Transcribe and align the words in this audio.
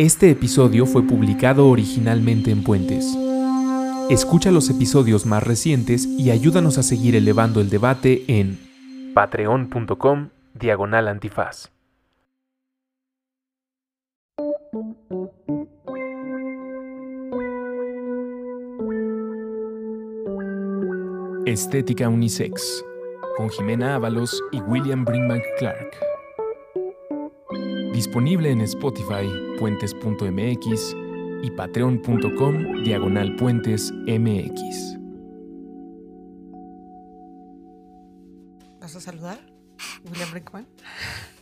Este 0.00 0.30
episodio 0.30 0.86
fue 0.86 1.02
publicado 1.02 1.68
originalmente 1.68 2.50
en 2.50 2.64
Puentes. 2.64 3.14
Escucha 4.08 4.50
los 4.50 4.70
episodios 4.70 5.26
más 5.26 5.42
recientes 5.42 6.06
y 6.06 6.30
ayúdanos 6.30 6.78
a 6.78 6.82
seguir 6.82 7.16
elevando 7.16 7.60
el 7.60 7.68
debate 7.68 8.24
en 8.26 8.58
patreon.com 9.12 10.30
diagonal 10.54 11.06
antifaz. 11.06 11.70
Estética 21.44 22.08
Unisex 22.08 22.82
con 23.36 23.50
Jimena 23.50 23.96
Ábalos 23.96 24.42
y 24.50 24.62
William 24.62 25.04
Brinkman 25.04 25.42
Clark. 25.58 26.09
Disponible 28.00 28.50
en 28.50 28.62
Spotify, 28.62 29.28
puentes.mx 29.58 30.96
y 31.42 31.50
patreon.com 31.50 32.82
diagonal 32.82 33.36
puentes 33.36 33.92
mx. 33.92 34.96
¿Vas 38.80 38.96
a 38.96 39.00
saludar? 39.02 39.38
William 40.10 40.30
Brinkman. 40.30 40.66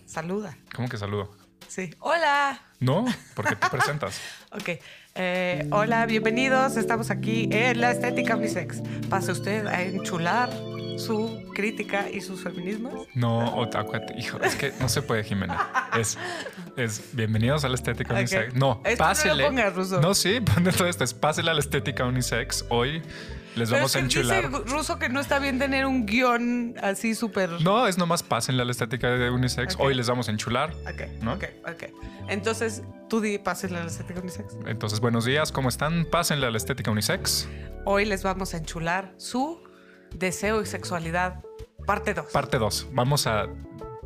Saluda. 0.05 0.59
¿Cómo 0.75 0.89
que 0.89 0.97
saludo? 0.97 1.31
Sí. 1.69 1.91
Hola. 2.01 2.61
No, 2.81 3.05
porque 3.37 3.55
te 3.55 3.69
presentas. 3.71 4.21
Ok. 4.51 4.81
Eh, 5.15 5.69
hola, 5.71 6.07
bienvenidos. 6.07 6.77
Estamos 6.77 7.13
aquí 7.13 7.49
en 7.53 7.81
la 7.81 7.93
estética 7.93 8.35
unisex. 8.35 8.83
Pase 9.09 9.31
usted 9.31 9.65
a 9.69 9.83
enchular 9.83 10.51
su 10.99 11.51
crítica 11.55 12.11
y 12.11 12.21
sus 12.21 12.43
feminismos. 12.43 13.07
No, 13.15 13.39
o 13.55 13.63
acuérdate, 13.65 14.19
hijo, 14.19 14.39
es 14.43 14.57
que 14.57 14.73
no 14.81 14.89
se 14.89 15.03
puede, 15.03 15.25
Jimena. 15.25 15.89
Es, 15.99 16.19
es 16.77 17.03
bienvenidos 17.13 17.65
a 17.65 17.69
la 17.69 17.77
estética 17.77 18.15
unisex. 18.15 18.55
No, 18.55 18.81
Esto 18.85 19.05
no 19.05 19.09
pásele. 19.09 19.45
pongas, 19.45 19.75
Ruso. 19.75 20.01
No, 20.01 20.15
sí, 20.15 20.41
ponle 20.55 20.73
todo 20.73 20.89
esto. 20.89 21.05
Es 21.05 21.15
pásele 21.15 21.51
a 21.51 21.55
la 21.55 21.61
estética 21.61 22.05
unisex. 22.05 22.65
Hoy 22.69 23.03
les 23.55 23.71
Pero 23.71 23.81
vamos 23.81 23.97
a 23.97 23.99
es 24.01 24.05
que 24.09 24.19
enchular. 24.21 24.49
Dice 24.51 24.63
Ruso 24.67 24.99
que 24.99 25.09
no 25.09 25.21
está 25.21 25.39
bien 25.39 25.59
tener 25.59 25.87
un 25.87 26.05
guion 26.07 26.75
así 26.83 27.15
súper. 27.15 27.51
No, 27.63 27.87
es 27.87 27.97
nomás 27.99 28.23
pásenle 28.23 28.63
a 28.63 28.65
la 28.65 28.73
estética 28.73 29.09
de 29.09 29.31
unisex. 29.31 29.77
Hoy 29.79 29.95
les 29.95 30.09
vamos 30.09 30.29
a 30.29 30.33
enchular. 30.33 30.73
Ok, 30.83 31.23
¿No? 31.23 31.35
ok, 31.35 31.45
ok. 31.69 31.85
Entonces, 32.29 32.83
tú 33.09 33.21
di, 33.21 33.39
pásenle 33.39 33.79
a 33.79 33.83
la 33.83 33.91
estética 33.91 34.21
unisex. 34.21 34.57
Entonces, 34.67 35.01
buenos 35.01 35.25
días, 35.25 35.53
¿cómo 35.53 35.69
están? 35.69 36.07
Pásenle 36.11 36.47
a 36.47 36.51
la 36.51 36.57
estética 36.57 36.91
unisex. 36.91 37.49
Hoy 37.85 38.05
les 38.05 38.23
vamos 38.23 38.53
a 38.55 38.59
enchular 38.59 39.15
su 39.17 39.68
deseo 40.15 40.63
y 40.63 40.67
sexualidad, 40.67 41.43
parte 41.87 42.15
2. 42.15 42.27
Parte 42.33 42.59
2. 42.59 42.89
Vamos 42.93 43.27
a 43.27 43.47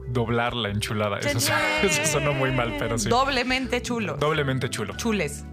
doblar 0.08 0.55
la 0.55 0.69
enchulada. 0.69 1.19
Eso, 1.19 1.53
eso 1.83 2.06
sonó 2.06 2.33
muy 2.33 2.50
mal, 2.53 2.77
pero 2.78 2.98
sí. 2.98 3.08
Doblemente 3.08 3.83
chulo. 3.83 4.17
Doblemente 4.17 4.69
chulo. 4.70 4.97
Chules. 4.97 5.45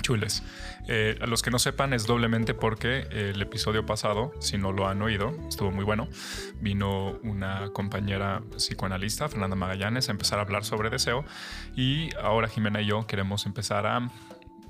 Chules. 0.00 0.42
Eh, 0.88 1.16
a 1.20 1.26
los 1.26 1.42
que 1.42 1.50
no 1.50 1.58
sepan 1.58 1.92
es 1.92 2.06
doblemente 2.06 2.54
porque 2.54 3.06
el 3.10 3.40
episodio 3.40 3.86
pasado, 3.86 4.32
si 4.40 4.58
no 4.58 4.72
lo 4.72 4.88
han 4.88 5.00
oído, 5.02 5.32
estuvo 5.48 5.70
muy 5.70 5.84
bueno. 5.84 6.08
Vino 6.60 7.18
una 7.22 7.70
compañera 7.72 8.42
psicoanalista, 8.56 9.28
Fernanda 9.28 9.54
Magallanes, 9.54 10.08
a 10.08 10.12
empezar 10.12 10.38
a 10.38 10.42
hablar 10.42 10.64
sobre 10.64 10.90
deseo. 10.90 11.24
Y 11.76 12.10
ahora 12.16 12.48
Jimena 12.48 12.80
y 12.80 12.86
yo 12.86 13.06
queremos 13.06 13.46
empezar 13.46 13.86
a... 13.86 14.10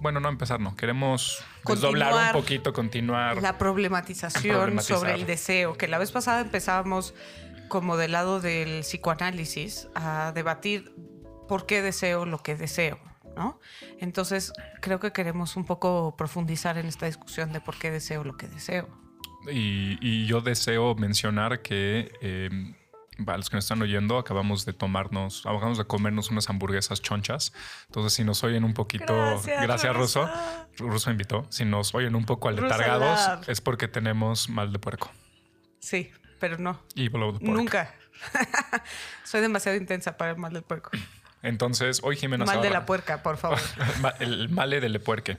Bueno, 0.03 0.19
no 0.19 0.29
empezar, 0.29 0.59
no. 0.59 0.75
Queremos 0.75 1.45
desdoblar 1.65 2.35
un 2.35 2.43
poquito, 2.43 2.73
continuar. 2.73 3.41
La 3.41 3.57
problematización 3.57 4.57
Problematizar. 4.57 4.99
sobre 4.99 5.15
el 5.15 5.27
deseo, 5.27 5.75
que 5.75 5.87
la 5.87 5.99
vez 5.99 6.11
pasada 6.11 6.41
empezábamos 6.41 7.15
como 7.69 7.97
del 7.97 8.11
lado 8.11 8.41
del 8.41 8.81
psicoanálisis 8.81 9.89
a 9.95 10.33
debatir 10.35 10.93
por 11.47 11.67
qué 11.67 11.83
deseo 11.83 12.27
lo 12.27 12.43
que 12.43 12.57
deseo, 12.57 12.99
¿no? 13.37 13.61
Entonces, 14.01 14.53
creo 14.81 14.99
que 14.99 15.13
queremos 15.13 15.57
un 15.57 15.65
poco 15.65 16.17
profundizar 16.17 16.79
en 16.79 16.87
esta 16.87 17.07
discusión 17.07 17.53
de 17.53 17.61
por 17.61 17.79
qué 17.79 17.93
deseo 17.93 18.25
lo 18.25 18.37
que 18.37 18.49
deseo. 18.49 18.89
Y, 19.53 19.99
y 20.01 20.27
yo 20.27 20.41
deseo 20.41 20.97
mencionar 20.97 21.63
que 21.63 22.11
eh, 22.21 22.51
a 23.27 23.37
los 23.37 23.51
que 23.51 23.57
nos 23.57 23.65
están 23.65 23.83
oyendo, 23.83 24.19
acabamos 24.19 24.65
de 24.65 24.73
tomarnos, 24.73 25.47
acabamos 25.47 25.79
de 25.79 25.85
comernos 25.85 26.31
unas 26.31 26.49
hamburguesas 26.49 27.01
chonchas. 27.01 27.53
Entonces, 27.87 28.13
si 28.13 28.25
nos 28.25 28.43
oyen 28.45 28.65
un 28.65 28.75
poquito, 28.75 29.41
Gracias, 29.45 29.95
Ruso. 29.95 30.27
Ruso. 30.27 30.89
Ruso 30.89 31.11
invitó. 31.11 31.47
Si 31.51 31.65
nos 31.65 31.95
oyen 31.95 32.15
un 32.15 32.25
poco 32.25 32.49
aletargados, 32.49 33.49
es 33.49 33.61
porque 33.61 33.89
tenemos 33.89 34.49
mal 34.49 34.73
de 34.73 34.79
puerco. 34.79 35.11
Sí, 35.79 36.11
pero 36.39 36.59
no. 36.59 36.81
Y 36.95 37.09
de. 37.09 37.39
Nunca. 37.41 37.95
Soy 39.25 39.41
demasiado 39.41 39.77
intensa 39.77 40.17
para 40.17 40.33
el 40.33 40.37
mal 40.39 40.53
del 40.53 40.63
puerco. 40.63 40.91
Entonces, 41.43 42.01
hoy 42.03 42.17
Jimena 42.17 42.47
se 42.47 42.53
Mal 42.53 42.59
va 42.59 42.63
de 42.63 42.71
la 42.71 42.87
puerca, 42.87 43.23
por 43.23 43.37
favor. 43.37 43.59
El 44.21 44.49
male 44.49 44.81
del 44.81 45.01
puerque. 45.01 45.37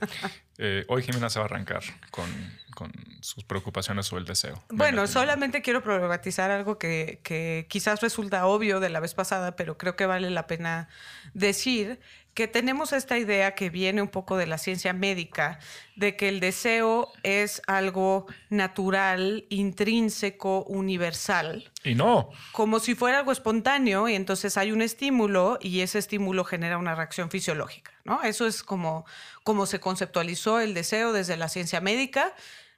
Eh, 0.58 0.84
hoy 0.88 1.02
Jimena 1.02 1.30
se 1.30 1.38
va 1.38 1.46
a 1.46 1.48
arrancar 1.48 1.82
con, 2.10 2.28
con 2.74 2.92
sus 3.20 3.42
preocupaciones 3.44 4.06
sobre 4.06 4.20
el 4.20 4.26
deseo. 4.26 4.62
Bueno, 4.68 5.06
solamente 5.06 5.62
quiero 5.62 5.82
problematizar 5.82 6.50
algo 6.50 6.78
que, 6.78 7.20
que 7.22 7.66
quizás 7.68 8.00
resulta 8.02 8.46
obvio 8.46 8.80
de 8.80 8.90
la 8.90 9.00
vez 9.00 9.14
pasada, 9.14 9.56
pero 9.56 9.78
creo 9.78 9.96
que 9.96 10.06
vale 10.06 10.30
la 10.30 10.46
pena 10.46 10.88
decir 11.32 11.98
que 12.34 12.48
tenemos 12.48 12.92
esta 12.92 13.16
idea 13.16 13.54
que 13.54 13.70
viene 13.70 14.02
un 14.02 14.08
poco 14.08 14.36
de 14.36 14.46
la 14.46 14.58
ciencia 14.58 14.92
médica, 14.92 15.60
de 15.94 16.16
que 16.16 16.28
el 16.28 16.40
deseo 16.40 17.12
es 17.22 17.62
algo 17.68 18.26
natural, 18.50 19.46
intrínseco, 19.48 20.64
universal, 20.64 21.70
Y 21.84 21.94
no, 21.94 22.30
como 22.52 22.80
si 22.80 22.96
fuera 22.96 23.20
algo 23.20 23.30
espontáneo 23.30 24.08
y 24.08 24.14
entonces 24.14 24.56
hay 24.56 24.72
un 24.72 24.82
estímulo 24.82 25.58
y 25.60 25.80
ese 25.80 25.98
estímulo 25.98 26.44
genera 26.44 26.76
una 26.76 26.96
reacción 26.96 27.30
fisiológica, 27.30 27.92
¿no? 28.04 28.22
Eso 28.22 28.46
es 28.46 28.64
como, 28.64 29.06
como 29.44 29.66
se 29.66 29.78
conceptualizó 29.78 30.58
el 30.60 30.74
deseo 30.74 31.12
desde 31.12 31.36
la 31.36 31.48
ciencia 31.48 31.80
médica 31.80 32.34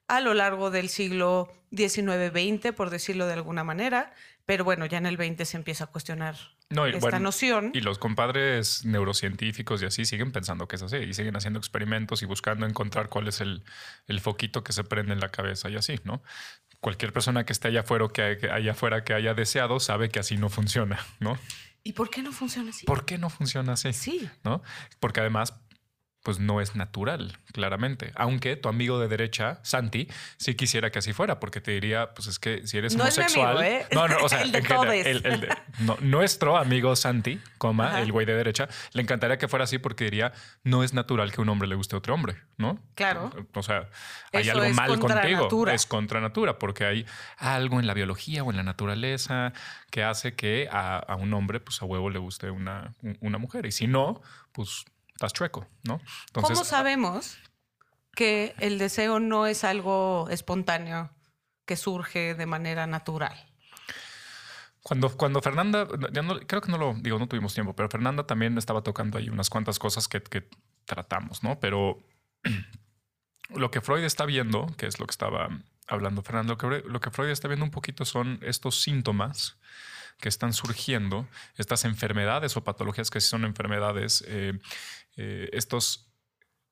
a 0.08 0.20
lo 0.20 0.34
largo 0.34 0.70
del 0.70 0.88
siglo 0.88 1.48
XIX-XX, 1.74 2.72
por 2.72 2.90
decirlo 2.90 3.26
de 3.26 3.32
alguna 3.32 3.64
manera, 3.64 4.12
pero 4.46 4.64
bueno, 4.64 4.86
ya 4.86 4.98
en 4.98 5.06
el 5.06 5.16
XX 5.16 5.48
se 5.48 5.56
empieza 5.56 5.84
a 5.84 5.86
cuestionar 5.88 6.36
No, 6.70 6.86
y 6.86 6.90
esta 6.90 7.00
bueno, 7.00 7.18
noción. 7.18 7.72
Y 7.74 7.80
los 7.80 7.98
compadres 7.98 8.84
neurocientíficos 8.84 9.82
y 9.82 9.86
así 9.86 10.04
siguen 10.04 10.30
pensando 10.30 10.68
que 10.68 10.76
es 10.76 10.82
así 10.82 10.96
y 10.96 11.12
siguen 11.14 11.36
haciendo 11.36 11.58
experimentos 11.58 12.22
y 12.22 12.26
buscando 12.26 12.64
encontrar 12.64 13.08
cuál 13.08 13.26
es 13.26 13.40
el, 13.40 13.64
el 14.06 14.20
foquito 14.20 14.62
que 14.62 14.72
se 14.72 14.84
prende 14.84 15.12
en 15.12 15.20
la 15.20 15.30
cabeza 15.30 15.68
y 15.68 15.76
así, 15.76 16.00
¿no? 16.04 16.22
Cualquier 16.80 17.12
persona 17.12 17.44
que 17.44 17.52
esté 17.52 17.68
allá 17.68 17.80
afuera, 17.80 18.06
que, 18.08 18.38
que 18.40 18.50
allá 18.50 18.70
afuera 18.70 19.02
que 19.02 19.14
haya 19.14 19.34
deseado 19.34 19.80
sabe 19.80 20.08
que 20.08 20.20
así 20.20 20.36
no 20.36 20.48
funciona, 20.48 21.04
¿no? 21.18 21.36
¿Y 21.82 21.92
por 21.92 22.10
qué 22.10 22.22
no 22.22 22.32
funciona 22.32 22.70
así? 22.70 22.84
¿Por 22.84 23.04
qué 23.04 23.16
no 23.16 23.30
funciona 23.30 23.74
así? 23.74 23.92
Sí. 23.92 24.28
¿No? 24.42 24.60
Porque 24.98 25.20
además, 25.20 25.54
pues 26.26 26.40
no 26.40 26.60
es 26.60 26.74
natural, 26.74 27.38
claramente. 27.52 28.10
Aunque 28.16 28.56
tu 28.56 28.68
amigo 28.68 28.98
de 28.98 29.06
derecha, 29.06 29.60
Santi, 29.62 30.08
sí 30.38 30.56
quisiera 30.56 30.90
que 30.90 30.98
así 30.98 31.12
fuera, 31.12 31.38
porque 31.38 31.60
te 31.60 31.70
diría, 31.70 32.14
pues 32.14 32.26
es 32.26 32.40
que 32.40 32.66
si 32.66 32.78
eres 32.78 32.96
No 32.96 33.06
es 33.06 33.16
mi 33.16 33.22
homosexual. 33.22 33.56
amigo, 33.58 33.62
¿eh? 33.62 33.86
No, 33.92 34.08
no, 34.08 34.16
o 34.24 34.28
sea, 34.28 34.42
El 34.42 34.50
de 34.50 34.58
en 34.58 34.64
general, 34.64 34.86
todes. 34.88 35.06
el- 35.06 35.24
el 35.24 35.40
de- 35.42 35.56
no, 35.78 35.96
nuestro 36.00 36.56
amigo 36.56 36.96
Santi, 36.96 37.40
coma, 37.58 37.90
Ajá. 37.90 38.00
el 38.02 38.10
güey 38.10 38.26
de 38.26 38.34
derecha, 38.34 38.66
le 38.92 39.02
encantaría 39.02 39.38
que 39.38 39.46
fuera 39.46 39.62
así 39.66 39.78
porque 39.78 40.02
diría, 40.02 40.32
no 40.64 40.82
es 40.82 40.94
natural 40.94 41.30
que 41.30 41.40
un 41.40 41.48
hombre 41.48 41.68
le 41.68 41.76
guste 41.76 41.94
a 41.94 41.98
otro 41.98 42.12
hombre, 42.12 42.34
¿no? 42.56 42.82
Claro. 42.96 43.30
O 43.54 43.62
sea, 43.62 43.88
hay 44.32 44.42
Eso 44.42 44.50
algo 44.54 44.64
es 44.64 44.74
mal 44.74 44.88
contra 44.98 45.20
contigo. 45.20 45.42
natura. 45.44 45.74
Es 45.74 45.86
contra 45.86 46.20
natura, 46.20 46.58
porque 46.58 46.86
hay 46.86 47.06
algo 47.38 47.78
en 47.78 47.86
la 47.86 47.94
biología 47.94 48.42
o 48.42 48.50
en 48.50 48.56
la 48.56 48.64
naturaleza 48.64 49.52
que 49.92 50.02
hace 50.02 50.34
que 50.34 50.68
a, 50.72 50.96
a 50.98 51.14
un 51.14 51.32
hombre, 51.34 51.60
pues 51.60 51.80
a 51.82 51.84
huevo 51.84 52.10
le 52.10 52.18
guste 52.18 52.50
una, 52.50 52.94
una 53.20 53.38
mujer. 53.38 53.64
Y 53.66 53.70
si 53.70 53.86
no, 53.86 54.20
pues 54.50 54.86
estás 55.16 55.32
chueco, 55.32 55.66
¿no? 55.82 56.00
¿Cómo 56.32 56.64
sabemos 56.64 57.38
que 58.14 58.54
el 58.58 58.78
deseo 58.78 59.18
no 59.18 59.46
es 59.46 59.64
algo 59.64 60.28
espontáneo 60.30 61.10
que 61.64 61.76
surge 61.76 62.34
de 62.34 62.46
manera 62.46 62.86
natural? 62.86 63.34
Cuando, 64.82 65.08
cuando 65.16 65.42
Fernanda, 65.42 65.88
ya 66.12 66.22
no- 66.22 66.38
creo 66.40 66.60
que 66.60 66.70
no 66.70 66.78
lo 66.78 66.94
digo, 66.94 67.18
no 67.18 67.26
tuvimos 67.26 67.54
tiempo, 67.54 67.74
pero 67.74 67.88
Fernanda 67.88 68.24
también 68.24 68.56
estaba 68.56 68.82
tocando 68.82 69.18
ahí 69.18 69.28
unas 69.28 69.50
cuantas 69.50 69.78
cosas 69.80 70.06
que, 70.06 70.22
que 70.22 70.48
tratamos, 70.84 71.42
¿no? 71.42 71.58
Pero 71.58 71.98
lo 73.50 73.70
que 73.70 73.80
Freud 73.80 74.04
está 74.04 74.24
viendo, 74.26 74.66
que 74.76 74.86
es 74.86 75.00
lo 75.00 75.06
que 75.06 75.10
estaba 75.12 75.48
hablando 75.88 76.22
Fernanda, 76.22 76.52
lo 76.52 76.58
que, 76.58 76.88
lo 76.88 77.00
que 77.00 77.10
Freud 77.10 77.30
está 77.30 77.48
viendo 77.48 77.64
un 77.64 77.70
poquito 77.72 78.04
son 78.04 78.38
estos 78.42 78.80
síntomas 78.82 79.56
que 80.18 80.28
están 80.28 80.52
surgiendo, 80.52 81.28
estas 81.56 81.84
enfermedades 81.84 82.56
o 82.56 82.64
patologías 82.64 83.10
que 83.10 83.20
sí 83.20 83.28
son 83.28 83.44
enfermedades, 83.44 84.24
eh, 84.28 84.58
eh, 85.16 85.48
estos 85.52 86.12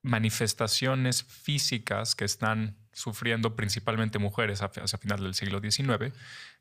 manifestaciones 0.01 1.23
físicas 1.23 2.15
que 2.15 2.25
están 2.25 2.77
sufriendo 2.93 3.55
principalmente 3.55 4.19
mujeres 4.19 4.61
hacia 4.61 4.97
final 4.99 5.21
del 5.21 5.33
siglo 5.33 5.59
XIX, 5.59 6.13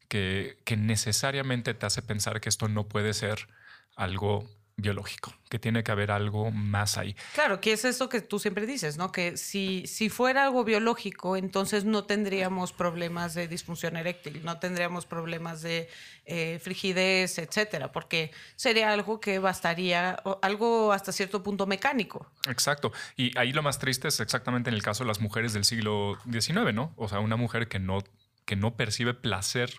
que, 0.09 0.59
que 0.65 0.77
necesariamente 0.77 1.75
te 1.75 1.87
hace 1.87 2.03
pensar 2.03 2.41
que 2.41 2.49
esto 2.49 2.69
no 2.69 2.89
puede 2.89 3.13
ser 3.15 3.49
algo 3.97 4.49
biológico, 4.77 5.33
que 5.49 5.59
tiene 5.59 5.85
que 5.85 5.93
haber 5.93 6.11
algo 6.11 6.51
más 6.51 6.99
ahí. 6.99 7.15
Claro, 7.35 7.61
que 7.61 7.73
es 7.73 7.85
eso 7.85 8.09
que 8.09 8.21
tú 8.21 8.41
siempre 8.41 8.67
dices, 8.67 8.99
¿no? 8.99 9.13
Que 9.13 9.37
si, 9.37 9.87
si 9.87 10.09
fuera 10.09 10.45
algo 10.45 10.65
biológico, 10.65 11.37
entonces 11.37 11.85
no 11.85 12.05
tendríamos 12.05 12.73
problemas 12.73 13.35
de 13.35 13.47
disfunción 13.47 13.97
eréctil, 13.97 14.45
no 14.45 14.59
tendríamos 14.59 15.07
problemas 15.07 15.63
de 15.63 15.89
eh, 16.25 16.59
frigidez, 16.61 17.39
etcétera, 17.39 17.93
porque 17.93 18.33
sería 18.57 18.93
algo 18.93 19.21
que 19.21 19.39
bastaría, 19.39 20.17
algo 20.43 20.93
hasta 20.93 21.13
cierto 21.13 21.43
punto 21.43 21.67
mecánico. 21.67 22.33
Exacto. 22.49 22.93
Y 23.17 23.37
ahí 23.39 23.53
lo 23.53 23.63
más 23.63 23.79
triste 23.79 24.09
es 24.09 24.19
exactamente 24.19 24.71
en 24.71 24.75
el 24.75 24.83
caso 24.83 25.05
de 25.05 25.09
las 25.09 25.21
mujeres 25.21 25.53
del 25.53 25.65
siglo 25.65 26.19
XIX, 26.31 26.75
¿no? 26.75 26.93
O 26.97 27.09
sea, 27.09 27.21
una 27.21 27.37
mujer 27.37 27.69
que 27.69 27.79
no, 27.79 28.03
que 28.45 28.57
no 28.57 28.77
percibe 28.77 29.15
placer 29.15 29.71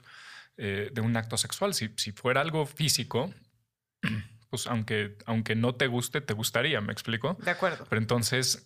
eh, 0.57 0.89
de 0.93 1.01
un 1.01 1.17
acto 1.17 1.35
sexual. 1.35 1.73
Si, 1.73 1.89
si 1.97 2.13
fuera 2.13 2.39
algo 2.39 2.65
físico, 2.65 3.33
pues 4.55 4.67
aunque, 4.67 5.17
aunque 5.25 5.55
no 5.55 5.75
te 5.75 5.87
guste, 5.87 6.21
te 6.21 6.33
gustaría, 6.33 6.79
¿me 6.79 6.93
explico? 6.93 7.37
De 7.43 7.51
acuerdo. 7.51 7.85
Pero 7.89 8.01
entonces 8.01 8.65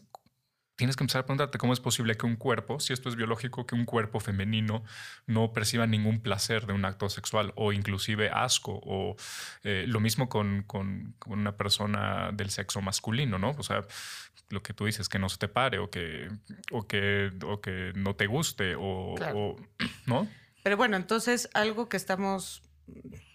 tienes 0.76 0.96
que 0.96 1.04
empezar 1.04 1.22
a 1.22 1.26
preguntarte 1.26 1.58
cómo 1.58 1.74
es 1.74 1.80
posible 1.80 2.16
que 2.16 2.28
un 2.28 2.36
cuerpo, 2.36 2.80
si 2.80 2.94
esto 2.94 3.10
es 3.10 3.16
biológico, 3.16 3.66
que 3.66 3.76
un 3.76 3.86
cuerpo 3.86 4.20
femenino 4.20 4.84
no 5.26 5.52
perciba 5.52 5.88
ningún 5.88 6.22
placer 6.22 6.68
de 6.68 6.74
un 6.74 6.86
acto 6.86 7.10
sexual 7.10 7.54
o 7.56 7.74
inclusive 7.74 8.30
asco 8.30 8.80
o 8.86 9.16
eh, 9.64 9.86
lo 9.88 10.00
mismo 10.00 10.30
con, 10.30 10.64
con, 10.68 11.16
una 11.26 11.58
persona 11.58 12.32
del 12.34 12.52
sexo 12.52 12.82
masculino, 12.82 13.40
¿no? 13.40 13.56
O 13.58 13.64
sea, 13.64 13.86
lo 14.50 14.62
que 14.62 14.74
tú 14.74 14.86
dices, 14.86 15.10
que 15.10 15.20
no 15.20 15.28
se 15.28 15.38
te 15.38 15.48
pare 15.48 15.80
o 15.80 15.90
que, 15.90 16.30
o 16.72 16.88
que, 16.88 17.32
o 17.44 17.60
que 17.60 17.92
no 17.96 18.16
te 18.16 18.28
guste 18.28 18.76
o, 18.76 19.16
o 19.16 19.56
¿no? 20.06 20.28
Pero 20.64 20.78
bueno, 20.78 20.98
entonces 20.98 21.50
algo 21.56 21.90
que 21.90 21.98
estamos, 21.98 22.62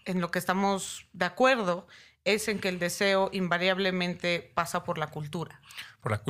en 0.04 0.20
lo 0.20 0.30
que 0.30 0.38
estamos 0.38 1.08
de 1.12 1.24
acuerdo 1.24 1.88
es 2.25 2.49
en 2.49 2.59
que 2.59 2.69
el 2.69 2.79
deseo 2.79 3.31
invariablemente 3.32 4.53
pasa 4.55 4.85
por 4.85 4.99
la 4.99 5.09
cultura. 5.09 5.61
Por 6.00 6.12
la 6.12 6.23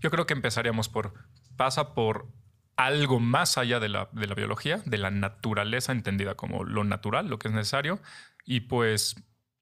Yo 0.00 0.10
creo 0.10 0.26
que 0.26 0.34
empezaríamos 0.34 0.88
por, 0.88 1.14
pasa 1.56 1.94
por 1.94 2.28
algo 2.76 3.20
más 3.20 3.58
allá 3.58 3.80
de 3.80 3.88
la, 3.88 4.08
de 4.12 4.26
la 4.26 4.34
biología, 4.34 4.80
de 4.84 4.98
la 4.98 5.10
naturaleza 5.10 5.92
entendida 5.92 6.34
como 6.34 6.64
lo 6.64 6.84
natural, 6.84 7.28
lo 7.28 7.38
que 7.38 7.48
es 7.48 7.54
necesario, 7.54 8.00
y 8.44 8.60
pues 8.60 9.16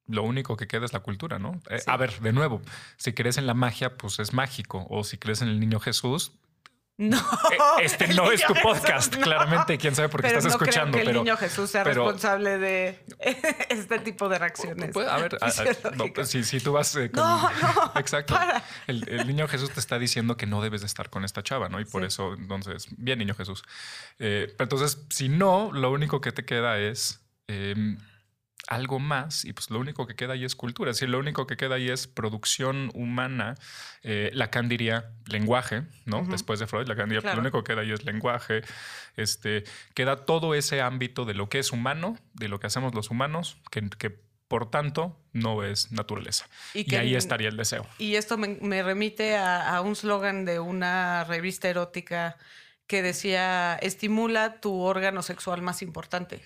lo 0.06 0.22
único 0.22 0.56
que 0.56 0.66
queda 0.66 0.84
es 0.84 0.92
la 0.92 1.00
cultura, 1.00 1.38
¿no? 1.38 1.60
Eh, 1.70 1.80
a 1.86 1.96
ver, 1.96 2.20
de 2.20 2.32
nuevo, 2.32 2.62
si 2.96 3.12
crees 3.12 3.38
en 3.38 3.46
la 3.46 3.54
magia, 3.54 3.96
pues 3.96 4.18
es 4.18 4.32
mágico, 4.32 4.86
o 4.90 5.04
si 5.04 5.18
crees 5.18 5.42
en 5.42 5.48
el 5.48 5.60
niño 5.60 5.80
Jesús, 5.80 6.32
no. 7.00 7.16
Eh, 7.16 7.84
este 7.84 8.08
no 8.08 8.30
es 8.30 8.44
tu 8.44 8.52
podcast, 8.52 9.16
claramente. 9.16 9.78
Quién 9.78 9.94
sabe 9.94 10.10
por 10.10 10.20
qué 10.20 10.28
estás 10.28 10.44
escuchando. 10.44 10.92
Creo 10.92 11.04
que 11.04 11.10
el 11.10 11.16
niño 11.16 11.36
Jesús 11.38 11.70
sea 11.70 11.82
responsable 11.82 12.58
de 12.58 13.02
este 13.70 14.00
tipo 14.00 14.28
de 14.28 14.38
reacciones. 14.38 14.94
a 14.94 15.16
ver, 15.16 15.38
pues, 16.14 16.28
si, 16.28 16.60
tú 16.60 16.72
vas 16.72 16.94
eh, 16.96 17.10
con. 17.10 17.22
No, 17.22 17.40
no. 17.40 17.92
Exacto. 17.98 18.38
El, 18.86 19.26
niño 19.26 19.48
Jesús 19.48 19.70
te 19.70 19.80
está 19.80 19.98
diciendo 19.98 20.36
que 20.36 20.44
no 20.44 20.60
debes 20.60 20.82
de 20.82 20.88
estar 20.88 21.08
con 21.08 21.24
esta 21.24 21.42
chava, 21.42 21.70
¿no? 21.70 21.80
Y 21.80 21.86
por 21.86 22.04
eso, 22.04 22.34
entonces, 22.34 22.88
bien, 22.98 23.18
niño 23.18 23.34
Jesús. 23.34 23.62
Eh, 24.18 24.52
pero 24.58 24.64
entonces, 24.66 25.02
si 25.08 25.30
no, 25.30 25.70
lo 25.72 25.90
único 25.90 26.20
que 26.20 26.32
te 26.32 26.44
queda 26.44 26.78
es. 26.78 27.20
Em, 27.48 27.96
algo 28.70 29.00
más 29.00 29.44
y 29.44 29.52
pues 29.52 29.68
lo 29.68 29.80
único 29.80 30.06
que 30.06 30.14
queda 30.14 30.34
ahí 30.34 30.44
es 30.44 30.54
cultura, 30.54 30.92
es 30.92 30.96
decir, 30.96 31.08
lo 31.08 31.18
único 31.18 31.46
que 31.46 31.56
queda 31.56 31.74
ahí 31.74 31.90
es 31.90 32.06
producción 32.06 32.90
humana. 32.94 33.56
Eh, 34.02 34.30
Lacan 34.32 34.68
diría 34.68 35.10
lenguaje, 35.26 35.82
¿no? 36.06 36.24
Después 36.24 36.60
de 36.60 36.68
Freud, 36.68 36.86
Lacan 36.86 37.08
diría, 37.08 37.34
lo 37.34 37.40
único 37.40 37.62
que 37.62 37.72
queda 37.72 37.82
ahí 37.82 37.90
es 37.90 38.04
lenguaje. 38.04 38.62
Este, 39.16 39.64
queda 39.94 40.24
todo 40.24 40.54
ese 40.54 40.80
ámbito 40.80 41.24
de 41.24 41.34
lo 41.34 41.48
que 41.48 41.58
es 41.58 41.72
humano, 41.72 42.16
de 42.32 42.48
lo 42.48 42.60
que 42.60 42.68
hacemos 42.68 42.94
los 42.94 43.10
humanos, 43.10 43.58
que, 43.70 44.20
por 44.46 44.70
tanto 44.70 45.20
no 45.32 45.64
es 45.64 45.90
naturaleza. 45.90 46.48
Y, 46.72 46.94
ahí 46.94 47.16
estaría 47.16 47.48
el 47.48 47.56
deseo. 47.56 47.86
Y 47.98 48.14
esto 48.14 48.38
me, 48.38 48.82
remite 48.84 49.36
a, 49.36 49.76
a 49.76 49.80
un 49.80 49.96
slogan 49.96 50.44
de 50.44 50.60
una 50.60 51.24
revista 51.24 51.68
erótica 51.68 52.36
que 52.86 53.02
decía, 53.02 53.76
estimula 53.82 54.60
tu 54.60 54.80
órgano 54.80 55.22
sexual 55.22 55.60
más 55.60 55.82
importante 55.82 56.42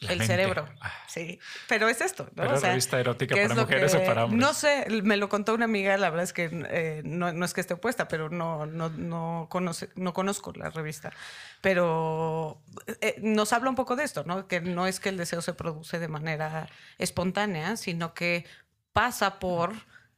el 0.00 0.22
cerebro. 0.22 0.68
Ah. 0.80 0.92
Sí, 1.06 1.38
pero 1.68 1.88
es 1.88 2.00
esto. 2.00 2.24
¿no? 2.24 2.42
Pero 2.42 2.60
revista 2.60 2.98
erótica 2.98 3.34
para 3.34 3.54
mujeres 3.54 3.94
o 3.94 4.04
para 4.04 4.24
hombres. 4.24 4.40
No 4.40 4.52
sé, 4.52 4.86
me 5.02 5.16
lo 5.16 5.28
contó 5.28 5.54
una 5.54 5.64
amiga, 5.64 5.96
la 5.96 6.10
verdad 6.10 6.24
es 6.24 6.32
que 6.32 6.50
eh, 6.52 7.02
no, 7.04 7.28
es 7.44 7.54
que 7.54 7.60
esté 7.60 7.74
opuesta, 7.74 8.08
pero 8.08 8.30
no, 8.30 8.66
no, 8.66 8.90
no, 8.90 9.46
conoce, 9.50 9.90
no 9.94 10.12
conozco 10.12 10.52
la 10.54 10.70
revista. 10.70 11.12
Pero 11.60 12.60
eh, 13.00 13.16
nos 13.22 13.52
habla 13.52 13.70
un 13.70 13.76
poco 13.76 13.96
de 13.96 14.04
esto, 14.04 14.24
¿no? 14.24 14.46
Que 14.48 14.60
no 14.60 14.86
es 14.86 15.00
que 15.00 15.08
el 15.08 15.16
deseo 15.16 15.42
se 15.42 15.54
produce 15.54 15.98
de 15.98 16.08
manera 16.08 16.68
espontánea, 16.98 17.76
sino 17.76 18.14
que 18.14 18.44
pasa 18.92 19.38
por 19.38 19.72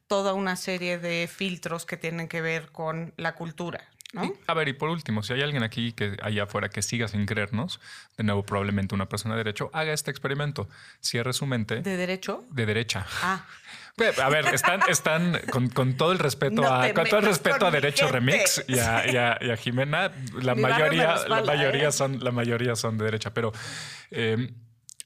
toda 0.07 0.35
una 0.35 0.57
serie 0.57 0.99
de 0.99 1.29
filtros 1.33 1.85
que 1.85 1.97
tienen 1.97 2.29
que 2.29 2.41
ver 2.41 2.71
con 2.71 3.13
la 3.17 3.35
cultura, 3.35 3.89
a 4.47 4.55
ver, 4.55 4.69
y 4.69 4.73
por 4.73 4.89
último, 4.89 5.23
si 5.23 5.33
hay 5.33 5.43
alguien 5.43 5.63
aquí 5.63 5.93
que 5.93 6.17
allá 6.23 6.45
afuera 6.45 6.69
que 6.69 6.83
siga 6.83 7.09
sin 7.09 7.27
creernos, 7.27 7.81
de 8.17 8.25
nuevo, 8.25 8.45
probablemente 8.45 8.95
una 8.95 9.09
persona 9.09 9.35
de 9.35 9.45
derecho, 9.45 9.71
haga 9.73 9.93
este 9.93 10.11
experimento. 10.11 10.69
Cierre 11.01 11.33
su 11.33 11.47
mente. 11.47 11.83
¿De 11.83 11.97
derecho? 11.97 12.45
De 12.51 12.67
derecha. 12.67 13.07
Ah. 13.23 13.45
A 14.23 14.29
ver, 14.29 14.47
están, 14.53 14.81
están 14.91 15.41
con, 15.73 15.95
todo 15.95 16.13
el 16.13 16.19
respeto 16.19 16.71
a 16.71 16.93
con 16.93 17.07
todo 17.07 17.21
el 17.21 17.27
respeto 17.27 17.67
a 17.67 17.71
Derecho 17.71 18.07
Remix 18.09 18.63
y 18.69 18.79
a, 18.79 19.57
Jimena, 19.57 20.13
la 20.43 20.55
mayoría, 20.55 21.17
la 21.27 21.43
mayoría 21.43 21.89
¿eh? 21.89 21.93
son, 21.93 22.23
la 22.23 22.31
mayoría 22.31 22.77
son 22.77 22.99
de 22.99 23.07
derecha, 23.07 23.33
pero 23.33 23.53
eh, 24.11 24.53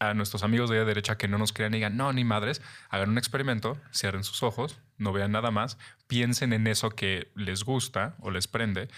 a 0.01 0.15
nuestros 0.15 0.43
amigos 0.43 0.71
de 0.71 0.83
derecha 0.85 1.17
que 1.19 1.29
no 1.29 1.39
nos 1.39 1.53
crean 1.53 1.75
y 1.75 1.77
digan, 1.77 1.97
no, 1.97 2.13
ni 2.13 2.25
madres, 2.25 2.63
hagan 2.89 3.11
un 3.11 3.19
experimento, 3.19 3.79
cierren 3.95 4.25
sus 4.25 4.43
ojos, 4.43 4.81
no 4.97 5.13
vean 5.13 5.31
nada 5.31 5.51
más, 5.51 5.79
piensen 6.09 6.55
en 6.55 6.67
eso 6.67 6.91
que 6.91 7.31
les 7.35 7.65
gusta 7.65 8.17
o 8.21 8.31
les 8.31 8.49
prende, 8.49 8.89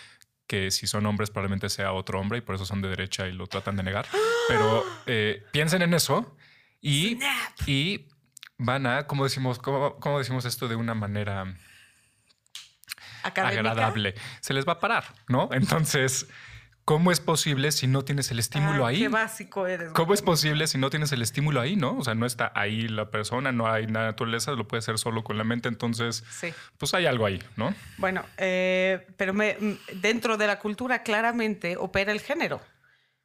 que 0.47 0.71
si 0.71 0.87
son 0.87 1.05
hombres 1.07 1.31
probablemente 1.31 1.69
sea 1.71 1.93
otro 1.93 2.21
hombre 2.21 2.39
y 2.39 2.41
por 2.41 2.55
eso 2.55 2.65
son 2.65 2.83
de 2.83 2.89
derecha 2.89 3.27
y 3.27 3.33
lo 3.33 3.49
tratan 3.49 3.75
de 3.77 3.83
negar, 3.83 4.07
pero 4.49 4.85
eh, 5.07 5.45
piensen 5.51 5.83
en 5.83 5.93
eso 5.93 6.37
y, 6.81 7.19
y 7.67 8.09
van 8.57 8.87
a, 8.87 9.09
como 9.09 9.25
decimos, 9.25 9.59
¿cómo, 9.59 10.19
decimos 10.19 10.45
esto 10.45 10.69
de 10.69 10.77
una 10.77 10.95
manera 10.95 11.57
agradable? 13.25 14.15
Se 14.41 14.55
les 14.55 14.67
va 14.67 14.75
a 14.75 14.81
parar, 14.81 15.05
¿no? 15.29 15.49
Entonces... 15.53 16.29
¿Cómo 16.93 17.11
es 17.11 17.21
posible 17.21 17.73
si 17.73 17.87
no 17.87 18.05
tienes 18.05 18.31
el 18.31 18.39
estímulo 18.39 18.85
ahí? 18.85 18.99
Qué 18.99 19.09
básico 19.09 19.67
eres. 19.67 19.93
¿Cómo 19.93 20.13
es 20.13 20.21
posible 20.21 20.67
si 20.67 20.77
no 20.77 20.91
tienes 20.91 21.11
el 21.13 21.23
estímulo 21.23 21.59
ahí, 21.59 21.75
no? 21.75 21.97
O 21.97 22.05
sea, 22.05 22.15
no 22.15 22.27
está 22.27 22.53
ahí 22.55 22.87
la 22.87 23.11
persona, 23.11 23.51
no 23.51 23.67
hay 23.67 23.87
la 23.87 24.05
naturaleza, 24.05 24.53
lo 24.53 24.69
puede 24.69 24.81
hacer 24.81 24.99
solo 24.99 25.25
con 25.25 25.39
la 25.39 25.45
mente. 25.45 25.71
Entonces, 25.71 26.23
pues 26.77 26.93
hay 26.93 27.07
algo 27.07 27.25
ahí, 27.25 27.43
¿no? 27.57 27.75
Bueno, 27.97 28.27
eh, 28.37 29.07
pero 29.17 29.33
me, 29.33 29.57
dentro 30.03 30.37
de 30.37 30.47
la 30.47 30.59
cultura 30.59 31.03
claramente 31.03 31.79
opera 31.79 32.13
el 32.13 32.21
género. 32.21 32.61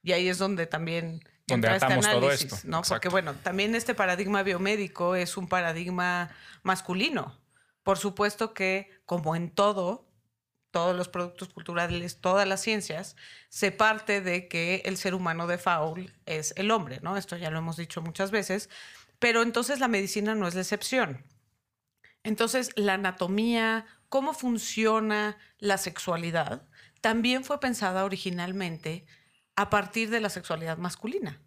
Y 0.01 0.13
ahí 0.13 0.29
es 0.29 0.37
donde 0.37 0.65
también 0.65 1.19
donde 1.45 1.67
entra 1.67 1.75
este 1.75 2.07
análisis, 2.07 2.11
todo 2.13 2.31
esto. 2.31 2.55
¿no? 2.69 2.83
Porque 2.83 3.09
bueno, 3.09 3.33
también 3.33 3.75
este 3.75 3.93
paradigma 3.93 4.43
biomédico 4.43 5.15
es 5.15 5.35
un 5.35 5.49
paradigma 5.49 6.29
masculino. 6.63 7.37
Por 7.83 7.97
supuesto 7.97 8.53
que, 8.53 8.89
como 9.05 9.35
en 9.35 9.49
todo, 9.49 10.06
todos 10.77 10.95
los 10.95 11.07
productos 11.07 11.49
culturales, 11.49 12.21
todas 12.21 12.47
las 12.47 12.61
ciencias, 12.61 13.15
se 13.49 13.71
parte 13.71 14.21
de 14.21 14.47
que 14.47 14.83
el 14.85 14.95
ser 14.97 15.15
humano 15.15 15.47
de 15.47 15.57
Faul 15.57 16.13
es 16.27 16.53
el 16.55 16.69
hombre, 16.69 16.99
¿no? 17.01 17.17
Esto 17.17 17.35
ya 17.35 17.49
lo 17.49 17.57
hemos 17.57 17.77
dicho 17.77 17.99
muchas 18.03 18.29
veces, 18.29 18.69
pero 19.17 19.41
entonces 19.41 19.79
la 19.79 19.87
medicina 19.87 20.35
no 20.35 20.47
es 20.47 20.53
la 20.53 20.61
excepción. 20.61 21.25
Entonces, 22.21 22.69
la 22.75 22.93
anatomía, 22.93 23.87
cómo 24.07 24.35
funciona 24.35 25.39
la 25.57 25.79
sexualidad, 25.79 26.61
también 27.01 27.43
fue 27.43 27.59
pensada 27.59 28.05
originalmente 28.05 29.07
a 29.55 29.71
partir 29.71 30.11
de 30.11 30.19
la 30.19 30.29
sexualidad 30.29 30.77
masculina. 30.77 31.41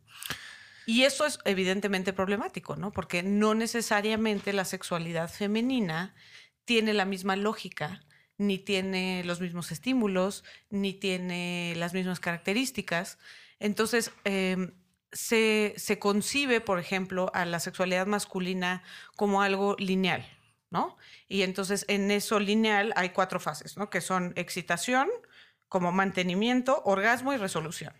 Y 0.87 1.05
eso 1.05 1.25
es 1.25 1.39
evidentemente 1.45 2.13
problemático, 2.13 2.75
¿no? 2.75 2.91
Porque 2.91 3.23
no 3.23 3.55
necesariamente 3.55 4.53
la 4.53 4.65
sexualidad 4.65 5.31
femenina 5.31 6.17
tiene 6.65 6.95
la 6.95 7.05
misma 7.05 7.37
lógica 7.37 8.05
ni 8.41 8.59
tiene 8.59 9.23
los 9.25 9.43
mismos 9.43 9.71
estímulos, 9.71 10.45
ni 10.71 10.95
tiene 10.95 11.75
las 11.77 11.93
mismas 11.93 12.21
características. 12.21 13.19
Entonces, 13.59 14.13
em, 14.25 14.73
se, 15.13 15.99
concibe, 15.99 16.63
por 16.63 16.79
ejemplo, 16.79 17.31
a 17.35 17.45
la 17.45 17.61
sexualidad 17.61 18.07
masculina 18.07 18.83
como 19.15 19.43
algo 19.43 19.77
lineal, 19.79 20.27
¿no? 20.71 20.97
Y 21.29 21.43
entonces 21.43 21.85
en 21.89 22.11
eso 22.11 22.41
lineal 22.41 22.95
hay 22.97 23.11
cuatro 23.11 23.41
fases, 23.41 23.77
¿no? 23.77 23.91
Que 23.91 24.01
son 24.01 24.33
excitación, 24.37 25.11
como 25.69 25.93
mantenimiento, 25.93 26.81
orgasmo 26.87 27.35
y 27.35 27.37
resolución. 27.37 27.93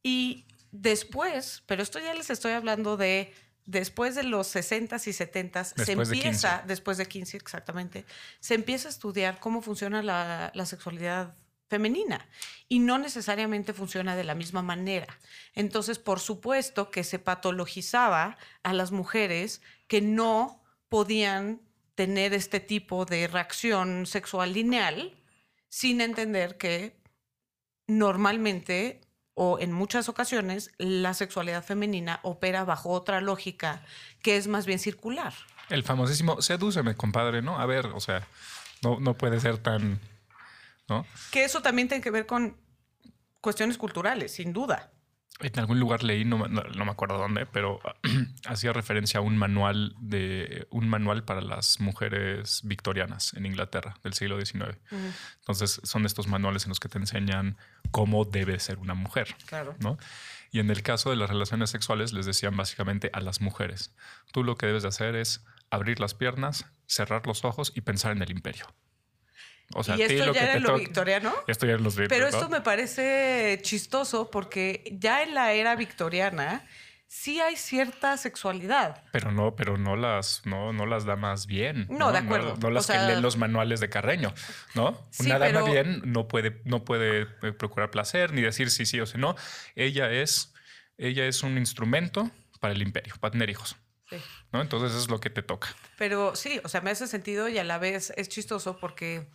Y 0.00 0.46
después, 0.70 1.64
pero 1.66 1.82
esto 1.82 1.98
ya 1.98 2.14
les 2.14 2.30
estoy 2.30 2.52
hablando 2.52 2.96
de 2.96 3.34
después 3.66 4.14
de 4.14 4.22
los 4.22 4.54
60s 4.54 5.06
y 5.06 5.10
70s, 5.10 5.84
se 5.84 5.92
empieza, 5.92 6.62
después 6.66 6.98
de 6.98 7.06
15 7.06 7.36
exactamente, 7.36 8.04
se 8.40 8.54
empieza 8.54 8.88
a 8.88 8.90
estudiar 8.90 9.38
cómo 9.40 9.62
funciona 9.62 10.02
la, 10.02 10.66
sexualidad 10.66 11.34
femenina 11.68 12.28
y 12.68 12.80
no 12.80 12.98
necesariamente 12.98 13.72
funciona 13.72 14.16
de 14.16 14.24
la 14.24 14.34
misma 14.34 14.62
manera. 14.62 15.18
Entonces, 15.54 15.98
por 15.98 16.18
supuesto 16.18 16.90
que 16.90 17.04
se 17.04 17.18
patologizaba 17.18 18.36
a 18.62 18.72
las 18.72 18.90
mujeres 18.90 19.62
que 19.86 20.00
no 20.00 20.62
podían 20.88 21.60
tener 21.94 22.34
este 22.34 22.58
tipo 22.60 23.04
de 23.04 23.28
reacción 23.28 24.06
sexual 24.06 24.52
lineal 24.52 25.16
sin 25.68 26.00
entender 26.00 26.56
que 26.56 27.00
normalmente 27.86 29.00
o 29.42 29.58
en 29.58 29.72
muchas 29.72 30.10
ocasiones 30.10 30.70
la 30.76 31.14
sexualidad 31.14 31.64
femenina 31.64 32.20
opera 32.24 32.62
bajo 32.64 32.90
otra 32.90 33.22
lógica 33.22 33.80
que 34.20 34.36
es 34.36 34.48
más 34.48 34.66
bien 34.66 34.78
circular. 34.78 35.32
El 35.70 35.82
famosísimo 35.82 36.42
sedúceme, 36.42 36.94
compadre, 36.94 37.40
¿no? 37.40 37.58
A 37.58 37.64
ver, 37.64 37.86
o 37.86 38.00
sea, 38.00 38.26
no, 38.82 39.00
no 39.00 39.14
puede 39.14 39.40
ser 39.40 39.56
tan. 39.56 39.98
¿No? 40.90 41.06
Que 41.30 41.44
eso 41.44 41.62
también 41.62 41.88
tiene 41.88 42.04
que 42.04 42.10
ver 42.10 42.26
con 42.26 42.54
cuestiones 43.40 43.78
culturales, 43.78 44.30
sin 44.34 44.52
duda. 44.52 44.90
En 45.42 45.58
algún 45.58 45.80
lugar 45.80 46.02
leí, 46.02 46.24
no, 46.24 46.48
no, 46.48 46.84
me 46.84 46.90
acuerdo 46.90 47.16
dónde, 47.18 47.46
pero 47.46 47.80
hacía 48.46 48.72
referencia 48.72 49.18
a 49.18 49.22
un 49.22 49.36
manual 49.36 49.94
de 49.98 50.66
un 50.70 50.88
manual 50.88 51.24
para 51.24 51.40
las 51.40 51.80
mujeres 51.80 52.60
victorianas 52.64 53.34
en 53.34 53.46
Inglaterra 53.46 53.94
del 54.02 54.12
siglo 54.12 54.38
XIX. 54.38 54.76
Entonces 55.40 55.80
son 55.82 56.04
estos 56.04 56.26
manuales 56.26 56.64
en 56.64 56.70
los 56.70 56.80
que 56.80 56.88
te 56.88 56.98
enseñan 56.98 57.56
cómo 57.90 58.24
debe 58.24 58.58
ser 58.60 58.78
una 58.78 58.94
mujer. 58.94 59.34
Claro. 59.46 59.74
¿no? 59.80 59.98
Y 60.50 60.60
en 60.60 60.70
el 60.70 60.82
caso 60.82 61.10
de 61.10 61.16
las 61.16 61.30
relaciones 61.30 61.70
sexuales 61.70 62.12
les 62.12 62.26
decían 62.26 62.56
básicamente 62.56 63.10
a 63.12 63.20
las 63.20 63.40
mujeres, 63.40 63.94
tú 64.32 64.44
lo 64.44 64.56
que 64.56 64.66
debes 64.66 64.82
de 64.82 64.88
hacer 64.88 65.14
es 65.14 65.44
abrir 65.70 66.00
las 66.00 66.14
piernas, 66.14 66.66
cerrar 66.86 67.26
los 67.26 67.44
ojos 67.44 67.72
y 67.74 67.80
pensar 67.80 68.12
en 68.12 68.22
el 68.22 68.30
imperio. 68.30 68.66
O 69.74 69.84
sea, 69.84 69.96
y 69.96 70.02
esto 70.02 70.32
ya 70.32 70.42
era 70.42 70.58
lo 70.58 70.76
victoriano. 70.76 71.32
Esto 71.46 71.66
ya 71.66 71.76
los 71.76 71.94
Pero 71.94 72.26
esto 72.26 72.48
me 72.48 72.60
parece 72.60 73.58
chistoso 73.62 74.30
porque 74.30 74.96
ya 74.98 75.22
en 75.22 75.34
la 75.34 75.52
era 75.52 75.76
victoriana 75.76 76.66
sí 77.06 77.40
hay 77.40 77.56
cierta 77.56 78.16
sexualidad. 78.16 79.02
Pero 79.12 79.32
no, 79.32 79.54
pero 79.54 79.76
no 79.76 79.96
las, 79.96 80.42
no, 80.44 80.72
no 80.72 80.86
las 80.86 81.04
damas 81.04 81.46
bien. 81.46 81.86
No, 81.90 82.12
de 82.12 82.18
acuerdo. 82.18 82.56
No, 82.60 82.70
las 82.70 82.86
que 82.86 82.98
leen 82.98 83.22
los 83.22 83.36
manuales 83.36 83.80
de 83.80 83.88
Carreño, 83.88 84.32
¿no? 84.74 85.00
Una 85.18 85.38
dama 85.38 85.62
bien 85.62 86.02
no 86.04 86.28
puede, 86.28 86.62
no 86.64 86.84
puede 86.84 87.22
eh, 87.42 87.52
procurar 87.52 87.90
placer 87.90 88.32
ni 88.32 88.42
decir 88.42 88.70
sí, 88.70 88.86
sí 88.86 89.00
o 89.00 89.06
sí 89.06 89.18
no. 89.18 89.36
Ella 89.76 90.10
es, 90.10 90.52
ella 90.98 91.26
es 91.26 91.42
un 91.42 91.58
instrumento 91.58 92.30
para 92.60 92.74
el 92.74 92.82
imperio, 92.82 93.14
para 93.20 93.32
tener 93.32 93.50
hijos. 93.50 93.76
Sí. 94.08 94.16
¿no? 94.52 94.60
Entonces 94.60 94.96
es 94.96 95.08
lo 95.08 95.20
que 95.20 95.30
te 95.30 95.42
toca. 95.42 95.68
Pero 95.96 96.34
sí, 96.34 96.60
o 96.64 96.68
sea, 96.68 96.80
me 96.80 96.90
hace 96.90 97.06
sentido 97.06 97.48
y 97.48 97.58
a 97.58 97.64
la 97.64 97.78
vez 97.78 98.12
es 98.16 98.28
chistoso 98.28 98.76
porque 98.78 99.28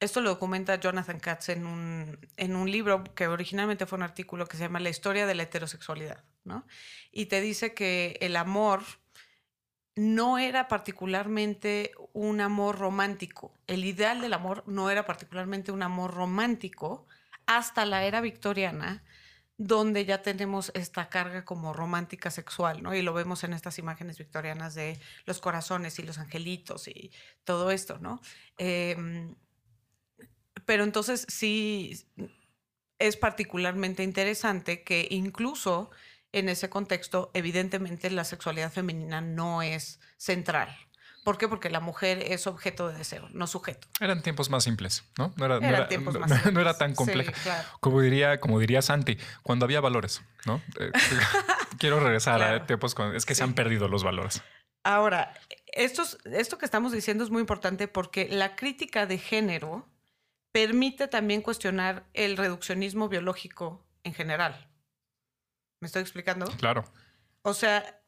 esto 0.00 0.20
lo 0.20 0.30
documenta 0.30 0.78
Jonathan 0.78 1.18
Katz 1.18 1.48
en 1.48 1.66
un, 1.66 2.18
en 2.36 2.56
un 2.56 2.70
libro 2.70 3.02
que 3.14 3.26
originalmente 3.28 3.86
fue 3.86 3.96
un 3.96 4.02
artículo 4.02 4.46
que 4.46 4.56
se 4.56 4.64
llama 4.64 4.80
La 4.80 4.90
historia 4.90 5.26
de 5.26 5.34
la 5.34 5.44
heterosexualidad, 5.44 6.24
¿no? 6.44 6.66
Y 7.12 7.26
te 7.26 7.40
dice 7.40 7.72
que 7.72 8.18
el 8.20 8.36
amor 8.36 8.82
no 9.94 10.36
era 10.36 10.68
particularmente 10.68 11.92
un 12.12 12.42
amor 12.42 12.78
romántico. 12.78 13.58
El 13.66 13.84
ideal 13.86 14.20
del 14.20 14.34
amor 14.34 14.62
no 14.66 14.90
era 14.90 15.06
particularmente 15.06 15.72
un 15.72 15.82
amor 15.82 16.12
romántico 16.12 17.06
hasta 17.46 17.86
la 17.86 18.04
era 18.04 18.20
victoriana, 18.20 19.02
donde 19.56 20.04
ya 20.04 20.20
tenemos 20.20 20.70
esta 20.74 21.08
carga 21.08 21.46
como 21.46 21.72
romántica 21.72 22.30
sexual, 22.30 22.82
¿no? 22.82 22.94
Y 22.94 23.00
lo 23.00 23.14
vemos 23.14 23.42
en 23.44 23.54
estas 23.54 23.78
imágenes 23.78 24.18
victorianas 24.18 24.74
de 24.74 25.00
los 25.24 25.40
corazones 25.40 25.98
y 25.98 26.02
los 26.02 26.18
angelitos 26.18 26.88
y 26.88 27.10
todo 27.44 27.70
esto, 27.70 27.98
¿no? 27.98 28.20
Eh, 28.58 29.34
pero 30.66 30.84
entonces 30.84 31.24
sí 31.28 32.06
es 32.98 33.16
particularmente 33.16 34.02
interesante 34.02 34.82
que 34.82 35.08
incluso 35.10 35.90
en 36.32 36.48
ese 36.48 36.68
contexto, 36.68 37.30
evidentemente 37.32 38.10
la 38.10 38.24
sexualidad 38.24 38.70
femenina 38.70 39.20
no 39.22 39.62
es 39.62 40.00
central. 40.18 40.76
¿Por 41.24 41.38
qué? 41.38 41.48
Porque 41.48 41.70
la 41.70 41.80
mujer 41.80 42.18
es 42.20 42.46
objeto 42.46 42.88
de 42.88 42.98
deseo, 42.98 43.28
no 43.32 43.48
sujeto. 43.48 43.88
Eran 44.00 44.22
tiempos 44.22 44.48
más 44.48 44.62
simples, 44.62 45.02
¿no? 45.18 45.32
No 45.36 45.46
era, 45.46 45.58
no 45.58 46.60
era, 46.60 46.74
tan 46.78 46.94
complejo. 46.94 47.32
como, 47.80 48.00
diría, 48.00 48.38
como 48.38 48.60
diría 48.60 48.80
Santi, 48.80 49.18
cuando 49.42 49.64
había 49.64 49.80
valores, 49.80 50.22
¿no? 50.44 50.62
Eh, 50.78 50.92
quiero 51.78 51.98
regresar 51.98 52.42
a 52.42 52.66
tiempos 52.66 52.94
cuando... 52.94 53.16
Es 53.16 53.26
que 53.26 53.34
se 53.34 53.42
han 53.42 53.54
perdido 53.54 53.88
los 53.88 54.04
valores. 54.04 54.42
Ahora, 54.84 55.34
esto, 55.66 56.04
esto 56.26 56.58
que 56.58 56.64
estamos 56.64 56.92
diciendo 56.92 57.24
es 57.24 57.30
muy 57.30 57.40
importante 57.40 57.88
porque 57.88 58.28
la 58.28 58.54
crítica 58.54 59.06
de 59.06 59.18
género 59.18 59.84
permite 60.56 61.06
también 61.06 61.42
cuestionar 61.42 62.06
el 62.14 62.38
reduccionismo 62.38 63.10
biológico 63.10 63.86
en 64.04 64.14
general. 64.14 64.70
¿Me 65.80 65.86
estoy 65.86 66.00
explicando? 66.00 66.46
Claro. 66.56 66.90
O 67.42 67.52
sea, 67.52 68.00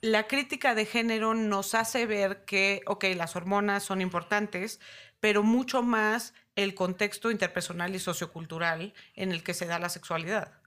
la 0.00 0.28
crítica 0.28 0.76
de 0.76 0.86
género 0.86 1.34
nos 1.34 1.74
hace 1.74 2.06
ver 2.06 2.44
que, 2.44 2.82
ok, 2.86 3.06
las 3.16 3.34
hormonas 3.34 3.82
son 3.82 4.00
importantes, 4.02 4.78
pero 5.18 5.42
mucho 5.42 5.82
más 5.82 6.32
el 6.54 6.76
contexto 6.76 7.32
interpersonal 7.32 7.92
y 7.92 7.98
sociocultural 7.98 8.94
en 9.16 9.32
el 9.32 9.42
que 9.42 9.52
se 9.52 9.66
da 9.66 9.80
la 9.80 9.88
sexualidad. 9.88 10.60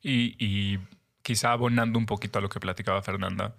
Y, 0.00 0.78
quizá 1.20 1.52
abonando 1.52 1.98
un 1.98 2.06
poquito 2.06 2.38
a 2.38 2.42
lo 2.42 2.48
que 2.48 2.60
platicaba 2.60 3.02
Fernanda, 3.02 3.58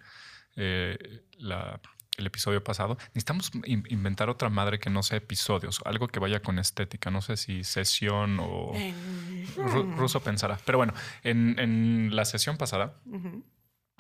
eh, 0.56 0.98
la, 1.38 1.80
el 2.22 2.28
episodio 2.28 2.64
pasado, 2.64 2.98
necesitamos 3.10 3.52
inventar 3.66 4.30
otra 4.30 4.50
madre 4.50 4.80
que 4.80 4.90
no 4.90 5.04
sea 5.04 5.18
episodios, 5.18 5.82
algo 5.86 6.08
que 6.08 6.20
vaya 6.20 6.42
con 6.42 6.60
estética. 6.60 7.12
No 7.12 7.22
sé 7.22 7.38
si 7.38 7.64
sesión 7.64 8.40
o 8.40 8.74
ruso 9.98 10.22
pensará. 10.22 10.60
Pero 10.66 10.78
bueno, 10.78 10.94
en, 11.24 12.16
la 12.16 12.26
sesión 12.26 12.58
pasada, 12.58 12.96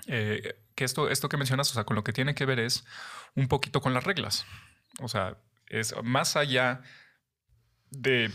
eh, 0.07 0.55
que 0.75 0.85
esto, 0.85 1.09
esto 1.09 1.29
que 1.29 1.37
mencionas, 1.37 1.69
o 1.71 1.73
sea, 1.73 1.83
con 1.83 1.95
lo 1.95 2.03
que 2.03 2.13
tiene 2.13 2.33
que 2.33 2.45
ver 2.45 2.59
es 2.59 2.85
un 3.35 3.47
poquito 3.47 3.81
con 3.81 3.93
las 3.93 4.03
reglas. 4.03 4.45
O 4.99 5.07
sea, 5.07 5.37
es 5.67 5.93
más 6.03 6.35
allá 6.35 6.81
de 7.89 8.31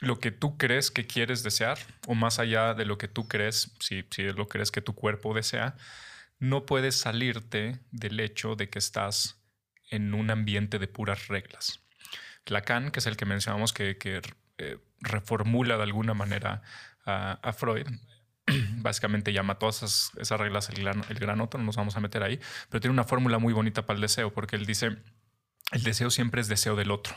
lo 0.00 0.18
que 0.18 0.30
tú 0.30 0.56
crees 0.56 0.90
que 0.90 1.06
quieres 1.06 1.42
desear 1.42 1.78
o 2.06 2.14
más 2.14 2.38
allá 2.38 2.74
de 2.74 2.84
lo 2.84 2.98
que 2.98 3.08
tú 3.08 3.28
crees, 3.28 3.74
si, 3.80 4.04
si 4.10 4.22
lo 4.24 4.48
crees 4.48 4.70
que 4.70 4.80
tu 4.80 4.94
cuerpo 4.94 5.34
desea, 5.34 5.76
no 6.44 6.66
puedes 6.66 6.96
salirte 6.96 7.80
del 7.90 8.20
hecho 8.20 8.54
de 8.54 8.68
que 8.68 8.78
estás 8.78 9.40
en 9.90 10.14
un 10.14 10.30
ambiente 10.30 10.78
de 10.78 10.88
puras 10.88 11.28
reglas. 11.28 11.80
Lacan, 12.46 12.90
que 12.90 13.00
es 13.00 13.06
el 13.06 13.16
que 13.16 13.24
mencionamos 13.24 13.72
que, 13.72 13.96
eh, 14.58 14.78
reformula 15.00 15.76
de 15.76 15.82
alguna 15.82 16.14
manera 16.14 16.62
a, 17.06 17.52
Freud, 17.52 17.86
básicamente 18.76 19.32
llama 19.32 19.58
todas 19.58 20.12
esas, 20.18 20.40
reglas 20.40 20.68
el 20.70 20.76
gran, 20.76 21.04
el 21.08 21.18
gran 21.18 21.40
otro, 21.40 21.58
no 21.58 21.66
nos 21.66 21.76
vamos 21.76 21.96
a 21.96 22.00
meter 22.00 22.22
ahí, 22.22 22.40
pero 22.68 22.80
tiene 22.80 22.92
una 22.92 23.04
fórmula 23.04 23.38
muy 23.38 23.52
bonita 23.52 23.84
para 23.84 23.96
el 23.96 24.00
deseo, 24.00 24.32
porque 24.32 24.56
él 24.56 24.66
dice, 24.66 24.96
el 25.72 25.82
deseo 25.82 26.10
siempre 26.10 26.40
es 26.40 26.48
deseo 26.48 26.76
del 26.76 26.90
otro. 26.90 27.14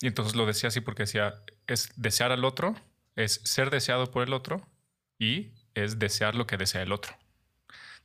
Y 0.00 0.06
entonces 0.06 0.34
lo 0.34 0.44
decía 0.46 0.68
así 0.68 0.80
porque 0.80 1.04
decía, 1.04 1.34
es 1.66 1.90
desear 1.96 2.32
al 2.32 2.44
otro, 2.44 2.74
es 3.16 3.40
ser 3.44 3.70
deseado 3.70 4.10
por 4.10 4.26
el 4.26 4.32
otro 4.32 4.66
y 5.18 5.52
es 5.74 5.98
desear 5.98 6.34
lo 6.34 6.46
que 6.46 6.56
desea 6.56 6.82
el 6.82 6.92
otro. 6.92 7.16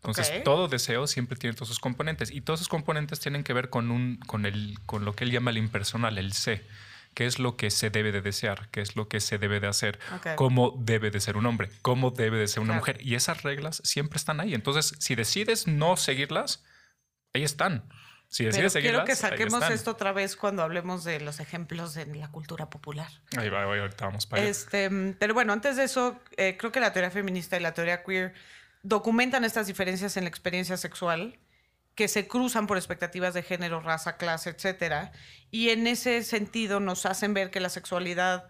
Entonces, 0.01 0.43
todo 0.43 0.69
deseo 0.69 1.07
siempre 1.07 1.37
tiene 1.37 1.55
todos 1.55 1.67
sus 1.67 1.79
componentes 1.79 2.31
y 2.31 2.39
todos 2.41 2.61
esos 2.61 2.69
componentes 2.69 3.19
tienen 3.19 3.43
que 3.43 3.51
ver 3.51 3.69
con, 3.69 3.91
un, 3.91 4.17
con, 4.27 4.45
el, 4.45 4.77
con 4.85 5.03
lo 5.03 5.13
que 5.13 5.25
él 5.25 5.31
llama 5.31 5.51
el 5.51 5.57
impersonal, 5.57 6.17
el 6.17 6.31
sé. 6.33 6.65
¿Qué 7.13 7.25
es 7.25 7.39
lo 7.39 7.57
que 7.57 7.69
se 7.69 7.89
debe 7.89 8.11
de 8.11 8.21
desear? 8.21 8.69
¿Qué 8.71 8.81
es 8.81 8.95
lo 8.95 9.09
que 9.09 9.19
se 9.19 9.37
debe 9.37 9.59
de 9.59 9.67
hacer? 9.67 9.99
¿Cómo 10.35 10.75
debe 10.79 11.11
de 11.11 11.19
ser 11.19 11.35
un 11.35 11.45
hombre? 11.47 11.69
¿Cómo 11.81 12.11
debe 12.11 12.37
de 12.37 12.47
ser 12.47 12.61
una 12.61 12.75
mujer? 12.75 12.99
Y 13.01 13.15
esas 13.15 13.43
reglas 13.43 13.81
siempre 13.83 14.17
están 14.17 14.39
ahí. 14.39 14.53
Entonces, 14.53 14.95
si 14.99 15.15
decides 15.15 15.67
no 15.67 15.97
seguirlas, 15.97 16.63
ahí 17.33 17.43
están. 17.43 17.83
Si 18.29 18.45
decides 18.45 18.73
seguirlas, 18.73 19.05
quiero 19.05 19.05
que 19.05 19.15
saquemos 19.15 19.69
esto 19.71 19.91
otra 19.91 20.13
vez 20.13 20.35
cuando 20.35 20.61
hablemos 20.61 21.03
de 21.03 21.19
los 21.19 21.39
ejemplos 21.39 21.97
en 21.97 22.19
la 22.19 22.29
cultura 22.29 22.69
popular. 22.69 23.09
Ahí 23.35 23.49
va, 23.49 23.63
ahorita 23.63 24.05
vamos 24.05 24.27
para 24.27 24.43
allá. 24.43 24.51
Este, 24.51 24.89
pero 25.17 25.33
bueno, 25.33 25.51
antes 25.51 25.77
de 25.77 25.85
eso, 25.85 26.21
eh, 26.37 26.55
creo 26.57 26.71
que 26.71 26.79
la 26.79 26.93
teoría 26.93 27.09
feminista 27.09 27.57
y 27.57 27.59
la 27.59 27.73
teoría 27.73 28.03
queer 28.03 28.35
documentan 28.83 29.43
estas 29.43 29.67
diferencias 29.67 30.17
en 30.17 30.23
la 30.23 30.29
experiencia 30.29 30.77
sexual 30.77 31.39
que 31.95 32.07
se 32.07 32.27
cruzan 32.27 32.65
por 32.65 32.77
expectativas 32.77 33.33
de 33.33 33.43
género, 33.43 33.81
raza, 33.81 34.17
clase, 34.17 34.51
etcétera, 34.51 35.11
y 35.51 35.69
en 35.69 35.85
ese 35.85 36.23
sentido 36.23 36.79
nos 36.79 37.05
hacen 37.05 37.33
ver 37.33 37.51
que 37.51 37.59
la 37.59 37.69
sexualidad 37.69 38.47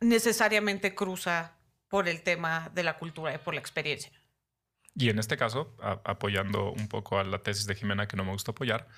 necesariamente 0.00 0.94
cruza 0.94 1.56
por 1.88 2.08
el 2.08 2.22
tema 2.22 2.70
de 2.74 2.82
la 2.82 2.98
cultura 2.98 3.34
y 3.34 3.38
por 3.38 3.54
la 3.54 3.60
experiencia. 3.60 4.12
Y 4.94 5.10
en 5.10 5.18
este 5.18 5.36
caso, 5.36 5.76
apoyando 5.80 6.72
un 6.72 6.88
poco 6.88 7.18
a 7.18 7.24
la 7.24 7.38
tesis 7.38 7.66
de 7.66 7.74
Jimena 7.74 8.08
que 8.08 8.16
no 8.16 8.24
me 8.24 8.32
gusta 8.32 8.50
apoyar, 8.50 8.88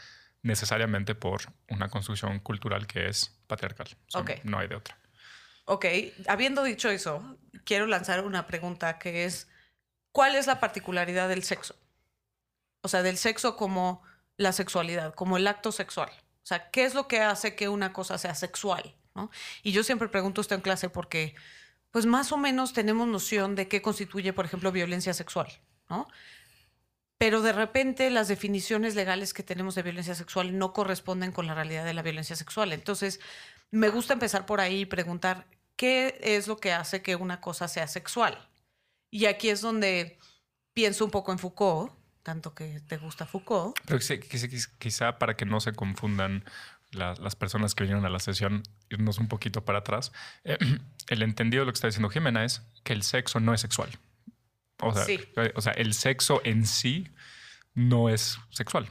necesariamente 0.42 1.14
por 1.14 1.42
una 1.68 1.88
construcción 1.88 2.40
cultural 2.40 2.86
que 2.86 3.06
es 3.06 3.38
patriarcal. 3.46 3.88
No 4.44 4.58
hay 4.58 4.68
de 4.68 4.76
otra. 4.76 4.98
Ok, 5.66 5.84
habiendo 6.26 6.64
dicho 6.64 6.88
eso, 6.88 7.38
quiero 7.64 7.86
lanzar 7.86 8.24
una 8.24 8.46
pregunta 8.46 8.98
que 8.98 9.26
es, 9.26 9.48
¿cuál 10.12 10.36
es 10.36 10.46
la 10.46 10.60
particularidad 10.60 11.28
del 11.28 11.42
sexo? 11.42 11.76
O 12.82 12.88
sea, 12.88 13.02
del 13.02 13.18
sexo 13.18 13.56
como 13.56 14.02
la 14.36 14.52
sexualidad, 14.52 15.14
como 15.14 15.36
el 15.36 15.46
acto 15.46 15.72
sexual. 15.72 16.10
O 16.42 16.46
sea, 16.46 16.70
¿qué 16.70 16.84
es 16.84 16.94
lo 16.94 17.08
que 17.08 17.20
hace 17.20 17.54
que 17.54 17.68
una 17.68 17.92
cosa 17.92 18.18
sea 18.18 18.34
sexual? 18.34 18.94
Y 19.62 19.72
yo 19.72 19.82
siempre 19.82 20.08
pregunto 20.08 20.40
esto 20.40 20.54
en 20.54 20.62
clase 20.62 20.88
porque, 20.88 21.34
pues 21.90 22.06
más 22.06 22.32
o 22.32 22.38
menos 22.38 22.72
tenemos 22.72 23.06
noción 23.06 23.54
de 23.54 23.68
qué 23.68 23.82
constituye, 23.82 24.32
por 24.32 24.46
ejemplo, 24.46 24.72
violencia 24.72 25.12
sexual, 25.12 25.48
¿no? 25.90 26.08
pero 27.20 27.42
de 27.42 27.52
repente 27.52 28.08
las 28.08 28.28
definiciones 28.28 28.94
legales 28.94 29.34
que 29.34 29.42
tenemos 29.42 29.74
de 29.74 29.82
violencia 29.82 30.14
sexual 30.14 30.56
no 30.56 30.72
corresponden 30.72 31.32
con 31.32 31.46
la 31.46 31.54
realidad 31.54 31.84
de 31.84 31.92
la 31.92 32.00
violencia 32.00 32.34
sexual. 32.34 32.72
Entonces, 32.72 33.20
me 33.70 33.90
gusta 33.90 34.14
empezar 34.14 34.46
por 34.46 34.58
ahí 34.58 34.80
y 34.80 34.86
preguntar, 34.86 35.46
¿qué 35.76 36.18
es 36.22 36.48
lo 36.48 36.56
que 36.56 36.72
hace 36.72 37.02
que 37.02 37.16
una 37.16 37.42
cosa 37.42 37.68
sea 37.68 37.88
sexual? 37.88 38.48
Y 39.10 39.26
aquí 39.26 39.48
es 39.48 39.60
donde 39.60 40.18
pienso 40.72 41.04
un 41.04 41.10
poco 41.10 41.32
en 41.32 41.38
Foucault, 41.38 41.92
tanto 42.22 42.54
que 42.54 42.80
te 42.80 42.96
gusta 42.96 43.26
Foucault. 43.26 43.76
Pero 43.86 43.98
quizá 44.78 45.18
para 45.18 45.36
que 45.36 45.46
no 45.46 45.60
se 45.60 45.72
confundan 45.72 46.44
las 46.92 47.36
personas 47.36 47.74
que 47.74 47.84
vinieron 47.84 48.04
a 48.04 48.10
la 48.10 48.18
sesión, 48.18 48.62
irnos 48.88 49.18
un 49.18 49.28
poquito 49.28 49.64
para 49.64 49.78
atrás, 49.78 50.12
eh, 50.44 50.58
el 51.08 51.22
entendido 51.22 51.62
de 51.62 51.66
lo 51.66 51.72
que 51.72 51.76
está 51.76 51.86
diciendo 51.86 52.10
Jimena 52.10 52.44
es 52.44 52.62
que 52.82 52.92
el 52.92 53.02
sexo 53.02 53.40
no 53.40 53.54
es 53.54 53.60
sexual. 53.60 53.90
O 54.82 54.94
sea, 54.94 55.04
eh, 55.08 55.52
o 55.54 55.60
sea, 55.60 55.72
el 55.72 55.92
sexo 55.92 56.40
en 56.44 56.66
sí 56.66 57.08
no 57.74 58.08
es 58.08 58.38
sexual. 58.50 58.90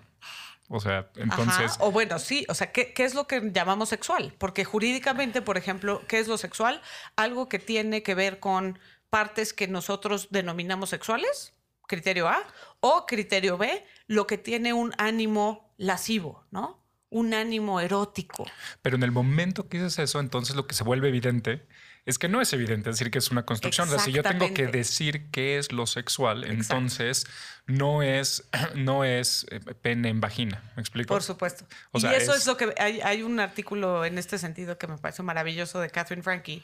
O 0.71 0.79
sea, 0.79 1.09
entonces. 1.15 1.77
O 1.79 1.91
bueno, 1.91 2.19
sí. 2.19 2.45
O 2.47 2.53
sea, 2.53 2.71
¿qué, 2.71 2.93
¿qué, 2.93 3.03
es 3.03 3.15
lo 3.15 3.25
que 3.25 3.51
llamamos 3.51 3.89
sexual? 3.89 4.35
Porque 4.37 4.65
jurídicamente, 4.65 5.41
por 5.41 5.57
ejemplo, 5.57 6.03
¿qué 6.07 6.19
es 6.19 6.27
lo 6.27 6.37
sexual? 6.37 6.79
Algo 7.15 7.49
que 7.49 7.57
tiene 7.57 8.03
que 8.03 8.13
ver 8.13 8.39
con 8.39 8.77
partes 9.09 9.53
que 9.53 9.67
nosotros 9.67 10.27
denominamos 10.31 10.89
sexuales, 10.89 11.53
criterio 11.87 12.29
A, 12.29 12.41
o 12.79 13.05
criterio 13.05 13.57
B, 13.57 13.85
lo 14.07 14.27
que 14.27 14.37
tiene 14.37 14.73
un 14.73 14.93
ánimo 14.97 15.73
lascivo, 15.77 16.45
¿no? 16.51 16.83
Un 17.09 17.33
ánimo 17.33 17.79
erótico. 17.79 18.45
Pero 18.83 18.95
en 18.95 19.03
el 19.03 19.11
momento 19.11 19.67
que 19.67 19.77
dices 19.77 19.97
eso, 19.99 20.19
entonces 20.19 20.55
lo 20.55 20.67
que 20.67 20.75
se 20.75 20.83
vuelve 20.83 21.07
evidente 21.07 21.67
es 22.05 22.17
que 22.17 22.27
no 22.27 22.41
es 22.41 22.53
evidente 22.53 22.89
decir 22.89 23.11
que 23.11 23.17
es 23.17 23.31
una 23.31 23.45
construcción. 23.45 23.87
O 23.87 23.91
sea, 23.91 23.99
si 23.99 24.11
yo 24.11 24.23
tengo 24.23 24.53
que 24.53 24.67
decir 24.67 25.29
qué 25.31 25.57
es 25.57 25.71
lo 25.71 25.87
sexual, 25.87 26.43
entonces 26.43 27.25
no 27.65 28.03
es, 28.03 28.47
no 28.75 29.03
es 29.03 29.45
eh, 29.49 29.59
pene 29.59 30.09
en 30.09 30.21
vagina. 30.21 30.63
¿Me 30.75 30.81
explico? 30.81 31.13
Por 31.13 31.23
supuesto. 31.23 31.65
y 31.93 32.05
eso 32.05 32.33
es... 32.33 32.45
lo 32.45 32.57
que 32.57 32.73
hay, 32.77 33.01
hay, 33.01 33.23
un 33.23 33.39
artículo 33.39 34.05
en 34.05 34.17
este 34.17 34.37
sentido 34.37 34.77
que 34.77 34.87
me 34.87 34.97
parece 34.97 35.23
maravilloso 35.23 35.79
de 35.79 35.89
Catherine 35.89 36.23
Frankie 36.23 36.63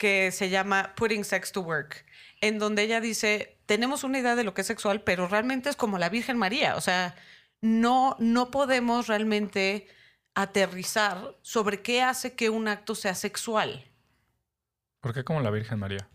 que 0.00 0.32
se 0.32 0.48
llama 0.48 0.94
Putting 0.96 1.24
Sex 1.24 1.52
to 1.52 1.60
Work, 1.60 2.06
en 2.40 2.58
donde 2.58 2.82
ella 2.82 3.02
dice, 3.02 3.58
tenemos 3.66 4.02
una 4.02 4.18
idea 4.18 4.34
de 4.34 4.44
lo 4.44 4.54
que 4.54 4.62
es 4.62 4.66
sexual, 4.66 5.02
pero 5.02 5.28
realmente 5.28 5.68
es 5.68 5.76
como 5.76 5.98
la 5.98 6.08
Virgen 6.08 6.38
María. 6.38 6.76
O 6.76 6.80
sea, 6.80 7.14
no, 7.60 8.16
no 8.18 8.50
podemos 8.50 9.08
realmente 9.08 9.86
aterrizar 10.34 11.36
sobre 11.42 11.82
qué 11.82 12.00
hace 12.00 12.34
que 12.34 12.48
un 12.48 12.66
acto 12.66 12.94
sea 12.94 13.14
sexual. 13.14 13.92
¿Por 15.02 15.12
qué 15.12 15.22
como 15.22 15.42
la 15.42 15.50
Virgen 15.50 15.78
María? 15.78 16.08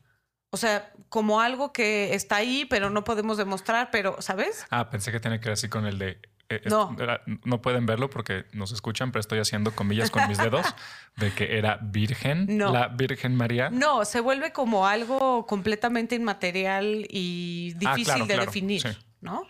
O 0.49 0.57
sea, 0.57 0.91
como 1.09 1.39
algo 1.39 1.71
que 1.71 2.15
está 2.15 2.37
ahí, 2.37 2.65
pero 2.65 2.89
no 2.89 3.03
podemos 3.03 3.37
demostrar, 3.37 3.91
pero, 3.91 4.19
¿sabes? 4.19 4.65
Ah, 4.71 4.89
pensé 4.89 5.11
que 5.11 5.19
tenía 5.19 5.39
que 5.39 5.49
ver 5.49 5.53
así 5.53 5.69
con 5.69 5.85
el 5.85 5.99
de... 5.99 6.19
Eh, 6.47 6.61
no. 6.65 6.95
no 7.43 7.61
pueden 7.61 7.87
verlo 7.87 8.09
porque 8.09 8.45
nos 8.53 8.71
escuchan, 8.71 9.11
pero 9.11 9.21
estoy 9.21 9.39
haciendo 9.39 9.75
comillas 9.75 10.11
con 10.11 10.27
mis 10.27 10.37
dedos 10.37 10.65
de 11.17 11.33
que 11.33 11.57
era 11.57 11.79
virgen, 11.81 12.45
no. 12.57 12.71
la 12.71 12.87
Virgen 12.87 13.35
María. 13.35 13.71
No, 13.71 14.05
se 14.05 14.19
vuelve 14.19 14.51
como 14.51 14.85
algo 14.85 15.47
completamente 15.47 16.13
inmaterial 16.13 17.07
y 17.09 17.73
ah, 17.73 17.95
difícil 17.95 18.27
de 18.27 18.37
definir, 18.37 18.97
¿no? 19.21 19.47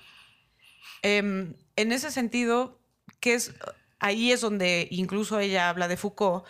Em, 1.01 1.53
en 1.75 1.91
ese 1.91 2.11
sentido, 2.11 2.79
que 3.19 3.33
es 3.33 3.53
ahí 3.99 4.31
es 4.31 4.41
donde 4.41 4.87
incluso 4.89 5.39
ella 5.39 5.69
habla 5.69 5.87
de 5.87 5.97
Foucault, 5.97 6.45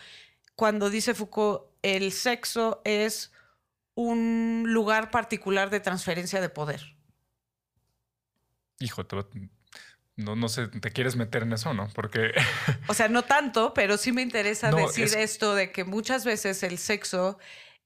cuando 0.55 0.89
dice 0.89 1.15
Foucault 1.15 1.63
el 1.81 2.11
sexo 2.11 2.81
es 2.83 3.31
un 3.95 4.63
lugar 4.67 5.09
particular 5.09 5.69
de 5.69 5.79
transferencia 5.79 6.41
de 6.41 6.49
poder. 6.49 6.95
Hijo, 8.79 9.05
no, 10.17 10.35
no 10.35 10.47
sé, 10.47 10.67
te 10.67 10.91
quieres 10.91 11.15
meter 11.15 11.43
en 11.43 11.53
eso, 11.53 11.73
¿no? 11.73 11.89
Porque... 11.93 12.31
O 12.87 12.93
sea, 12.93 13.09
no 13.09 13.23
tanto, 13.23 13.73
pero 13.73 13.97
sí 13.97 14.11
me 14.11 14.21
interesa 14.21 14.71
decir 14.75 15.09
esto 15.17 15.55
de 15.55 15.71
que 15.71 15.83
muchas 15.83 16.23
veces 16.25 16.63
el 16.63 16.77
sexo 16.77 17.37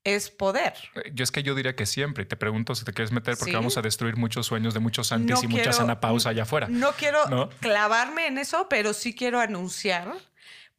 es 0.03 0.29
poder. 0.29 0.73
Eh, 0.95 1.11
yo 1.13 1.23
es 1.23 1.31
que 1.31 1.43
yo 1.43 1.55
diría 1.55 1.75
que 1.75 1.85
siempre. 1.85 2.23
Y 2.23 2.27
te 2.27 2.37
pregunto 2.37 2.75
si 2.75 2.85
te 2.85 2.93
quieres 2.93 3.11
meter 3.11 3.35
porque 3.37 3.53
vamos 3.53 3.77
a 3.77 3.81
destruir 3.81 4.15
muchos 4.15 4.45
sueños 4.45 4.73
de 4.73 4.79
muchos 4.79 5.11
antes 5.11 5.43
y 5.43 5.47
mucha 5.47 5.73
sana 5.73 5.99
pausa 5.99 6.29
allá 6.29 6.43
afuera. 6.43 6.67
No 6.69 6.93
quiero 6.93 7.49
clavarme 7.59 8.27
en 8.27 8.37
eso, 8.37 8.67
pero 8.69 8.93
sí 8.93 9.15
quiero 9.15 9.39
anunciar 9.39 10.13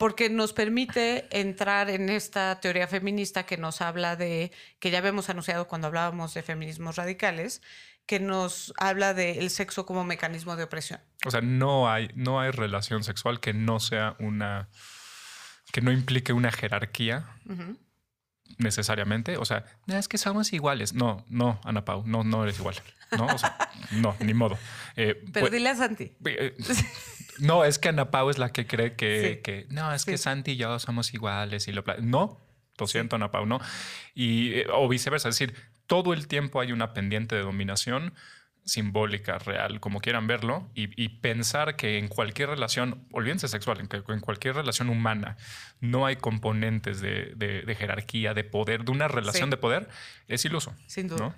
porque 0.00 0.30
nos 0.30 0.54
permite 0.54 1.26
entrar 1.30 1.90
en 1.90 2.08
esta 2.08 2.58
teoría 2.58 2.88
feminista 2.88 3.44
que 3.44 3.58
nos 3.58 3.82
habla 3.82 4.16
de, 4.16 4.50
que 4.78 4.90
ya 4.90 4.96
habíamos 4.96 5.28
anunciado 5.28 5.68
cuando 5.68 5.88
hablábamos 5.88 6.32
de 6.32 6.42
feminismos 6.42 6.96
radicales, 6.96 7.60
que 8.10 8.18
nos 8.18 8.74
habla 8.76 9.14
del 9.14 9.50
sexo 9.50 9.86
como 9.86 10.02
mecanismo 10.02 10.56
de 10.56 10.64
opresión. 10.64 10.98
O 11.24 11.30
sea, 11.30 11.42
no 11.42 11.88
hay, 11.88 12.10
no 12.16 12.40
hay 12.40 12.50
relación 12.50 13.04
sexual 13.04 13.38
que 13.38 13.52
no 13.52 13.78
sea 13.78 14.16
una, 14.18 14.68
que 15.70 15.80
no 15.80 15.92
implique 15.92 16.32
una 16.32 16.50
jerarquía. 16.50 17.36
necesariamente. 18.58 19.36
O 19.36 19.44
sea, 19.44 19.64
es 19.86 20.08
que 20.08 20.18
somos 20.18 20.52
iguales. 20.52 20.92
No, 20.92 21.24
no, 21.28 21.60
Ana 21.62 21.84
Pau, 21.84 22.02
no, 22.04 22.24
no 22.24 22.42
eres 22.42 22.58
igual. 22.58 22.74
No, 23.16 23.26
o 23.26 23.38
sea, 23.38 23.56
no, 23.92 24.16
ni 24.18 24.34
modo. 24.34 24.58
Eh, 24.96 25.14
Pero 25.32 25.44
pues, 25.44 25.52
dile 25.52 25.68
a 25.68 25.76
Santi. 25.76 26.10
Eh, 26.24 26.56
no, 27.38 27.64
es 27.64 27.78
que 27.78 27.90
Ana 27.90 28.10
Pau 28.10 28.28
es 28.28 28.38
la 28.38 28.50
que 28.50 28.66
cree 28.66 28.96
que, 28.96 29.68
no, 29.70 29.94
es 29.94 30.04
que 30.04 30.18
Santi 30.18 30.50
y 30.50 30.56
yo 30.56 30.80
somos 30.80 31.14
iguales 31.14 31.68
y 31.68 31.72
lo 31.72 31.84
No, 32.00 32.44
lo 32.76 32.86
siento, 32.88 33.14
Ana 33.14 33.30
Pau, 33.30 33.46
no. 33.46 33.60
Y, 34.14 34.54
eh, 34.54 34.66
o 34.72 34.88
viceversa, 34.88 35.28
es 35.28 35.38
decir, 35.38 35.54
todo 35.90 36.12
el 36.12 36.28
tiempo 36.28 36.60
hay 36.60 36.70
una 36.70 36.92
pendiente 36.94 37.34
de 37.34 37.42
dominación 37.42 38.14
simbólica, 38.64 39.40
real, 39.40 39.80
como 39.80 39.98
quieran 40.00 40.28
verlo, 40.28 40.70
y, 40.72 41.08
pensar 41.18 41.74
que 41.74 41.98
en 41.98 42.06
cualquier 42.06 42.50
relación, 42.50 43.08
olvídense 43.10 43.48
sexual, 43.48 43.80
en, 43.80 43.88
en 43.90 44.20
cualquier 44.20 44.54
relación 44.54 44.88
humana 44.88 45.36
no 45.80 46.06
hay 46.06 46.14
componentes 46.14 47.00
de, 47.00 47.76
jerarquía, 47.76 48.34
de 48.34 48.44
poder, 48.44 48.84
de 48.84 48.92
una 48.92 49.08
relación 49.08 49.50
de 49.50 49.56
poder, 49.56 49.88
es 50.28 50.44
iluso. 50.44 50.72
Sin 50.86 51.08
duda. 51.08 51.34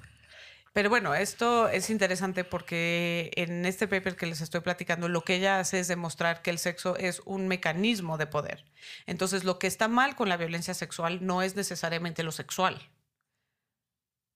Pero 0.75 0.91
bueno, 0.91 1.15
esto 1.15 1.71
es 1.71 1.89
interesante 1.89 2.45
porque 2.45 3.31
en 3.37 3.65
este 3.65 3.89
paper 3.89 4.17
que 4.17 4.27
les 4.27 4.43
estoy 4.43 4.61
platicando, 4.61 5.09
lo 5.09 5.23
que 5.23 5.37
ella 5.37 5.61
hace 5.61 5.81
es 5.81 5.89
demostrar 5.89 6.43
que 6.43 6.51
el 6.51 6.59
sexo 6.59 6.99
es 6.99 7.23
un 7.25 7.49
mecanismo 7.49 8.19
de 8.19 8.27
poder. 8.27 8.67
Entonces, 9.07 9.45
lo 9.45 9.59
que 9.59 9.67
está 9.67 9.89
mal 9.89 10.15
con 10.15 10.29
la 10.29 10.37
violencia 10.37 10.75
sexual 10.75 11.25
no 11.25 11.41
es 11.41 11.57
necesariamente 11.57 12.23
lo 12.23 12.33
sexual. 12.33 12.91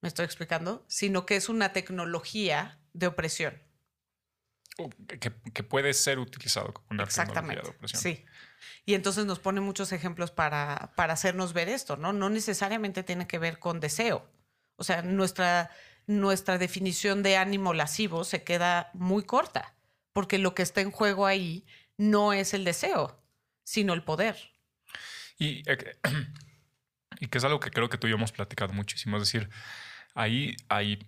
¿Me 0.01 0.09
estoy 0.09 0.25
explicando? 0.25 0.85
Sino 0.89 1.27
que 1.27 1.37
es 1.37 1.49
una 1.49 1.73
tecnología 1.73 2.79
de 2.93 3.07
opresión. 3.07 3.63
Que, 5.07 5.63
puede 5.63 5.95
ser 5.95 6.19
utilizado 6.19 6.75
como 6.75 6.87
una 6.91 7.07
tecnología 7.07 7.63
de 7.63 7.71
opresión. 7.71 8.03
Sí. 8.03 8.25
Y 8.85 8.95
entonces 8.95 9.25
nos 9.25 9.39
pone 9.39 9.61
muchos 9.61 9.93
ejemplos 9.93 10.31
para, 10.31 10.93
para 10.97 11.15
hacernos 11.15 11.55
ver 11.55 11.69
esto, 11.69 11.97
¿no? 11.97 12.13
No 12.13 12.29
necesariamente 12.29 13.03
tiene 13.03 13.27
que 13.27 13.39
ver 13.39 13.59
con 13.59 13.81
deseo. 13.81 14.29
O 14.77 14.85
sea, 14.85 15.01
nuestra 15.01 15.71
nuestra 16.07 16.59
definición 16.59 17.23
de 17.23 17.37
ánimo 17.37 17.75
lascivo 17.75 18.25
se 18.25 18.45
queda 18.45 18.91
muy 18.95 19.25
corta, 19.25 19.75
porque 20.13 20.39
lo 20.39 20.55
que 20.55 20.63
está 20.63 20.81
en 20.81 20.91
juego 20.91 21.27
ahí 21.27 21.67
no 21.97 22.33
es 22.33 22.55
el 22.55 22.65
deseo, 22.65 23.21
sino 23.65 23.93
el 23.93 24.05
poder. 24.05 24.37
Y, 25.39 25.69
eh, 25.69 25.99
y 27.21 27.29
que 27.29 27.39
es 27.39 27.45
algo 27.45 27.61
que 27.61 27.71
creo 27.71 27.89
que 27.89 27.99
tú 27.99 28.07
y 28.07 28.11
yo 28.11 28.17
hemos 28.17 28.33
platicado 28.33 28.73
muchísimo, 28.73 29.17
es 29.17 29.23
decir, 29.23 29.49
ahí 30.15 30.57
hay 30.69 30.99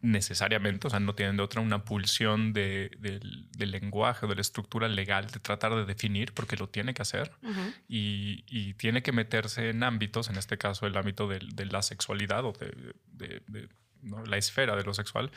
necesariamente, 0.00 0.86
o 0.86 0.90
sea, 0.90 1.00
no 1.00 1.14
tienen 1.14 1.36
de 1.36 1.42
otra 1.42 1.60
una 1.60 1.84
pulsión 1.84 2.52
de, 2.52 2.90
del 3.00 3.70
lenguaje 3.70 4.26
o 4.26 4.28
de 4.28 4.34
la 4.34 4.40
estructura 4.40 4.88
legal 4.88 5.26
de 5.26 5.40
tratar 5.40 5.74
de 5.74 5.84
definir, 5.84 6.32
porque 6.34 6.56
lo 6.56 6.68
tiene 6.68 6.94
que 6.94 7.02
hacer. 7.02 7.32
Y, 7.88 8.74
tiene 8.74 9.02
que 9.02 9.12
meterse 9.12 9.70
en 9.70 9.82
ámbitos, 9.82 10.28
en 10.28 10.36
este 10.36 10.58
caso 10.58 10.86
el 10.86 10.96
ámbito 10.96 11.26
de, 11.28 11.40
la 11.66 11.82
sexualidad 11.82 12.44
o 12.44 12.52
de, 12.52 13.68
la 14.26 14.36
esfera 14.36 14.76
de 14.76 14.84
lo 14.84 14.94
sexual, 14.94 15.30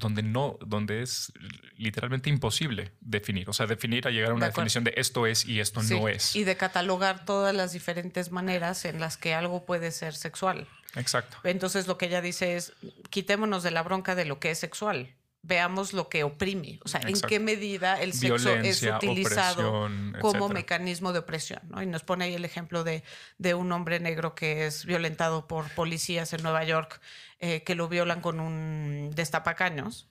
donde 0.00 0.22
no, 0.22 0.58
donde 0.60 1.02
es 1.02 1.32
literalmente 1.76 2.28
imposible 2.28 2.92
definir. 3.00 3.48
O 3.48 3.52
sea, 3.52 3.66
definir 3.66 4.08
a 4.08 4.10
llegar 4.10 4.32
a 4.32 4.34
una 4.34 4.46
definición 4.46 4.82
de 4.82 4.94
esto 4.96 5.26
es 5.26 5.46
y 5.46 5.60
esto 5.60 5.82
no 5.82 6.08
es. 6.08 6.34
Y 6.34 6.44
de 6.44 6.56
catalogar 6.56 7.24
todas 7.24 7.54
las 7.54 7.72
diferentes 7.72 8.32
maneras 8.32 8.84
en 8.84 8.98
las 8.98 9.16
que 9.16 9.34
algo 9.34 9.64
puede 9.64 9.92
ser 9.92 10.14
sexual. 10.14 10.66
Exacto. 10.96 11.36
Entonces 11.44 11.86
lo 11.86 11.98
que 11.98 12.06
ella 12.06 12.20
dice 12.20 12.56
es, 12.56 12.72
quitémonos 13.10 13.62
de 13.62 13.70
la 13.70 13.82
bronca 13.82 14.14
de 14.14 14.24
lo 14.24 14.40
que 14.40 14.50
es 14.50 14.58
sexual. 14.58 15.14
Veamos 15.42 15.94
lo 15.94 16.10
que 16.10 16.22
oprime, 16.22 16.78
o 16.84 16.88
sea, 16.88 17.00
en 17.00 17.18
qué 17.22 17.40
medida 17.40 18.00
el 18.00 18.12
sexo 18.12 18.54
es 18.56 18.82
utilizado 18.82 19.88
como 20.20 20.50
mecanismo 20.50 21.14
de 21.14 21.20
opresión. 21.20 21.62
¿no? 21.70 21.82
Y 21.82 21.86
nos 21.86 22.02
pone 22.02 22.26
ahí 22.26 22.34
el 22.34 22.44
ejemplo 22.44 22.84
de, 22.84 23.02
de, 23.38 23.54
un 23.54 23.72
hombre 23.72 24.00
negro 24.00 24.34
que 24.34 24.66
es 24.66 24.84
violentado 24.84 25.48
por 25.48 25.70
policías 25.70 26.34
en 26.34 26.42
Nueva 26.42 26.64
York, 26.64 27.00
eh, 27.38 27.62
que 27.62 27.74
lo 27.74 27.88
violan 27.88 28.20
con 28.20 28.38
un 28.38 29.10
destapacaños. 29.14 30.10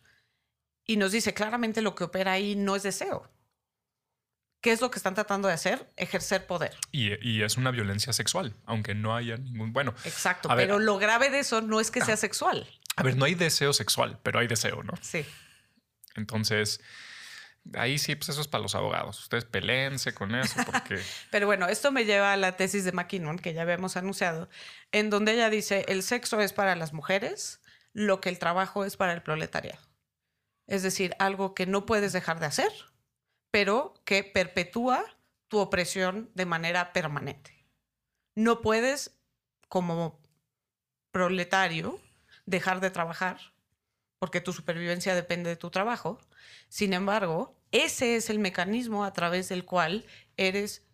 Y 0.84 0.98
nos 0.98 1.12
dice 1.12 1.36
claramente 1.36 1.84
lo 1.84 1.94
que 1.94 2.06
opera 2.06 2.32
ahí 2.32 2.56
no 2.56 2.76
es 2.76 2.82
deseo, 2.82 3.30
¿Qué 4.62 4.74
es 4.74 4.82
lo 4.82 4.92
que 4.92 4.98
están 4.98 5.15
tratando 5.15 5.48
de 5.48 5.54
hacer? 5.54 5.88
Ejercer 5.96 6.46
poder. 6.46 6.76
Y, 6.92 7.42
es 7.42 7.56
una 7.56 7.72
violencia 7.72 8.12
sexual, 8.12 8.54
aunque 8.65 8.94
no 8.94 9.15
haya 9.15 9.38
ningún. 9.38 9.72
Bueno. 9.72 9.94
Exacto, 10.04 10.50
pero 10.54 10.80
lo 10.80 10.98
grave 10.98 11.30
de 11.30 11.39
eso 11.39 11.62
no 11.62 11.80
es 11.80 11.92
que 11.92 12.02
sea 12.02 12.18
sexual. 12.18 12.68
A 12.99 13.03
ver, 13.03 13.15
no 13.15 13.23
hay 13.23 13.33
deseo 13.33 13.71
sexual, 13.71 14.19
pero 14.23 14.39
hay 14.39 14.47
deseo, 14.47 14.83
¿no? 14.83 14.93
Sí. 15.01 15.25
Entonces, 16.15 16.81
ahí 17.75 17.97
sí, 17.97 18.15
pues 18.15 18.27
eso 18.27 18.41
es 18.41 18.49
para 18.49 18.62
los 18.62 18.75
abogados. 18.75 19.21
Ustedes 19.21 19.45
peleense 19.45 20.13
con 20.13 20.35
eso 20.35 20.59
porque... 20.65 21.01
Pero 21.31 21.47
bueno, 21.47 21.67
esto 21.67 21.93
me 21.93 22.03
lleva 22.03 22.33
a 22.33 22.38
la 22.38 22.57
tesis 22.57 22.83
de 22.83 22.91
McKinnon, 22.91 23.39
que 23.39 23.53
ya 23.53 23.62
habíamos 23.62 23.95
anunciado, 23.95 24.49
en 24.91 25.09
donde 25.09 25.31
ella 25.31 25.49
dice, 25.49 25.85
el 25.88 26.03
sexo 26.03 26.41
es 26.41 26.51
para 26.51 26.75
las 26.75 26.91
mujeres 26.91 27.62
lo 27.93 28.19
que 28.19 28.27
el 28.27 28.38
trabajo 28.38 28.83
es 28.83 28.97
para 28.97 29.13
el 29.13 29.23
proletariado. 29.23 29.81
Es 30.67 30.83
decir, 30.83 31.15
algo 31.19 31.55
que 31.55 31.65
no 31.65 31.85
puedes 31.85 32.12
dejar 32.12 32.41
de 32.41 32.47
hacer, 32.47 32.71
pero 33.49 33.93
que 34.03 34.25
perpetúa 34.25 35.05
tu 35.47 35.59
opresión 35.59 36.29
de 36.35 36.45
manera 36.45 36.91
permanente. 36.91 37.65
No 38.35 38.59
puedes, 38.59 39.17
como 39.69 40.21
proletario, 41.12 41.99
dejar 42.49 42.79
de 42.81 42.89
trabajar 42.89 43.39
porque 44.17 44.41
tu 44.41 44.51
supervivencia 44.51 45.15
depende 45.15 45.49
de 45.49 45.55
tu 45.55 45.69
trabajo. 45.69 46.19
Sin 46.67 46.93
embargo, 46.93 47.57
ese 47.71 48.15
es 48.15 48.29
el 48.29 48.39
mecanismo 48.39 49.05
a 49.05 49.13
través 49.13 49.47
del 49.49 49.63
cual 49.65 50.05
eres 50.35 50.85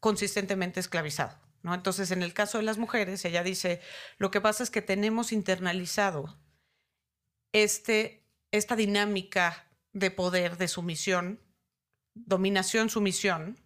consistentemente 0.00 0.80
esclavizado. 0.80 1.38
¿no? 1.62 1.74
Entonces, 1.74 2.10
en 2.10 2.22
el 2.22 2.34
caso 2.34 2.58
de 2.58 2.64
las 2.64 2.76
mujeres, 2.76 3.24
ella 3.24 3.42
dice, 3.42 3.80
lo 4.18 4.30
que 4.30 4.40
pasa 4.40 4.62
es 4.62 4.70
que 4.70 4.82
tenemos 4.82 5.32
internalizado 5.32 6.38
este, 7.52 8.26
esta 8.50 8.76
dinámica 8.76 9.70
de 9.92 10.10
poder, 10.10 10.58
de 10.58 10.68
sumisión, 10.68 11.40
dominación, 12.14 12.90
sumisión, 12.90 13.58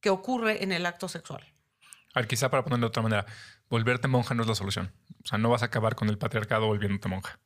que 0.00 0.10
ocurre 0.10 0.62
en 0.62 0.72
el 0.72 0.86
acto 0.86 1.08
sexual. 1.08 1.44
A 2.18 2.20
ver, 2.20 2.26
quizá 2.26 2.50
para 2.50 2.64
ponerlo 2.64 2.86
de 2.86 2.88
otra 2.88 3.02
manera, 3.04 3.26
volverte 3.70 4.08
monja 4.08 4.34
no 4.34 4.42
es 4.42 4.48
la 4.48 4.56
solución. 4.56 4.92
O 5.22 5.26
sea, 5.28 5.38
no 5.38 5.50
vas 5.50 5.62
a 5.62 5.66
acabar 5.66 5.94
con 5.94 6.08
el 6.08 6.18
patriarcado 6.18 6.66
volviéndote 6.66 7.06
monja. 7.08 7.38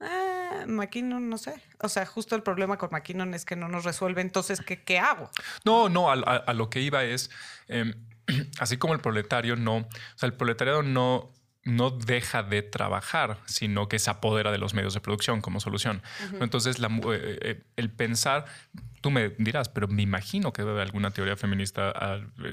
Ah, 0.00 0.64
McKinnon, 0.66 1.28
no 1.30 1.38
sé. 1.38 1.62
O 1.80 1.88
sea, 1.88 2.04
justo 2.04 2.34
el 2.34 2.42
problema 2.42 2.78
con 2.78 2.88
McKinnon 2.90 3.32
es 3.34 3.44
que 3.44 3.54
no 3.54 3.68
nos 3.68 3.84
resuelve. 3.84 4.20
Entonces, 4.20 4.60
¿qué, 4.60 4.82
qué 4.82 4.98
hago? 4.98 5.30
No, 5.64 5.88
no, 5.88 6.10
a, 6.10 6.14
a- 6.14 6.36
a 6.38 6.52
lo 6.52 6.68
que 6.68 6.80
iba 6.80 7.04
es, 7.04 7.30
em, 7.68 7.94
así 8.58 8.76
como 8.76 8.92
el 8.94 8.98
proletario 9.00 9.54
no, 9.54 9.76
o 9.76 9.88
sea, 10.16 10.26
el 10.26 10.34
proletariado 10.34 10.82
no, 10.82 11.30
no 11.68 11.90
deja 11.90 12.42
de 12.42 12.62
trabajar, 12.62 13.38
sino 13.46 13.88
que 13.88 13.98
se 13.98 14.10
apodera 14.10 14.50
de 14.50 14.58
los 14.58 14.74
medios 14.74 14.94
de 14.94 15.00
producción 15.00 15.40
como 15.40 15.60
solución. 15.60 16.02
Entonces, 16.40 16.78
la 16.78 16.88
eh, 16.88 17.38
eh, 17.42 17.62
el 17.76 17.90
pensar, 17.90 18.46
tú 19.00 19.10
me 19.10 19.28
dirás, 19.38 19.68
pero 19.68 19.86
me 19.86 20.02
imagino 20.02 20.52
que 20.52 20.62
debe 20.62 20.72
haber 20.72 20.84
alguna 20.86 21.10
teoría 21.10 21.36
feminista 21.36 21.92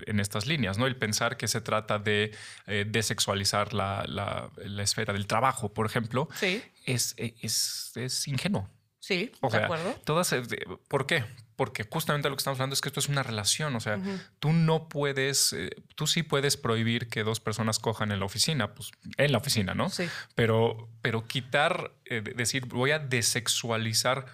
en 0.06 0.19
estas 0.19 0.45
líneas, 0.47 0.78
¿no? 0.78 0.86
El 0.86 0.95
pensar 0.97 1.38
que 1.38 1.47
se 1.47 1.62
trata 1.62 1.97
de 1.97 2.32
eh, 2.67 2.86
desexualizar 2.88 3.73
la, 3.73 4.04
la- 4.08 4.49
la 4.58 4.84
esfera 4.84 5.13
del 5.13 5.28
trabajo, 5.28 5.73
por 5.73 5.86
ejemplo, 5.86 6.28
Sí, 6.36 6.62
es, 6.86 7.15
es, 7.17 7.93
es 7.95 8.28
ingenuo. 8.28 8.69
sí, 8.99 9.32
O 9.41 9.49
de 9.49 9.58
acuerdo. 9.58 9.95
todas, 10.04 10.32
eh, 10.34 10.41
¿por 10.88 11.06
qué? 11.08 11.23
Porque 11.55 11.87
justamente 11.89 12.29
lo 12.29 12.35
que 12.35 12.41
estamos 12.41 12.59
hablando 12.59 12.73
es 12.73 12.81
que 12.81 12.89
esto 12.89 12.99
es 12.99 13.07
una 13.07 13.23
relación. 13.23 13.75
O 13.75 13.79
sea, 13.79 13.99
tú 14.39 14.51
no 14.53 14.89
puedes, 14.89 15.53
eh, 15.53 15.69
tú 15.95 16.05
sí 16.07 16.21
puedes 16.23 16.57
prohibir 16.57 17.07
que 17.07 17.23
dos 17.23 17.39
personas 17.39 17.79
cojan 17.79 18.11
en 18.11 18.19
la 18.19 18.25
oficina, 18.25 18.73
pues 18.73 18.91
en 19.17 19.31
la 19.31 19.37
oficina, 19.37 19.73
¿no? 19.73 19.89
Sí. 19.89 20.09
Pero, 20.35 20.89
pero 21.01 21.27
quitar, 21.27 21.93
eh, 22.05 22.21
de- 22.21 22.33
decir, 22.33 22.65
voy 22.65 22.91
a 22.91 22.99
desexualizar 22.99 24.25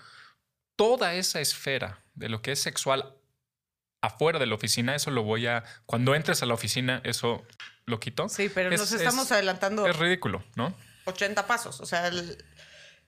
toda 0.75 1.13
esa 1.13 1.39
esfera 1.41 1.99
de 2.15 2.29
lo 2.29 2.41
que 2.41 2.53
es 2.53 2.59
sexual 2.61 3.13
afuera 4.01 4.39
de 4.39 4.47
la 4.47 4.55
oficina, 4.55 4.95
eso 4.95 5.11
lo 5.11 5.21
voy 5.23 5.45
a, 5.47 5.63
cuando 5.85 6.15
entres 6.15 6.41
a 6.41 6.47
la 6.47 6.55
oficina, 6.55 7.01
eso 7.03 7.45
lo 7.85 7.99
quito. 7.99 8.29
Sí, 8.29 8.49
pero 8.53 8.71
Es- 8.71 8.79
nos 8.79 8.91
es- 8.91 9.01
estamos 9.01 9.31
adelantando 9.31 9.85
Es 9.85 9.95
ridículo, 9.97 10.43
¿no? 10.55 10.75
80 11.05 11.45
pasos. 11.47 11.79
O 11.81 11.85
sea, 11.85 12.07
el- 12.07 12.43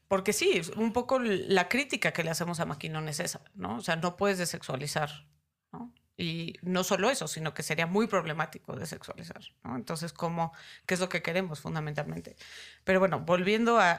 porque 0.07 0.33
sí, 0.33 0.61
un 0.75 0.93
poco 0.93 1.19
la 1.19 1.69
crítica 1.69 2.11
que 2.11 2.23
le 2.23 2.31
hacemos 2.31 2.59
a 2.59 2.65
McKinnon 2.65 3.07
es 3.09 3.19
esa, 3.19 3.41
¿no? 3.55 3.77
O 3.77 3.81
sea, 3.81 3.95
no 3.95 4.17
puedes 4.17 4.37
desexualizar. 4.37 5.27
Y 6.15 6.57
no 6.61 6.83
solo 6.83 7.09
eso, 7.09 7.27
sino 7.27 7.55
que 7.55 7.63
sería 7.63 7.87
muy 7.87 8.05
problemático 8.05 8.75
desexualizar. 8.75 9.41
Entonces, 9.63 10.13
¿cómo, 10.13 10.53
¿qué 10.85 10.93
es 10.93 10.99
lo 10.99 11.09
que 11.09 11.23
queremos 11.23 11.59
fundamentalmente? 11.59 12.35
Pero 12.83 12.99
bueno, 12.99 13.21
volviendo 13.21 13.79
a, 13.79 13.97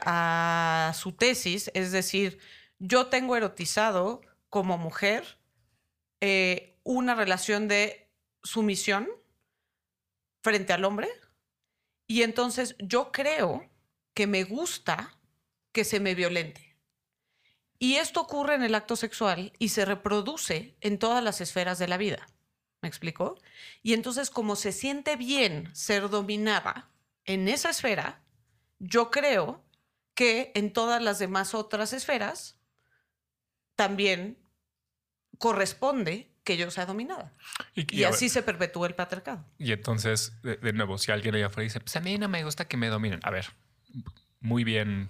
a 0.87 0.93
su 0.93 1.11
tesis, 1.11 1.69
es 1.73 1.91
decir, 1.91 2.39
yo 2.79 3.07
tengo 3.07 3.35
erotizado 3.35 4.21
como 4.49 4.77
mujer 4.77 5.39
eh, 6.21 6.79
una 6.83 7.15
relación 7.15 7.67
de 7.67 8.09
sumisión 8.43 9.09
frente 10.41 10.71
al 10.71 10.85
hombre 10.85 11.09
y 12.07 12.21
entonces 12.21 12.75
yo 12.79 13.11
creo 13.11 13.67
que 14.13 14.27
me 14.27 14.43
gusta 14.43 15.14
que 15.75 15.83
se 15.83 15.99
me 15.99 16.15
violente. 16.15 16.77
Y 17.77 17.95
esto 17.95 18.21
ocurre 18.21 18.55
en 18.55 18.63
el 18.63 18.75
acto 18.75 18.95
sexual 18.95 19.51
y 19.59 19.69
se 19.69 19.83
reproduce 19.83 20.77
en 20.79 20.97
todas 20.97 21.21
las 21.21 21.41
esferas 21.41 21.77
de 21.79 21.89
la 21.89 21.97
vida. 21.97 22.25
¿Me 22.81 22.87
explico? 22.87 23.37
Y 23.83 23.93
entonces 23.93 24.29
como 24.29 24.55
se 24.55 24.71
siente 24.71 25.17
bien 25.17 25.69
ser 25.75 26.09
dominada 26.09 26.89
en 27.25 27.49
esa 27.49 27.71
esfera, 27.71 28.21
yo 28.79 29.11
creo 29.11 29.65
que 30.13 30.53
en 30.55 30.71
todas 30.71 31.03
las 31.03 31.19
demás 31.19 31.53
otras 31.53 31.91
esferas 31.91 32.57
también 33.75 34.37
corresponde 35.37 36.31
que 36.45 36.55
yo 36.55 36.71
sea 36.71 36.85
dominada. 36.85 37.33
Y, 37.73 37.83
ver, 37.83 38.05
así 38.05 38.29
se 38.29 38.43
perpetúa 38.43 38.87
el 38.87 38.95
patriarcado. 38.95 39.43
Y 39.57 39.73
entonces, 39.73 40.31
de, 40.41 40.55
de 40.55 40.71
nuevo, 40.71 40.97
si 40.97 41.11
alguien 41.11 41.35
allá 41.35 41.47
afuera 41.47 41.65
dice, 41.65 41.81
pues 41.81 41.97
a 41.97 41.99
mí 41.99 42.17
no 42.17 42.29
me 42.29 42.45
gusta 42.45 42.65
que 42.65 42.77
me 42.77 42.87
dominen. 42.87 43.19
A 43.23 43.31
ver, 43.31 43.47
muy 44.39 44.63
bien, 44.63 45.09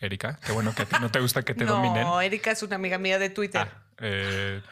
Erika. 0.00 0.38
Qué 0.44 0.52
bueno 0.52 0.74
que 0.74 0.82
a 0.82 0.86
ti 0.86 0.96
no 1.00 1.10
te 1.10 1.20
gusta 1.20 1.42
que 1.42 1.54
te 1.54 1.64
no, 1.66 1.76
dominen. 1.76 2.06
Erika 2.22 2.50
es 2.50 2.62
una 2.62 2.76
amiga 2.76 2.98
mía 2.98 3.18
de 3.18 3.30
Twitter. 3.30 3.68
Ah, 3.70 3.82
eh, 3.98 4.62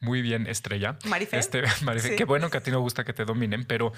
muy 0.00 0.22
bien, 0.22 0.46
Estrella. 0.46 0.98
Marifer. 1.04 1.38
Este, 1.38 1.62
Sí. 1.98 2.16
Qué 2.16 2.24
bueno 2.24 2.50
que 2.50 2.58
a 2.58 2.62
ti 2.62 2.70
no 2.70 2.80
gusta 2.80 3.04
que 3.04 3.12
te 3.12 3.24
dominen, 3.24 3.64
pero 3.64 3.92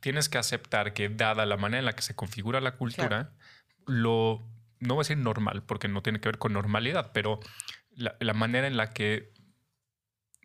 tienes 0.00 0.28
que 0.28 0.38
aceptar 0.38 0.92
que 0.92 1.08
dada 1.08 1.46
la 1.46 1.56
manera 1.56 1.80
en 1.80 1.84
la 1.84 1.94
que 1.94 2.02
se 2.02 2.14
configura 2.14 2.60
la 2.60 2.72
cultura, 2.72 3.32
lo, 3.86 4.46
no 4.80 4.94
voy 4.94 5.02
a 5.02 5.04
decir 5.04 5.18
normal, 5.18 5.62
porque 5.64 5.88
no 5.88 6.02
tiene 6.02 6.20
que 6.20 6.28
ver 6.28 6.38
con 6.38 6.52
normalidad, 6.52 7.10
pero 7.12 7.40
la, 7.90 8.16
la 8.20 8.34
manera 8.34 8.66
en 8.66 8.76
la 8.76 8.92
que 8.92 9.32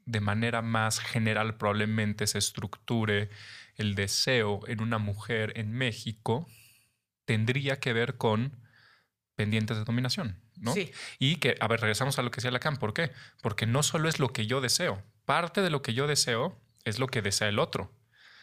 de 0.06 0.20
manera 0.20 0.62
más 0.62 1.00
general 1.00 1.58
probablemente 1.58 2.28
se 2.28 2.38
estructure 2.38 3.30
el 3.76 3.96
deseo 3.96 4.62
en 4.68 4.82
una 4.82 4.98
mujer 4.98 5.54
en 5.56 5.72
México 5.72 6.48
tendría 7.26 7.80
que 7.80 7.94
ver 7.94 8.18
con 8.18 8.62
pendientes 9.36 9.78
de 9.78 9.84
dominación, 9.84 10.40
¿no? 10.58 10.74
Sí. 10.74 10.92
Y 11.20 11.38
que, 11.38 11.56
a 11.60 11.68
ver, 11.68 11.82
regresamos 11.82 12.20
a 12.20 12.22
lo 12.22 12.32
que 12.32 12.38
decía 12.38 12.52
Lacan. 12.52 12.78
¿Por 12.78 12.94
qué? 12.94 13.12
Porque 13.42 13.66
no 13.66 13.84
solo 13.84 14.10
es 14.10 14.20
lo 14.20 14.32
que 14.32 14.46
yo 14.46 14.62
deseo. 14.62 15.04
Parte 15.26 15.62
de 15.62 15.70
lo 15.70 15.82
que 15.82 15.94
yo 15.94 16.08
deseo 16.08 16.62
es 16.84 17.00
lo 17.00 17.08
que 17.08 17.22
desea 17.22 17.50
el 17.50 17.60
otro. 17.60 17.92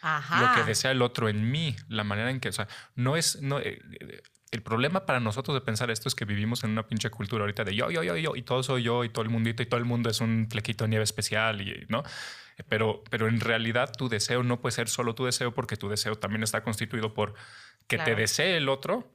Ajá. 0.01 0.41
Lo 0.41 0.55
que 0.55 0.67
desea 0.67 0.91
el 0.91 1.01
otro 1.01 1.29
en 1.29 1.51
mí. 1.51 1.75
La 1.87 2.03
manera 2.03 2.29
en 2.29 2.39
que, 2.39 2.49
o 2.49 2.53
sea, 2.53 2.67
no 2.95 3.15
es... 3.15 3.41
No, 3.41 3.59
eh, 3.59 3.81
eh, 3.99 4.21
el 4.51 4.61
problema 4.61 5.05
para 5.05 5.21
nosotros 5.21 5.55
de 5.55 5.61
pensar 5.61 5.89
esto 5.91 6.09
es 6.09 6.15
que 6.15 6.25
vivimos 6.25 6.65
en 6.65 6.71
una 6.71 6.85
pinche 6.85 7.09
cultura 7.09 7.43
ahorita 7.43 7.63
de 7.63 7.73
yo, 7.73 7.89
yo, 7.89 8.03
yo, 8.03 8.17
yo, 8.17 8.35
y 8.35 8.41
todo 8.41 8.61
soy 8.63 8.83
yo, 8.83 9.05
y 9.05 9.09
todo 9.09 9.23
el 9.23 9.29
mundito, 9.29 9.63
y 9.63 9.65
todo 9.65 9.79
el 9.79 9.85
mundo 9.85 10.09
es 10.09 10.19
un 10.19 10.47
flequito 10.49 10.83
de 10.83 10.89
nieve 10.89 11.05
especial, 11.05 11.61
y, 11.61 11.85
¿no? 11.87 12.03
Pero, 12.67 13.01
pero 13.09 13.29
en 13.29 13.39
realidad 13.39 13.93
tu 13.97 14.09
deseo 14.09 14.43
no 14.43 14.59
puede 14.59 14.73
ser 14.73 14.89
solo 14.89 15.15
tu 15.15 15.25
deseo 15.25 15.53
porque 15.53 15.77
tu 15.77 15.87
deseo 15.87 16.15
también 16.15 16.43
está 16.43 16.63
constituido 16.63 17.13
por 17.13 17.33
que 17.97 18.03
te 18.03 18.15
desee 18.15 18.57
el 18.57 18.69
otro 18.69 19.11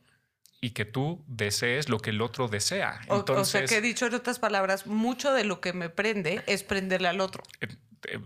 y 0.60 0.70
que 0.70 0.84
tú 0.84 1.22
desees 1.26 1.88
lo 1.88 1.98
que 1.98 2.10
el 2.10 2.20
otro 2.22 2.48
desea. 2.48 3.00
O- 3.08 3.16
Entonces, 3.16 3.48
o, 3.54 3.58
sea, 3.58 3.64
que 3.66 3.76
he 3.76 3.80
dicho 3.80 4.06
en 4.06 4.14
otras 4.14 4.38
palabras, 4.38 4.86
mucho 4.86 5.32
de 5.32 5.44
lo 5.44 5.60
que 5.60 5.72
me 5.72 5.88
prende 5.90 6.42
es 6.46 6.62
prenderle 6.62 7.08
al 7.08 7.20
otro. 7.20 7.42
eh, 7.60 7.68
eh, 8.08 8.18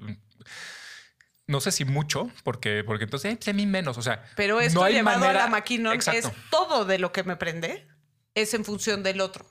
no 1.46 1.60
sé 1.60 1.72
si 1.72 1.84
mucho, 1.84 2.30
porque, 2.44 2.84
porque 2.84 3.04
entonces 3.04 3.36
eh, 3.46 3.50
a 3.50 3.52
mí 3.52 3.66
menos. 3.66 3.98
O 3.98 4.02
sea, 4.02 4.24
Pero 4.36 4.60
esto 4.60 4.78
no 4.78 4.84
hay 4.84 4.94
llevado 4.94 5.18
manera- 5.18 5.40
a 5.44 5.46
la 5.46 5.50
McKinnon 5.50 5.94
Exacto. 5.94 6.28
es 6.28 6.34
todo 6.50 6.84
de 6.84 6.98
lo 6.98 7.10
que 7.12 7.24
me 7.24 7.34
prende 7.36 7.88
es 8.36 8.54
en 8.54 8.64
función 8.64 9.02
del 9.02 9.20
otro. 9.20 9.44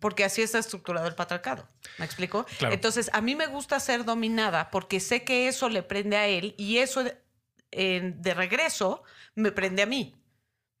Porque 0.00 0.24
así 0.24 0.40
está 0.40 0.58
estructurado 0.58 1.06
el 1.06 1.14
patriarcado. 1.14 1.68
¿Me 1.98 2.06
explico? 2.06 2.46
Claro. 2.58 2.74
Entonces, 2.74 3.10
a 3.12 3.20
mí 3.20 3.36
me 3.36 3.46
gusta 3.46 3.78
ser 3.80 4.06
dominada 4.06 4.70
porque 4.70 4.98
sé 5.00 5.22
que 5.24 5.46
eso 5.48 5.68
le 5.68 5.82
prende 5.82 6.16
a 6.16 6.26
él 6.26 6.54
y 6.56 6.78
eso 6.78 7.04
eh, 7.70 8.12
de 8.16 8.34
regreso 8.34 9.02
me 9.34 9.52
prende 9.52 9.82
a 9.82 9.86
mí. 9.86 10.14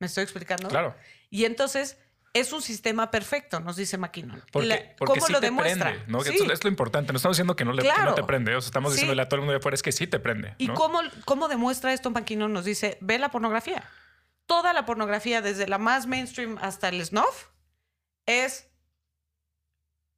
¿Me 0.02 0.06
estoy 0.08 0.24
explicando? 0.24 0.68
Claro. 0.68 0.96
Y 1.30 1.44
entonces 1.44 1.96
es 2.34 2.52
un 2.52 2.60
sistema 2.60 3.12
perfecto, 3.12 3.60
nos 3.60 3.76
dice 3.76 3.96
McKinnon. 3.98 4.42
Porque, 4.50 4.66
La- 4.66 4.96
porque 4.98 5.20
¿Cómo 5.20 5.26
sí 5.26 5.32
lo 5.32 5.38
te 5.38 5.46
demuestra? 5.46 5.90
prende, 5.92 6.52
es 6.52 6.64
lo 6.64 6.68
importante. 6.70 7.12
No 7.12 7.18
estamos 7.18 7.36
diciendo 7.36 7.54
que 7.54 7.64
no, 7.64 7.72
le, 7.72 7.82
que 7.82 7.88
no 7.88 7.94
Claro. 7.94 8.14
te 8.16 8.24
prende. 8.24 8.56
O 8.56 8.60
sea, 8.60 8.66
estamos 8.66 8.90
Sí. 8.90 8.96
diciéndole 8.96 9.22
a 9.22 9.28
todo 9.28 9.36
el 9.36 9.40
mundo 9.42 9.52
de 9.52 9.58
afuera 9.58 9.76
es 9.76 9.82
que 9.84 9.92
sí 9.92 10.08
te 10.08 10.18
prende. 10.18 10.56
¿Y 10.58 10.66
cómo, 10.68 10.98
cómo 11.24 11.46
demuestra 11.46 11.92
esto 11.92 12.10
McKinnon? 12.10 12.52
Nos 12.52 12.64
dice, 12.64 12.98
ve 13.00 13.20
la 13.20 13.30
pornografía. 13.30 13.88
Toda 14.46 14.72
la 14.72 14.84
pornografía, 14.86 15.40
desde 15.40 15.68
la 15.68 15.78
más 15.78 16.08
mainstream 16.08 16.58
hasta 16.60 16.88
el 16.88 17.04
snuff, 17.06 17.50
es 18.26 18.66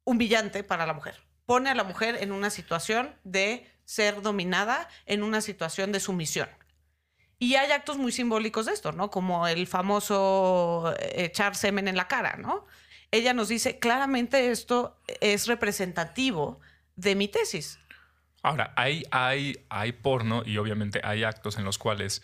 humillante 0.03 0.63
para 0.63 0.87
la 0.87 0.93
mujer. 0.93 1.21
Pone 1.45 1.69
a 1.69 1.75
la 1.75 1.83
mujer 1.83 2.17
en 2.21 2.31
una 2.31 2.49
situación 2.49 3.13
de 3.23 3.69
ser 3.83 4.23
dominada, 4.23 4.87
en 5.05 5.21
una 5.21 5.41
situación 5.41 5.91
de 5.91 5.99
sumisión. 5.99 6.49
Y 7.37 7.55
hay 7.55 7.71
actos 7.71 7.97
muy 7.97 8.11
simbólicos 8.11 8.65
de 8.65 8.73
esto, 8.73 8.91
¿no? 8.91 9.11
Como 9.11 9.47
el 9.47 9.67
famoso 9.67 10.93
eh, 10.99 11.25
echar 11.25 11.55
semen 11.55 11.87
en 11.87 11.97
la 11.97 12.07
cara, 12.07 12.37
¿no? 12.37 12.65
ella 13.15 13.33
nos 13.33 13.47
dice, 13.47 13.79
claramente 13.79 14.51
esto 14.51 14.99
es 15.21 15.47
representativo 15.47 16.59
de 16.95 17.15
mi 17.15 17.27
tesis. 17.27 17.79
Ahora, 18.43 18.73
hay, 18.75 19.03
hay, 19.11 19.65
hay 19.69 19.91
porno 19.93 20.43
y 20.45 20.57
obviamente 20.57 21.01
hay 21.03 21.23
actos 21.23 21.57
en 21.57 21.65
los 21.65 21.77
cuales 21.77 22.21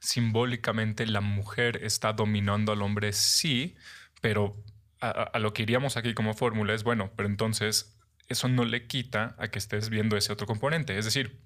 simbólicamente 0.00 1.06
la 1.06 1.20
mujer 1.20 1.80
está 1.82 2.12
dominando 2.12 2.72
al 2.72 2.82
hombre, 2.82 3.12
sí, 3.12 3.76
pero 4.20 4.56
a, 5.00 5.38
lo 5.38 5.52
que 5.52 5.62
iríamos 5.62 5.96
aquí 5.96 6.14
como 6.14 6.34
fórmula 6.34 6.74
es, 6.74 6.84
bueno, 6.84 7.10
pero 7.16 7.28
entonces 7.28 7.98
eso 8.28 8.48
no 8.48 8.64
le 8.64 8.86
quita 8.86 9.34
a 9.38 9.48
que 9.48 9.58
estés 9.58 9.90
viendo 9.90 10.16
ese 10.16 10.32
otro 10.32 10.46
componente. 10.46 10.96
Es 10.98 11.04
decir, 11.04 11.40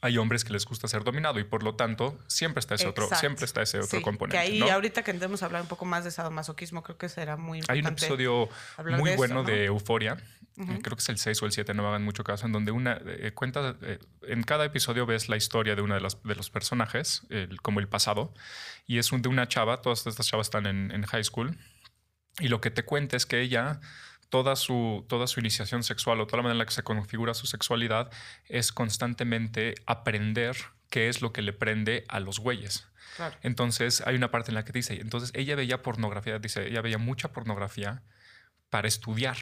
hay 0.00 0.18
hombres 0.18 0.44
que 0.44 0.52
les 0.52 0.64
gusta 0.64 0.88
ser 0.88 1.04
dominado 1.04 1.38
y 1.38 1.44
por 1.44 1.62
lo 1.62 1.74
tanto 1.74 2.18
siempre 2.26 2.60
está 2.60 2.74
ese 2.74 2.86
otro, 2.86 3.08
siempre 3.14 3.44
está 3.44 3.62
ese 3.62 3.80
otro 3.80 4.02
componente. 4.02 4.36
Que 4.36 4.62
ahí 4.62 4.68
ahorita 4.68 5.02
que 5.02 5.10
entremos 5.10 5.42
a 5.42 5.46
hablar 5.46 5.62
un 5.62 5.68
poco 5.68 5.84
más 5.84 6.04
de 6.04 6.10
sadomasoquismo, 6.10 6.82
creo 6.82 6.98
que 6.98 7.08
será 7.08 7.36
muy 7.36 7.58
importante. 7.58 7.72
Hay 7.72 7.86
un 7.86 7.92
episodio 7.92 8.48
muy 8.98 9.16
bueno 9.16 9.42
de 9.42 9.64
Euforia, 9.66 10.16
creo 10.54 10.96
que 10.96 11.02
es 11.02 11.08
el 11.08 11.18
6 11.18 11.42
o 11.42 11.46
el 11.46 11.52
7, 11.52 11.74
no 11.74 11.82
me 11.82 11.88
hagan 11.88 12.04
mucho 12.04 12.24
caso, 12.24 12.46
en 12.46 12.52
donde 12.52 12.72
una 12.72 13.00
eh, 13.06 13.32
cuenta, 13.34 13.76
eh, 13.82 13.98
en 14.22 14.42
cada 14.42 14.64
episodio 14.64 15.06
ves 15.06 15.28
la 15.28 15.36
historia 15.36 15.74
de 15.74 15.82
una 15.82 15.94
de, 15.96 16.00
las, 16.00 16.22
de 16.22 16.34
los 16.34 16.50
personajes, 16.50 17.22
como 17.62 17.80
el 17.80 17.88
pasado, 17.88 18.34
y 18.86 18.98
es 18.98 19.12
un, 19.12 19.22
de 19.22 19.28
una 19.28 19.48
chava, 19.48 19.82
todas 19.82 20.06
estas 20.06 20.26
chavas 20.26 20.48
están 20.48 20.66
en, 20.66 20.90
en 20.92 21.04
high 21.06 21.24
school, 21.24 21.56
y 22.38 22.48
lo 22.48 22.60
que 22.60 22.70
te 22.70 22.84
cuenta 22.84 23.16
es 23.16 23.24
que 23.24 23.40
ella 23.40 23.80
toda 24.28 24.56
su, 24.56 25.04
toda 25.08 25.26
su 25.26 25.40
iniciación 25.40 25.82
sexual 25.82 26.20
o 26.20 26.26
toda 26.26 26.38
la 26.38 26.42
manera 26.44 26.54
en 26.54 26.58
la 26.58 26.66
que 26.66 26.74
se 26.74 26.82
configura 26.82 27.34
su 27.34 27.46
sexualidad 27.46 28.10
es 28.46 28.72
constantemente 28.72 29.74
aprender 29.86 30.56
qué 30.90 31.08
es 31.08 31.22
lo 31.22 31.32
que 31.32 31.42
le 31.42 31.52
prende 31.52 32.04
a 32.08 32.20
los 32.20 32.38
güeyes. 32.38 32.88
Entonces 33.42 34.02
hay 34.06 34.14
una 34.14 34.30
parte 34.30 34.50
en 34.50 34.56
la 34.56 34.64
que 34.64 34.72
dice, 34.72 35.00
entonces 35.00 35.30
ella 35.34 35.56
veía 35.56 35.82
pornografía, 35.82 36.38
dice, 36.38 36.68
ella 36.68 36.82
veía 36.82 36.98
mucha 36.98 37.32
pornografía 37.32 38.02
para 38.68 38.88
estudiar 38.88 39.36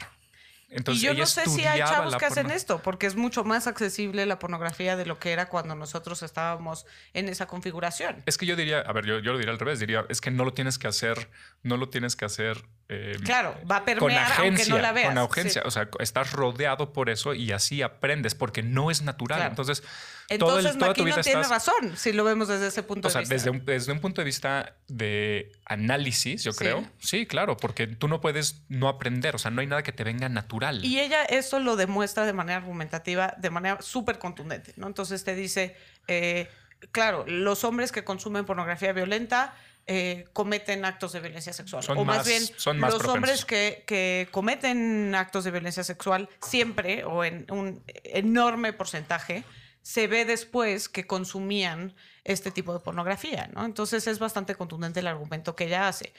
y 0.87 0.99
yo 0.99 1.13
no 1.13 1.25
sé 1.25 1.45
si 1.45 1.65
hay 1.65 1.79
chavos 1.79 2.15
que 2.15 2.25
hacen 2.25 2.51
esto, 2.51 2.81
porque 2.81 3.07
es 3.07 3.15
mucho 3.15 3.43
más 3.43 3.67
accesible 3.67 4.25
la 4.25 4.39
pornografía 4.39 4.95
de 4.95 5.05
lo 5.05 5.19
que 5.19 5.31
era 5.31 5.47
cuando 5.47 5.75
nosotros 5.75 6.23
estábamos 6.23 6.85
en 7.13 7.29
esa 7.29 7.47
configuración. 7.47 8.23
Es 8.25 8.37
que 8.37 8.45
yo 8.45 8.55
diría, 8.55 8.79
a 8.79 8.93
ver, 8.93 9.05
yo, 9.05 9.19
yo 9.19 9.31
lo 9.31 9.37
diría 9.37 9.53
al 9.53 9.59
revés, 9.59 9.79
diría, 9.79 10.05
es 10.09 10.21
que 10.21 10.31
no 10.31 10.43
lo 10.43 10.53
tienes 10.53 10.77
que 10.77 10.87
hacer, 10.87 11.29
no 11.63 11.77
lo 11.77 11.89
tienes 11.89 12.15
que 12.15 12.25
hacer. 12.25 12.63
Eh, 12.89 13.17
claro, 13.23 13.55
va 13.69 13.77
a 13.77 13.85
permear 13.85 14.31
aunque 14.37 14.65
no 14.65 14.77
la 14.77 14.91
veas. 14.91 15.13
Con 15.13 15.17
urgencia, 15.17 15.63
o 15.65 15.71
sea, 15.71 15.89
estás 15.99 16.31
rodeado 16.31 16.93
por 16.93 17.09
eso 17.09 17.33
y 17.33 17.51
así 17.51 17.81
aprendes, 17.81 18.35
porque 18.35 18.63
no 18.63 18.91
es 18.91 19.01
natural. 19.01 19.41
Entonces, 19.43 19.83
entonces, 20.27 20.77
todo 20.77 20.89
el, 20.91 21.21
tiene 21.21 21.43
razón, 21.43 21.95
si 21.95 22.11
lo 22.11 22.23
vemos 22.23 22.47
desde 22.47 22.67
ese 22.67 22.81
punto 22.81 23.07
de 23.07 23.19
vista. 23.19 23.33
Desde 23.33 23.49
un, 23.51 23.63
desde 23.63 23.91
un 23.91 23.99
punto 23.99 24.21
de 24.21 24.25
vista 24.25 24.75
de 24.87 25.51
análisis, 25.65 26.43
yo 26.43 26.53
creo. 26.53 26.83
Sí, 26.99 27.27
claro, 27.27 27.57
porque 27.57 27.85
tú 27.85 28.07
no 28.07 28.21
puedes 28.21 28.63
no 28.67 28.87
aprender, 28.87 29.35
o 29.35 29.37
sea, 29.37 29.51
no 29.51 29.61
hay 29.61 29.67
nada 29.67 29.83
que 29.83 29.91
te 29.91 30.03
venga 30.03 30.27
natural. 30.27 30.83
Y 30.83 30.99
ella 30.99 31.23
eso 31.25 31.59
lo 31.59 31.75
demuestra 31.75 32.25
de 32.25 32.33
manera 32.33 32.57
argumentativa, 32.57 33.35
de 33.37 33.49
manera 33.51 33.81
súper 33.81 34.17
contundente, 34.17 34.73
¿no? 34.77 34.87
Entonces 34.87 35.23
te 35.23 35.35
dice, 35.35 35.75
eh, 36.07 36.49
claro, 36.91 37.23
los 37.27 37.63
hombres 37.63 37.91
que 37.91 38.03
consumen 38.03 38.45
pornografía 38.45 38.93
violenta 38.93 39.53
eh, 39.85 40.25
cometen 40.33 40.85
actos 40.85 41.13
de 41.13 41.19
violencia 41.19 41.53
sexual. 41.53 41.83
o 41.95 42.03
más, 42.03 42.25
bien, 42.25 42.41
los 42.79 43.05
hombres 43.05 43.45
que, 43.45 43.83
que, 43.85 44.27
cometen 44.31 45.13
actos 45.13 45.43
de 45.43 45.51
violencia 45.51 45.83
sexual 45.83 46.29
siempre 46.41 47.03
o 47.03 47.23
en 47.23 47.45
un 47.51 47.83
enorme 48.03 48.73
porcentaje 48.73 49.43
se 49.85 50.07
ve 50.07 50.25
después 50.25 50.89
que 50.89 51.05
consumían 51.05 51.93
este 52.23 52.49
tipo 52.49 52.73
de 52.73 52.79
pornografía, 52.79 53.51
¿no? 53.53 53.63
Entonces 53.63 54.07
es 54.07 54.17
bastante 54.17 54.55
contundente 54.55 54.99
el 54.99 55.05
argumento 55.05 55.55
que 55.55 55.65
ella 55.65 55.87
hace. 55.87 56.11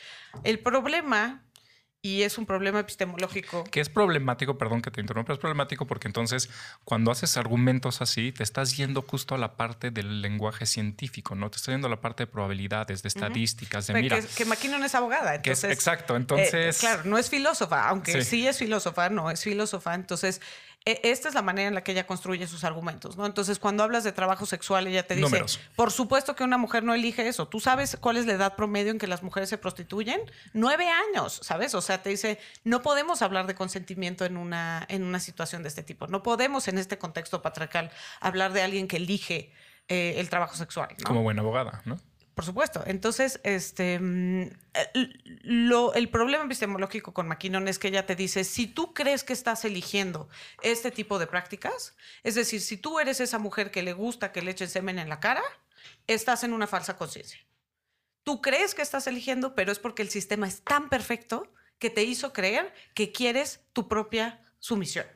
El 0.44 0.60
problema, 0.60 1.42
y 2.00 2.22
es 2.22 2.38
un 2.38 2.46
problema 2.46 2.78
epistemológico. 2.78 3.64
Que 3.64 3.80
es 3.80 3.88
problemático, 3.88 4.56
perdón 4.56 4.82
que 4.82 4.92
te 4.92 5.00
interrumpa, 5.00 5.32
es 5.32 5.40
problemático 5.40 5.84
porque 5.84 6.06
entonces 6.06 6.48
cuando 6.84 7.10
haces 7.10 7.36
argumentos 7.36 8.00
así, 8.02 8.30
te 8.30 8.44
estás 8.44 8.76
yendo 8.76 9.02
justo 9.02 9.34
a 9.34 9.38
la 9.38 9.56
parte 9.56 9.90
del 9.90 10.22
lenguaje 10.22 10.64
científico, 10.64 11.34
¿no? 11.34 11.50
Te 11.50 11.56
estás 11.56 11.74
yendo 11.74 11.88
a 11.88 11.90
la 11.90 12.00
parte 12.00 12.22
de 12.22 12.26
probabilidades, 12.28 13.02
de 13.02 13.08
estadísticas, 13.08 13.88
de 13.88 13.94
mira. 13.94 14.20
Que, 14.20 14.28
que 14.28 14.44
McKinnon 14.44 14.84
es 14.84 14.94
abogada. 14.94 15.34
Entonces, 15.34 15.72
exacto, 15.72 16.14
entonces. 16.14 16.76
Eh, 16.76 16.78
claro, 16.78 17.02
no 17.04 17.18
es 17.18 17.28
filósofa, 17.28 17.88
aunque 17.88 18.22
sí 18.22 18.46
es 18.46 18.58
filósofa, 18.58 19.08
no 19.08 19.28
es 19.28 19.42
filósofa. 19.42 19.96
Entonces 19.96 20.40
esta 20.86 21.28
es 21.28 21.34
la 21.34 21.42
manera 21.42 21.66
en 21.66 21.74
la 21.74 21.82
que 21.82 21.90
ella 21.90 22.06
construye 22.06 22.46
sus 22.46 22.62
argumentos, 22.62 23.16
¿no? 23.16 23.26
Entonces, 23.26 23.58
cuando 23.58 23.82
hablas 23.82 24.04
de 24.04 24.12
trabajo 24.12 24.46
sexual, 24.46 24.86
ella 24.86 25.04
te 25.04 25.16
dice, 25.16 25.44
por 25.74 25.90
supuesto 25.90 26.36
que 26.36 26.44
una 26.44 26.58
mujer 26.58 26.84
no 26.84 26.94
elige 26.94 27.26
eso. 27.26 27.48
¿Tú 27.48 27.58
sabes 27.58 27.96
cuál 28.00 28.16
es 28.16 28.26
la 28.26 28.34
edad 28.34 28.54
promedio 28.54 28.92
en 28.92 28.98
que 28.98 29.08
las 29.08 29.24
mujeres 29.24 29.48
se 29.48 29.58
prostituyen? 29.58 30.20
Nueve 30.52 30.86
años, 30.88 31.40
¿sabes? 31.42 31.74
O 31.74 31.80
sea, 31.80 32.02
te 32.02 32.10
dice, 32.10 32.38
no 32.62 32.82
podemos 32.82 33.20
hablar 33.20 33.48
de 33.48 33.56
consentimiento 33.56 34.24
en 34.24 34.36
una, 34.36 34.86
en 34.88 35.02
una 35.02 35.18
situación 35.18 35.64
de 35.64 35.70
este 35.70 35.82
tipo. 35.82 36.06
No 36.06 36.22
podemos, 36.22 36.68
en 36.68 36.78
este 36.78 36.98
contexto 36.98 37.42
patriarcal, 37.42 37.90
hablar 38.20 38.52
de 38.52 38.62
alguien 38.62 38.86
que 38.86 38.98
elige 38.98 39.52
eh, 39.88 40.14
el 40.18 40.30
trabajo 40.30 40.54
sexual. 40.54 40.94
Como 41.04 41.22
buena 41.22 41.42
abogada, 41.42 41.82
¿no? 41.84 41.98
Por 42.36 42.44
supuesto. 42.44 42.84
Entonces, 42.84 43.40
este, 43.44 43.98
mm, 43.98 44.50
lo, 45.44 45.94
el 45.94 46.10
problema 46.10 46.44
epistemológico 46.44 47.14
con 47.14 47.28
McKinnon 47.28 47.66
es 47.66 47.78
que 47.78 47.88
ella 47.88 48.04
te 48.04 48.14
dice, 48.14 48.44
si 48.44 48.66
tú 48.66 48.92
crees 48.92 49.24
que 49.24 49.32
estás 49.32 49.64
eligiendo 49.64 50.28
este 50.60 50.90
tipo 50.90 51.18
de 51.18 51.26
prácticas, 51.26 51.96
es 52.24 52.34
decir, 52.34 52.60
si 52.60 52.76
tú 52.76 53.00
eres 53.00 53.20
esa 53.20 53.38
mujer 53.38 53.70
que 53.70 53.82
le 53.82 53.94
gusta 53.94 54.32
que 54.32 54.42
le 54.42 54.50
echen 54.50 54.68
semen 54.68 54.98
en 54.98 55.08
la 55.08 55.18
cara, 55.18 55.42
estás 56.06 56.44
en 56.44 56.52
una 56.52 56.66
falsa 56.66 56.98
conciencia. 56.98 57.38
Tú 58.22 58.42
crees 58.42 58.74
que 58.74 58.82
estás 58.82 59.06
eligiendo, 59.06 59.54
pero 59.54 59.72
es 59.72 59.78
porque 59.78 60.02
el 60.02 60.10
sistema 60.10 60.46
es 60.46 60.60
tan 60.60 60.90
perfecto 60.90 61.50
que 61.78 61.88
te 61.88 62.02
hizo 62.02 62.34
creer 62.34 62.74
que 62.92 63.12
quieres 63.12 63.64
tu 63.72 63.88
propia 63.88 64.42
sumisión. 64.58 65.06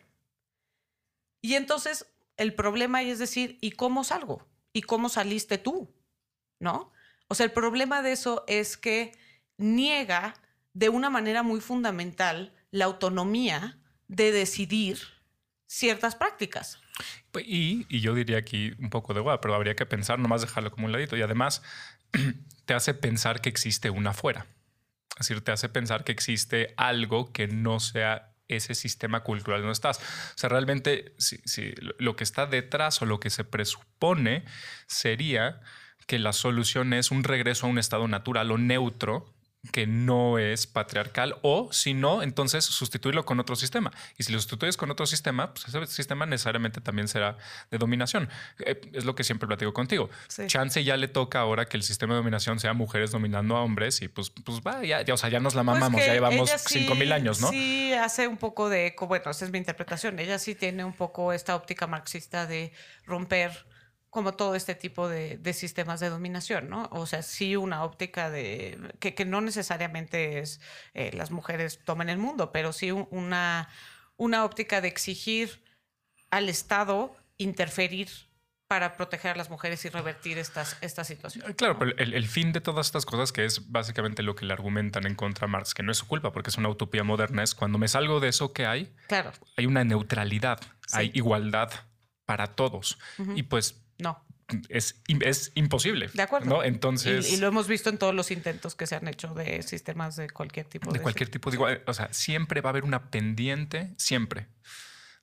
Y 1.43 1.53
entonces 1.53 2.07
el 2.39 2.55
problema 2.55 3.03
es 3.03 3.19
decir, 3.19 3.59
¿y 3.61 3.73
cómo 3.73 4.05
salgo? 4.05 4.49
¿Y 4.73 4.81
cómo 4.81 5.11
saliste 5.11 5.59
tú? 5.59 5.95
¿No? 6.59 6.93
O 7.31 7.37
sea, 7.37 7.47
el 7.47 7.53
problema 7.53 8.03
de 8.03 8.11
eso 8.11 8.45
es 8.49 8.77
que 8.77 9.13
niega 9.57 10.35
de 10.73 10.89
una 10.89 11.11
manera 11.11 11.45
muy 11.45 11.61
fundamental 11.61 12.53
la 12.73 12.87
autonomía 12.87 13.79
de 14.09 14.33
decidir 14.33 14.99
ciertas 15.67 16.17
prácticas. 16.17 16.81
Pues, 17.31 17.45
y, 17.47 17.87
yo 18.01 18.15
diría 18.15 18.39
aquí 18.39 18.73
un 18.81 18.91
poco 18.91 19.15
de 19.15 19.21
igual, 19.21 19.39
pero 19.41 19.55
habría 19.55 19.77
que 19.77 19.87
pensar, 19.87 20.19
nomás 20.19 20.41
dejarlo 20.41 20.73
como 20.73 20.87
un 20.87 20.93
ladito. 20.93 21.17
Y 21.17 21.23
además 21.23 21.63
te 22.67 22.75
hace 22.75 22.95
pensar 22.95 23.41
que 23.41 23.49
existe 23.49 23.91
una 23.91 24.11
afuera. 24.11 24.47
Es 25.21 25.29
decir, 25.29 25.45
te 25.45 25.53
hace 25.53 25.69
pensar 25.69 26.03
que 26.03 26.11
existe 26.11 26.75
algo 26.77 27.33
que 27.33 27.47
no 27.47 27.79
sea 27.79 28.33
ese 28.49 28.75
sistema 28.75 29.23
cultural 29.23 29.61
donde 29.61 29.75
estás. 29.75 29.99
O 29.99 30.39
sea, 30.39 30.49
realmente 30.49 31.15
si, 31.19 31.75
lo 31.99 32.17
que 32.17 32.25
está 32.25 32.47
detrás 32.47 33.01
o 33.03 33.07
lo 33.07 33.21
que 33.21 33.31
se 33.31 33.45
presupone 33.45 34.45
sería 34.89 35.61
que 36.11 36.19
la 36.19 36.33
solución 36.33 36.93
es 36.93 37.13
un 37.13 37.23
regreso 37.23 37.67
a 37.67 37.69
un 37.69 37.79
estado 37.79 38.09
natural 38.09 38.51
o 38.51 38.59
neutro 38.59 39.33
que 39.71 39.87
no 39.87 40.41
es 40.41 40.67
patriarcal 40.67 41.37
o 41.43 41.73
si 41.73 41.95
no, 41.95 42.25
entonces 42.25 42.65
sustituirlo 42.65 43.25
con 43.25 43.39
otro 43.39 43.55
sistema. 43.55 43.93
Y 44.19 44.25
si 44.25 44.33
lo 44.33 44.41
sustituyes 44.41 44.77
con 44.77 44.91
otro 44.91 45.07
sistema, 45.07 45.55
pues 45.55 45.69
ese 45.69 45.87
sistema 45.87 46.27
necesariamente 46.27 46.81
también 46.81 47.07
será 47.07 47.37
de 47.71 47.79
dominación. 47.79 48.29
Eh, 48.59 48.81
es 48.93 49.05
lo 49.05 49.15
que 49.15 49.23
siempre 49.23 49.47
platico 49.47 49.73
contigo. 49.73 50.11
Chance 50.49 50.83
ya 50.83 50.97
le 50.97 51.07
toca 51.07 51.39
ahora 51.39 51.67
que 51.67 51.77
el 51.77 51.85
sistema 51.85 52.15
de 52.15 52.19
dominación 52.19 52.59
sea 52.59 52.73
mujeres 52.73 53.13
dominando 53.13 53.57
a 53.57 53.63
hombres 53.63 54.03
y 54.03 54.09
pues, 54.09 54.31
pues 54.31 54.63
va, 54.63 54.85
ya, 54.85 55.05
o 55.15 55.17
sea, 55.17 55.29
ya 55.29 55.39
nos 55.39 55.55
la 55.55 55.63
pues 55.63 55.79
mamamos, 55.79 56.05
ya 56.05 56.13
llevamos 56.13 56.51
cinco 56.67 56.97
mil 56.97 57.13
años, 57.13 57.41
¿no? 57.41 57.51
Sí, 57.51 57.93
hace 57.93 58.27
un 58.27 58.37
poco 58.37 58.69
de 58.69 58.89
eco, 58.89 59.07
bueno, 59.07 59.31
esa 59.31 59.45
es 59.45 59.53
mi 59.53 59.59
interpretación. 59.59 60.19
Ella 60.19 60.41
sí 60.41 60.57
tiene 60.57 60.85
un 60.85 60.93
poco 60.93 61.33
esta 61.33 61.55
óptica 61.55 61.87
marxista 61.87 62.49
de 62.49 62.73
romper 63.07 63.70
como 64.11 64.35
todo 64.35 64.57
este 64.57 64.75
tipo 64.75 65.09
de, 65.09 65.39
sistemas 65.55 66.01
de 66.01 66.11
dominación, 66.11 66.69
¿no? 66.69 66.89
O 66.93 67.07
sea, 67.07 67.23
sí 67.23 67.57
una 67.57 67.85
óptica 67.85 68.29
de 68.29 68.79
que, 68.99 69.25
no 69.25 69.41
necesariamente 69.41 70.41
es 70.41 70.61
eh, 70.95 71.13
las 71.15 71.31
mujeres 71.31 71.81
tomen 71.85 72.09
el 72.09 72.19
mundo, 72.19 72.51
pero 72.53 72.73
sí 72.73 72.91
una, 72.91 73.69
una 74.17 74.45
óptica 74.45 74.81
de 74.81 74.89
exigir 74.89 75.63
al 76.31 76.49
Estado 76.49 77.17
interferir 77.39 78.09
para 78.71 78.97
proteger 78.97 79.33
a 79.33 79.35
las 79.35 79.51
mujeres 79.51 79.85
y 79.85 79.89
revertir 79.89 80.39
estas, 80.39 80.77
esta 80.81 81.03
situación. 81.03 81.53
Claro, 81.55 81.77
pero 81.77 81.91
el, 81.97 82.29
fin 82.29 82.53
de 82.53 82.61
todas 82.61 82.87
estas 82.87 83.05
cosas, 83.05 83.33
que 83.33 83.45
es 83.45 83.69
básicamente 83.73 84.23
lo 84.23 84.37
que 84.37 84.45
le 84.45 84.53
argumentan 84.53 85.07
en 85.07 85.17
contra 85.17 85.49
de 85.49 85.51
Marx, 85.51 85.75
que 85.75 85.83
no 85.83 85.91
es 85.91 85.99
su 85.99 86.07
culpa 86.07 86.31
porque 86.31 86.51
es 86.51 86.57
una 86.57 86.69
utopía 86.69 87.03
moderna, 87.03 87.43
es 87.43 87.57
cuando 87.57 87.79
me 87.79 87.89
salgo 87.89 88.21
de 88.21 88.29
eso 88.29 88.53
que 88.53 88.67
hay, 88.67 88.95
claro. 89.09 89.33
hay 89.57 89.67
una 89.67 89.83
neutralidad, 89.83 90.61
hay 90.93 91.11
igualdad 91.15 91.73
para 92.27 92.47
todos. 92.47 93.01
Y 93.35 93.43
pues 93.43 93.83
no. 94.01 94.25
Es, 94.69 95.01
es 95.09 95.53
imposible. 95.55 96.09
De 96.13 96.23
acuerdo. 96.23 96.49
¿no? 96.49 96.65
Entonces. 96.65 97.33
Y, 97.33 97.37
lo 97.37 97.47
hemos 97.47 97.69
visto 97.69 97.89
en 97.89 97.99
todos 97.99 98.15
los 98.15 98.31
intentos 98.31 98.75
que 98.75 98.87
se 98.87 98.97
han 98.97 99.07
hecho 99.07 99.33
de 99.35 99.63
sistemas 99.63 100.17
de 100.17 100.29
cualquier 100.29 100.67
tipo. 100.67 100.91
De, 100.91 100.99
de 100.99 101.03
cualquier 101.03 101.29
tipo. 101.29 101.51
Digo, 101.51 101.67
o 101.87 101.95
sea, 101.95 102.13
siempre 102.13 102.61
va 102.61 102.71
a 102.71 102.73
haber 102.73 102.85
una 102.85 103.11
pendiente, 103.11 103.95
siempre, 103.97 104.49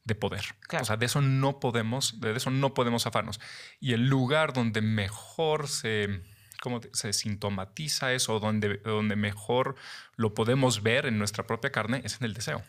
de 0.05 0.15
poder. 0.15 0.45
O 0.79 0.85
sea, 0.85 0.95
de 0.95 1.05
eso 1.05 1.21
no 1.21 1.59
podemos, 1.59 2.21
de 2.21 2.35
eso 2.35 2.51
no 2.51 2.73
podemos 2.73 3.03
zafarnos. 3.03 3.39
Y 3.79 3.93
el 3.93 4.07
lugar 4.07 4.53
donde 4.53 4.81
mejor 4.81 5.67
se, 5.67 6.21
cómo 6.61 6.79
se 6.93 7.11
sintomatiza 7.11 8.13
eso, 8.13 8.39
donde, 8.39 8.77
donde 8.77 9.15
mejor 9.15 9.75
lo 10.15 10.33
podemos 10.33 10.81
ver 10.83 11.05
en 11.05 11.17
nuestra 11.17 11.45
propia 11.45 11.71
carne, 11.71 12.01
es 12.05 12.19
en 12.19 12.25
el 12.25 12.33
deseo. 12.33 12.63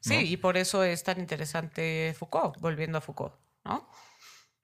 Sí, 0.00 0.14
y 0.14 0.36
por 0.36 0.56
eso 0.56 0.84
es 0.84 1.02
tan 1.02 1.18
interesante 1.18 2.14
Foucault, 2.18 2.58
volviendo 2.60 2.98
a 2.98 3.00
Foucault, 3.00 3.34
¿no? 3.64 3.88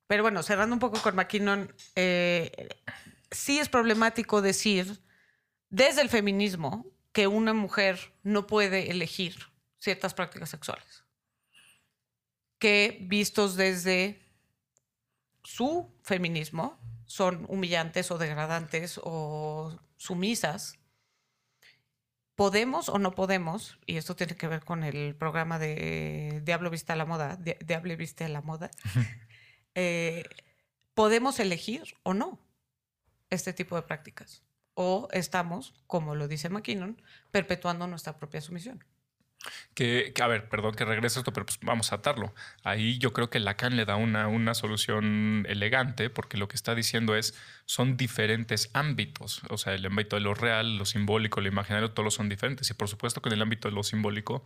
Pero 0.07 0.23
bueno, 0.23 0.43
cerrando 0.43 0.75
un 0.75 0.81
poco 0.81 1.01
con 1.01 1.17
McKinnon, 1.17 1.75
eh, 1.97 2.69
sí 3.31 3.59
es 3.59 3.69
problemático 3.69 4.43
decir 4.43 5.01
desde 5.71 6.03
el 6.03 6.09
feminismo 6.09 6.87
que 7.13 7.27
una 7.27 7.55
mujer 7.55 8.15
no 8.23 8.47
puede 8.47 8.91
elegir 8.91 9.37
ciertas 9.79 10.15
prácticas 10.15 10.51
sexuales, 10.51 11.05
que 12.59 12.99
vistos 13.03 13.57
desde 13.57 14.23
su 15.43 15.93
feminismo 16.03 16.79
son 17.07 17.45
humillantes 17.49 18.11
o 18.11 18.19
degradantes 18.19 19.01
o 19.03 19.79
sumisas. 19.97 20.79
¿Podemos 22.35 22.89
o 22.89 22.99
no 22.99 23.15
podemos? 23.15 23.79
Y 23.87 23.97
esto 23.97 24.17
tiene 24.17 24.37
que 24.37 24.49
ver 24.49 24.65
con 24.65 24.83
el 24.85 25.15
programa 25.15 25.59
de 25.59 26.41
Diablo 26.45 26.71
Viste 26.71 26.93
a 26.93 26.97
la 26.97 27.05
Moda, 27.05 27.37
Diablo 27.37 27.97
Viste 27.97 28.25
a 28.25 28.29
la 28.29 28.41
Moda. 28.41 28.71
Eh, 29.75 30.25
¿Podemos 30.95 31.41
elegir 31.41 31.83
o 32.03 32.15
no 32.15 32.39
este 33.31 33.53
tipo 33.53 33.77
de 33.77 33.83
prácticas? 33.83 34.43
¿O 34.75 35.09
estamos, 35.13 35.75
como 35.87 36.15
lo 36.15 36.29
dice 36.29 36.49
McKinnon, 36.51 37.01
perpetuando 37.31 37.87
nuestra 37.87 38.19
propia 38.19 38.41
sumisión? 38.41 38.85
Que, 39.75 40.13
a 40.21 40.27
ver, 40.29 40.49
perdón 40.49 40.75
que 40.75 40.85
regrese 40.85 41.19
esto, 41.19 41.33
pero 41.33 41.47
pues 41.47 41.59
vamos 41.63 41.93
a 41.93 41.97
atarlo. 41.97 42.35
Ahí 42.63 42.99
yo 42.99 43.13
creo 43.13 43.31
que 43.31 43.41
Lacan 43.41 43.77
le 43.77 43.85
da 43.85 43.97
una, 43.97 44.29
una 44.29 44.55
solución 44.55 45.47
elegante 45.49 46.11
porque 46.11 46.37
lo 46.37 46.47
que 46.49 46.57
está 46.57 46.75
diciendo 46.75 47.17
es, 47.17 47.35
son 47.65 47.97
diferentes 47.97 48.71
ámbitos. 48.73 49.43
O 49.49 49.59
sea, 49.59 49.75
el 49.75 49.85
ámbito 49.85 50.17
de 50.17 50.23
lo 50.23 50.35
real, 50.35 50.77
lo 50.77 50.85
simbólico, 50.85 51.41
lo 51.41 51.49
imaginario, 51.49 51.91
todos 51.91 52.15
son 52.15 52.29
diferentes. 52.29 52.71
Y 52.71 52.75
por 52.75 52.89
supuesto 52.89 53.21
que 53.21 53.31
en 53.31 53.35
el 53.35 53.43
ámbito 53.43 53.69
de 53.69 53.75
lo 53.75 53.83
simbólico 53.83 54.45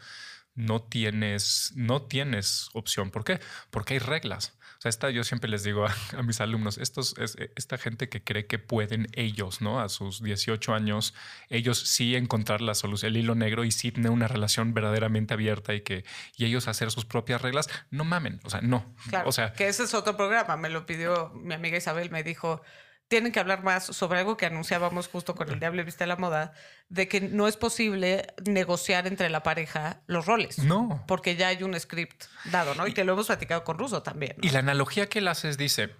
no 0.57 0.83
tienes, 0.83 1.73
no 1.77 2.03
tienes 2.03 2.71
opción. 2.73 3.11
¿Por 3.11 3.25
qué? 3.25 3.41
Porque 3.71 3.95
hay 3.95 4.01
reglas. 4.01 4.57
O 4.79 4.81
sea, 4.81 4.91
esta, 4.91 5.11
yo 5.11 5.25
siempre 5.25 5.49
les 5.49 5.63
digo 5.63 5.87
a, 5.87 6.23
mis 6.23 6.41
alumnos, 6.41 6.79
estos, 6.79 7.17
es, 7.19 7.37
esta 7.57 7.79
gente 7.79 8.09
que 8.09 8.23
cree 8.23 8.47
que 8.47 8.59
pueden 8.59 9.09
ellos, 9.13 9.61
¿no? 9.61 9.81
A 9.81 9.89
sus 9.89 10.23
18 10.23 10.75
años, 10.75 11.15
ellos 11.49 11.79
sí 11.79 12.15
encontrar 12.15 12.61
la 12.61 12.75
solución, 12.75 13.13
el 13.13 13.19
hilo 13.19 13.35
negro 13.35 13.65
y 13.65 13.71
sí 13.71 13.93
tener 13.93 14.11
una 14.11 14.29
relación 14.29 14.75
verdaderamente 14.75 15.35
abierta 15.35 15.75
y 15.75 15.81
que 15.81 16.05
y 16.37 16.45
ellos 16.45 16.69
hacer 16.69 16.91
sus 16.91 17.05
propias 17.05 17.41
reglas, 17.41 17.69
no 17.91 18.05
mamen, 18.05 18.41
o 18.45 18.51
sea, 18.51 18.61
no. 18.61 18.95
Claro, 19.09 19.29
o 19.29 19.33
sea, 19.33 19.53
que 19.53 19.69
ese 19.69 19.85
es 19.85 19.95
otro 19.95 20.17
programa, 20.17 20.57
me 20.57 20.69
lo 20.69 20.85
pidió 20.85 21.31
mi 21.35 21.55
amiga 21.55 21.79
Isabel, 21.79 22.11
me 22.11 22.23
dijo, 22.23 22.63
tienen 23.09 23.33
que 23.33 23.39
hablar 23.39 23.63
más 23.63 23.85
sobre 23.85 24.19
algo 24.19 24.37
que 24.37 24.47
anunciábamos 24.47 25.09
justo 25.09 25.35
con 25.35 25.49
el 25.51 25.61
Diablo 25.61 25.85
Viste 25.85 26.07
la 26.07 26.17
Moda, 26.17 26.53
de 26.89 27.09
que 27.09 27.21
no 27.21 27.47
es 27.47 27.57
posible 27.57 28.27
negociar 28.45 29.07
entre 29.07 29.31
la 29.31 29.43
pareja 29.43 30.03
los 30.07 30.27
roles. 30.27 30.59
No. 30.59 31.05
Porque 31.07 31.37
ya 31.37 31.49
hay 31.49 31.63
un 31.63 31.79
script 31.79 32.25
dado, 32.47 32.75
¿no? 32.75 32.87
Y, 32.87 32.95
que 32.95 33.05
lo 33.05 33.13
hemos 33.13 33.27
platicado 33.27 33.63
con 33.65 33.79
Russo 33.79 34.03
también. 34.03 34.37
Y 34.43 34.51
la 34.51 34.59
analogía 34.59 35.09
que 35.09 35.21
él 35.21 35.29
hace 35.29 35.49
es, 35.49 35.59
dice, 35.59 35.95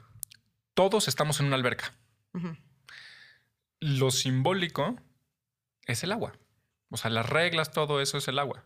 todos 0.75 1.07
estamos 1.09 1.39
en 1.41 1.47
una 1.47 1.57
alberca. 1.57 1.95
Lo 3.81 4.11
simbólico 4.11 4.97
es 5.87 6.03
el 6.03 6.13
agua. 6.13 6.33
O 6.91 6.97
sea, 6.97 7.11
las 7.11 7.29
reglas, 7.29 7.71
todo 7.71 8.01
eso 8.01 8.19
es 8.19 8.27
el 8.29 8.39
agua. 8.39 8.65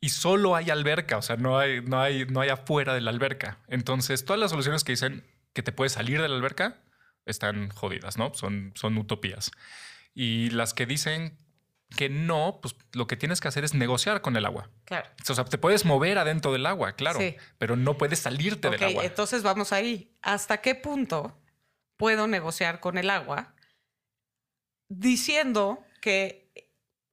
Y 0.00 0.10
solo 0.10 0.54
hay 0.54 0.70
alberca, 0.70 1.16
o 1.16 1.22
sea, 1.22 1.36
no 1.36 1.58
hay, 1.58 1.82
no, 1.82 2.00
hay, 2.00 2.26
no 2.26 2.40
hay 2.40 2.50
afuera 2.50 2.94
de 2.94 3.00
la 3.00 3.10
alberca. 3.10 3.58
Entonces, 3.68 4.24
todas 4.24 4.38
las 4.38 4.50
soluciones 4.50 4.84
que 4.84 4.92
dicen 4.92 5.24
que 5.52 5.62
te 5.62 5.72
puedes 5.72 5.92
salir 5.92 6.20
de 6.20 6.28
la 6.28 6.36
alberca, 6.36 6.80
están 7.30 7.70
jodidas, 7.70 8.16
¿no? 8.16 8.32
Son, 8.34 8.72
son 8.74 8.96
utopías. 8.98 9.50
Y 10.14 10.50
las 10.50 10.74
que 10.74 10.86
dicen 10.86 11.38
que 11.96 12.08
no, 12.08 12.58
pues 12.60 12.76
lo 12.92 13.06
que 13.06 13.16
tienes 13.16 13.40
que 13.40 13.48
hacer 13.48 13.64
es 13.64 13.74
negociar 13.74 14.20
con 14.20 14.36
el 14.36 14.44
agua. 14.44 14.70
Claro. 14.84 15.08
O 15.28 15.34
sea, 15.34 15.44
te 15.44 15.58
puedes 15.58 15.84
mover 15.84 16.18
adentro 16.18 16.52
del 16.52 16.66
agua, 16.66 16.92
claro, 16.92 17.18
pero 17.58 17.76
no 17.76 17.96
puedes 17.96 18.18
salirte 18.18 18.68
del 18.70 18.82
agua. 18.82 19.04
Entonces 19.04 19.42
vamos 19.42 19.72
ahí. 19.72 20.14
¿Hasta 20.22 20.60
qué 20.60 20.74
punto 20.74 21.38
puedo 21.96 22.26
negociar 22.26 22.80
con 22.80 22.98
el 22.98 23.10
agua 23.10 23.54
diciendo 24.88 25.84
que 26.00 26.47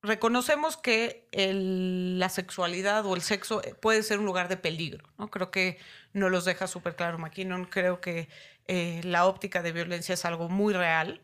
reconocemos 0.05 0.77
que 0.77 1.27
la 1.31 2.29
sexualidad 2.29 3.05
o 3.05 3.15
el 3.15 3.21
sexo 3.21 3.61
puede 3.81 4.03
ser 4.03 4.19
un 4.19 4.25
lugar 4.25 4.47
de 4.47 4.57
peligro? 4.57 5.07
¿no? 5.17 5.29
Creo 5.29 5.51
que 5.51 5.79
no 6.13 6.29
los 6.29 6.45
deja 6.45 6.67
súper 6.67 6.95
claro 6.95 7.17
McKinnon. 7.17 7.65
Creo 7.65 8.01
que 8.01 8.29
eh, 8.67 9.01
la 9.03 9.25
óptica 9.25 9.61
de 9.61 9.71
violencia 9.71 10.13
es 10.13 10.25
algo 10.25 10.49
muy 10.49 10.73
real, 10.73 11.21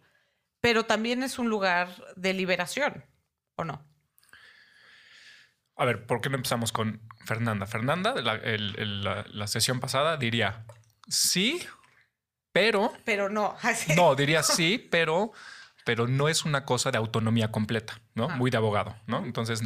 pero 0.60 0.86
también 0.86 1.24
es 1.24 1.40
un 1.40 1.50
lugar 1.50 1.90
de 2.16 2.34
liberación, 2.34 3.06
¿o 3.56 3.64
no? 3.64 3.84
A 5.76 5.86
ver, 5.86 6.06
¿por 6.06 6.22
qué 6.22 6.30
no 6.30 6.36
empezamos 6.36 6.72
con 6.72 7.02
Fernanda? 7.26 7.66
Fernanda, 7.66 8.14
la, 8.22 9.26
la, 9.28 9.48
sesión 9.48 9.80
pasada 9.80 10.18
diría 10.18 10.66
sí, 11.08 11.66
pero... 12.52 12.94
Pero 13.04 13.30
no. 13.30 13.56
no, 13.96 14.16
diría 14.16 14.44
sí, 14.44 14.78
pero, 14.78 15.32
pero 15.86 16.08
no 16.08 16.30
es 16.30 16.46
una 16.46 16.66
cosa 16.66 16.92
de 16.92 16.98
autonomía 16.98 17.52
completa, 17.52 18.02
¿no? 18.16 18.30
Muy 18.30 18.52
de 18.52 18.58
abogado, 18.58 18.96
¿no? 19.08 19.24
Entonces 19.26 19.62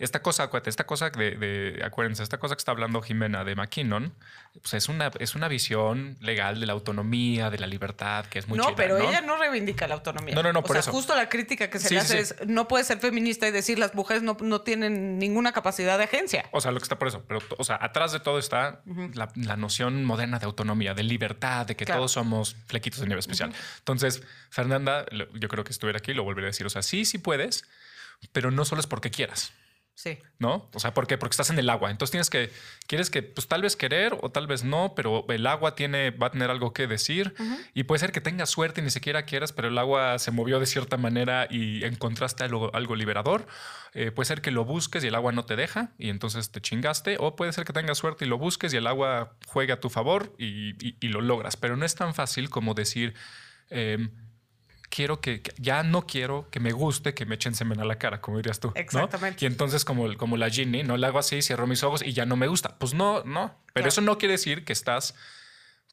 esta 0.00 0.22
cosa, 0.22 0.50
esta 0.64 0.84
cosa 0.84 1.10
de, 1.10 1.82
acuérdense, 1.84 2.22
esta 2.22 2.38
cosa 2.38 2.54
que 2.54 2.60
está 2.60 2.72
hablando 2.72 3.02
Jimena 3.02 3.44
de 3.44 3.54
McKinnon, 3.54 4.14
pues 4.62 4.72
es 4.72 4.88
una, 4.88 5.10
es 5.18 5.34
una 5.34 5.46
visión 5.46 6.16
legal 6.20 6.58
de 6.58 6.66
la 6.66 6.72
autonomía, 6.72 7.50
de 7.50 7.58
la 7.58 7.66
libertad, 7.66 8.24
que 8.24 8.38
es 8.38 8.48
muy 8.48 8.56
No, 8.56 8.74
pero 8.74 8.96
ella 8.96 9.20
no 9.20 9.36
reivindica 9.36 9.86
la 9.86 9.94
autonomía. 9.96 10.34
No, 10.34 10.42
no, 10.42 10.54
no, 10.54 10.62
por 10.62 10.72
sea, 10.72 10.80
eso. 10.80 10.90
Justo 10.90 11.14
la 11.14 11.28
crítica 11.28 11.68
que 11.68 11.78
se 11.78 11.92
le 11.92 12.00
hace 12.00 12.18
es 12.18 12.34
no 12.46 12.66
puede 12.66 12.84
ser 12.84 12.98
feminista 12.98 13.46
y 13.46 13.50
decir 13.50 13.78
las 13.78 13.94
mujeres 13.94 14.22
no, 14.22 14.38
no, 14.40 14.62
tienen 14.62 15.18
ninguna 15.18 15.52
capacidad 15.52 15.98
de 15.98 16.04
agencia. 16.04 16.46
O 16.50 16.62
sea, 16.62 16.72
lo 16.72 16.78
que 16.78 16.84
está 16.84 16.98
por 16.98 17.08
eso, 17.08 17.22
pero, 17.28 17.40
o 17.58 17.64
sea, 17.64 17.78
atrás 17.80 18.12
de 18.12 18.20
todo 18.20 18.38
está 18.38 18.80
la, 19.12 19.56
noción 19.56 20.04
moderna 20.04 20.38
de 20.38 20.46
autonomía, 20.46 20.94
de 20.94 21.02
libertad, 21.02 21.66
de 21.66 21.76
que 21.76 21.84
todos 21.84 22.12
somos 22.12 22.56
flequitos 22.66 23.00
de 23.00 23.06
nieve 23.06 23.20
especial. 23.20 23.52
Entonces, 23.78 24.22
Fernanda, 24.48 25.04
yo 25.34 25.48
creo 25.48 25.62
que 25.62 25.72
estuviera 25.72 25.98
aquí, 25.98 26.14
lo 26.14 26.24
volveré 26.24 26.46
a 26.46 26.50
decir. 26.50 26.66
O 26.66 26.70
sea, 26.70 26.80
sí, 26.80 27.04
sí 27.04 27.18
puedes, 27.18 27.64
pero 28.32 28.50
no 28.50 28.64
solo 28.64 28.80
es 28.80 28.86
porque 28.86 29.10
quieras. 29.10 29.52
Sí. 30.00 30.16
¿No? 30.38 30.66
O 30.72 30.80
sea, 30.80 30.94
¿por 30.94 31.06
qué? 31.06 31.18
Porque 31.18 31.34
estás 31.34 31.50
en 31.50 31.58
el 31.58 31.68
agua. 31.68 31.90
Entonces 31.90 32.10
tienes 32.10 32.30
que, 32.30 32.50
quieres 32.86 33.10
que, 33.10 33.22
pues 33.22 33.48
tal 33.48 33.60
vez 33.60 33.76
querer 33.76 34.16
o 34.22 34.30
tal 34.30 34.46
vez 34.46 34.64
no, 34.64 34.94
pero 34.96 35.26
el 35.28 35.46
agua 35.46 35.74
tiene, 35.74 36.08
va 36.10 36.28
a 36.28 36.30
tener 36.30 36.50
algo 36.50 36.72
que 36.72 36.86
decir 36.86 37.34
y 37.74 37.82
puede 37.82 37.98
ser 37.98 38.10
que 38.10 38.22
tengas 38.22 38.48
suerte 38.48 38.80
y 38.80 38.84
ni 38.84 38.88
siquiera 38.88 39.26
quieras, 39.26 39.52
pero 39.52 39.68
el 39.68 39.76
agua 39.76 40.18
se 40.18 40.30
movió 40.30 40.58
de 40.58 40.64
cierta 40.64 40.96
manera 40.96 41.48
y 41.50 41.84
encontraste 41.84 42.44
algo, 42.44 42.74
algo 42.74 42.96
liberador. 42.96 43.46
Eh, 43.92 44.10
puede 44.10 44.24
ser 44.24 44.40
que 44.40 44.50
lo 44.50 44.64
busques 44.64 45.04
y 45.04 45.08
el 45.08 45.14
agua 45.14 45.32
no 45.32 45.44
te 45.44 45.54
deja 45.54 45.90
y 45.98 46.08
entonces 46.08 46.50
te 46.50 46.62
chingaste. 46.62 47.18
O 47.20 47.36
puede 47.36 47.52
ser 47.52 47.66
que 47.66 47.74
tengas 47.74 47.98
suerte 47.98 48.24
y 48.24 48.28
lo 48.28 48.38
busques 48.38 48.72
y 48.72 48.78
el 48.78 48.86
agua 48.86 49.34
juegue 49.48 49.74
a 49.74 49.80
tu 49.80 49.90
favor 49.90 50.34
y, 50.38 50.72
lo 51.08 51.20
logras. 51.20 51.58
Pero 51.58 51.76
no 51.76 51.84
es 51.84 51.94
tan 51.94 52.14
fácil 52.14 52.48
como 52.48 52.72
decir, 52.72 53.12
em, 53.68 54.10
quiero 54.90 55.20
que, 55.20 55.42
ya 55.56 55.82
no 55.82 56.06
quiero 56.06 56.48
que 56.50 56.60
me 56.60 56.72
guste 56.72 57.14
que 57.14 57.24
me 57.24 57.36
echen 57.36 57.54
semen 57.54 57.80
a 57.80 57.84
la 57.84 57.96
cara, 57.96 58.20
como 58.20 58.36
dirías 58.36 58.60
tú. 58.60 58.72
Exactamente. 58.74 59.44
Y 59.44 59.46
entonces, 59.46 59.84
como, 59.84 60.14
como 60.16 60.36
la 60.36 60.50
Ginny, 60.50 60.82
no 60.82 60.96
la 60.96 61.06
hago 61.06 61.18
así, 61.18 61.40
cierro 61.40 61.66
mis 61.66 61.82
ojos 61.82 62.02
y 62.02 62.12
ya 62.12 62.26
no 62.26 62.36
me 62.36 62.48
gusta. 62.48 62.76
Pues 62.78 62.92
no, 62.92 63.22
no. 63.24 63.54
Pero 63.72 63.88
eso 63.88 64.02
no 64.02 64.18
quiere 64.18 64.32
decir 64.32 64.64
que 64.64 64.72
estás, 64.72 65.14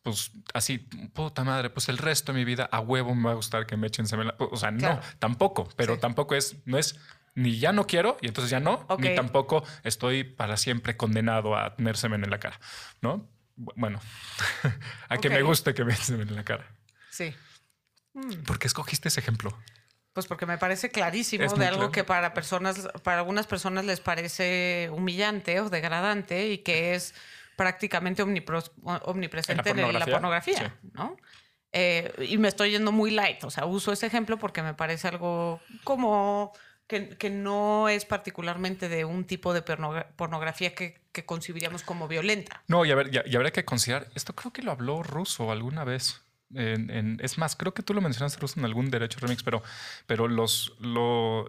pues 0.03 0.31
así, 0.53 0.79
puta 1.13 1.43
madre, 1.43 1.69
pues 1.69 1.87
el 1.89 1.97
resto 1.97 2.33
de 2.33 2.39
mi 2.39 2.45
vida 2.45 2.67
a 2.71 2.79
huevo 2.79 3.15
me 3.15 3.25
va 3.25 3.31
a 3.31 3.35
gustar 3.35 3.65
que 3.67 3.77
me 3.77 3.87
echen 3.87 4.07
semen. 4.07 4.31
O 4.39 4.57
sea, 4.57 4.71
no, 4.71 4.99
tampoco. 5.19 5.69
Pero 5.77 5.99
tampoco 5.99 6.35
es, 6.35 6.57
no 6.65 6.77
es 6.77 6.99
ni 7.35 7.59
ya 7.59 7.71
no 7.71 7.85
quiero 7.85 8.17
y 8.19 8.27
entonces 8.27 8.49
ya 8.49 8.59
no, 8.59 8.87
ni 8.97 9.13
tampoco 9.13 9.63
estoy 9.83 10.23
para 10.23 10.57
siempre 10.57 10.97
condenado 10.97 11.55
a 11.55 11.75
tener 11.75 11.95
semen 11.95 12.23
en 12.23 12.31
la 12.31 12.39
cara, 12.39 12.59
¿no? 13.01 13.29
Bueno, 13.55 13.99
a 15.09 15.17
que 15.17 15.29
me 15.29 15.43
guste 15.43 15.75
que 15.75 15.85
me 15.85 15.93
echen 15.93 16.05
semen 16.05 16.29
en 16.29 16.35
la 16.35 16.43
cara. 16.43 16.65
Sí. 17.11 17.35
Mm. 18.17 18.43
¿Por 18.43 18.57
qué 18.57 18.67
escogiste 18.67 19.09
ese 19.09 19.19
ejemplo? 19.19 19.55
Pues 20.13 20.25
porque 20.25 20.47
me 20.47 20.57
parece 20.57 20.89
clarísimo 20.89 21.53
de 21.53 21.65
algo 21.67 21.91
que 21.91 22.03
para 22.03 22.33
personas, 22.33 22.89
para 23.03 23.19
algunas 23.19 23.45
personas 23.45 23.85
les 23.85 23.99
parece 23.99 24.89
humillante 24.91 25.59
o 25.61 25.69
degradante 25.69 26.49
y 26.49 26.57
que 26.59 26.95
es 26.95 27.13
prácticamente 27.55 28.23
omnipresente 28.23 29.69
en 29.69 29.93
la 29.93 30.05
pornografía, 30.05 30.75
¿no? 30.93 31.17
Eh, 31.71 32.11
y 32.29 32.37
me 32.39 32.47
estoy 32.47 32.71
yendo 32.71 32.91
muy 32.91 33.11
light, 33.11 33.43
o 33.43 33.51
sea, 33.51 33.65
uso 33.65 33.91
ese 33.91 34.07
ejemplo 34.07 34.39
porque 34.39 34.63
me 34.63 34.73
parece 34.73 35.07
algo 35.07 35.61
como 35.83 36.51
que, 36.87 37.29
no 37.29 37.89
es 37.89 38.05
particularmente 38.05 38.89
de 38.89 39.05
un 39.05 39.25
tipo 39.25 39.53
de 39.53 39.61
pornografía 39.61 40.73
que, 40.73 41.05
concibiríamos 41.25 41.83
como 41.83 42.07
violenta. 42.07 42.63
No, 42.67 42.85
y, 42.85 42.91
a 42.91 42.95
ver, 42.95 43.09
y, 43.13 43.35
habría 43.35 43.51
que 43.51 43.65
considerar, 43.65 44.07
esto 44.15 44.35
creo 44.35 44.53
que 44.53 44.61
lo 44.61 44.71
habló 44.71 45.03
Russo 45.03 45.51
alguna 45.51 45.83
vez 45.83 46.21
es 46.53 47.37
más, 47.37 47.55
creo 47.55 47.73
que 47.73 47.83
tú 47.83 47.93
lo 47.93 48.01
mencionaste 48.01 48.45
en 48.57 48.65
algún 48.65 48.89
derecho 48.89 49.19
remix, 49.19 49.43
pero, 49.43 49.61
pero 50.05 50.27
los, 50.27 50.73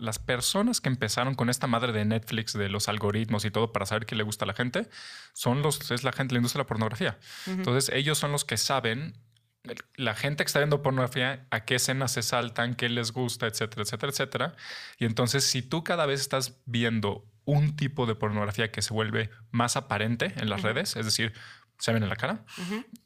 las 0.01 0.19
personas 0.19 0.81
que 0.81 0.89
empezaron 0.89 1.35
con 1.35 1.51
esta 1.51 1.67
madre 1.67 1.93
de 1.93 2.05
Netflix, 2.05 2.53
de 2.53 2.69
los 2.69 2.89
algoritmos 2.89 3.45
y 3.45 3.51
todo 3.51 3.73
para 3.73 3.87
saber 3.87 4.07
qué 4.07 4.17
le 4.17 4.25
gusta 4.25 4.45
a 4.45 4.49
la 4.49 4.55
gente, 4.55 4.89
son 5.33 5.63
los, 5.63 5.91
es 5.91 6.03
la 6.03 6.13
gente, 6.13 6.35
la 6.35 6.39
industria 6.39 6.61
de 6.61 6.65
la 6.65 6.69
pornografía. 6.69 7.19
Entonces, 7.47 7.95
ellos 7.95 8.19
son 8.19 8.33
los 8.33 8.45
que 8.45 8.57
saben 8.57 9.15
la 9.97 10.15
gente 10.15 10.45
que 10.45 10.49
está 10.49 10.61
viendo 10.61 10.83
pornografía, 10.83 11.47
a 11.51 11.65
qué 11.65 11.77
escenas 11.77 12.13
se 12.13 12.23
saltan, 12.23 12.75
qué 12.75 12.89
les 12.89 13.13
gusta, 13.13 13.47
etcétera, 13.47 13.83
etcétera, 13.83 14.11
etcétera. 14.11 14.57
Y 14.99 15.05
entonces, 15.05 15.45
si 15.45 15.63
tú 15.63 15.85
cada 15.85 16.07
vez 16.07 16.21
estás 16.21 16.59
viendo 16.65 17.25
un 17.45 17.77
tipo 17.77 18.07
de 18.07 18.15
pornografía 18.15 18.71
que 18.71 18.83
se 18.83 18.93
vuelve 18.93 19.31
más 19.51 19.77
aparente 19.77 20.33
en 20.37 20.51
las 20.51 20.63
redes, 20.63 20.97
es 20.97 21.05
decir, 21.05 21.33
se 21.79 21.93
ven 21.93 22.03
en 22.03 22.09
la 22.09 22.17
cara, 22.17 22.45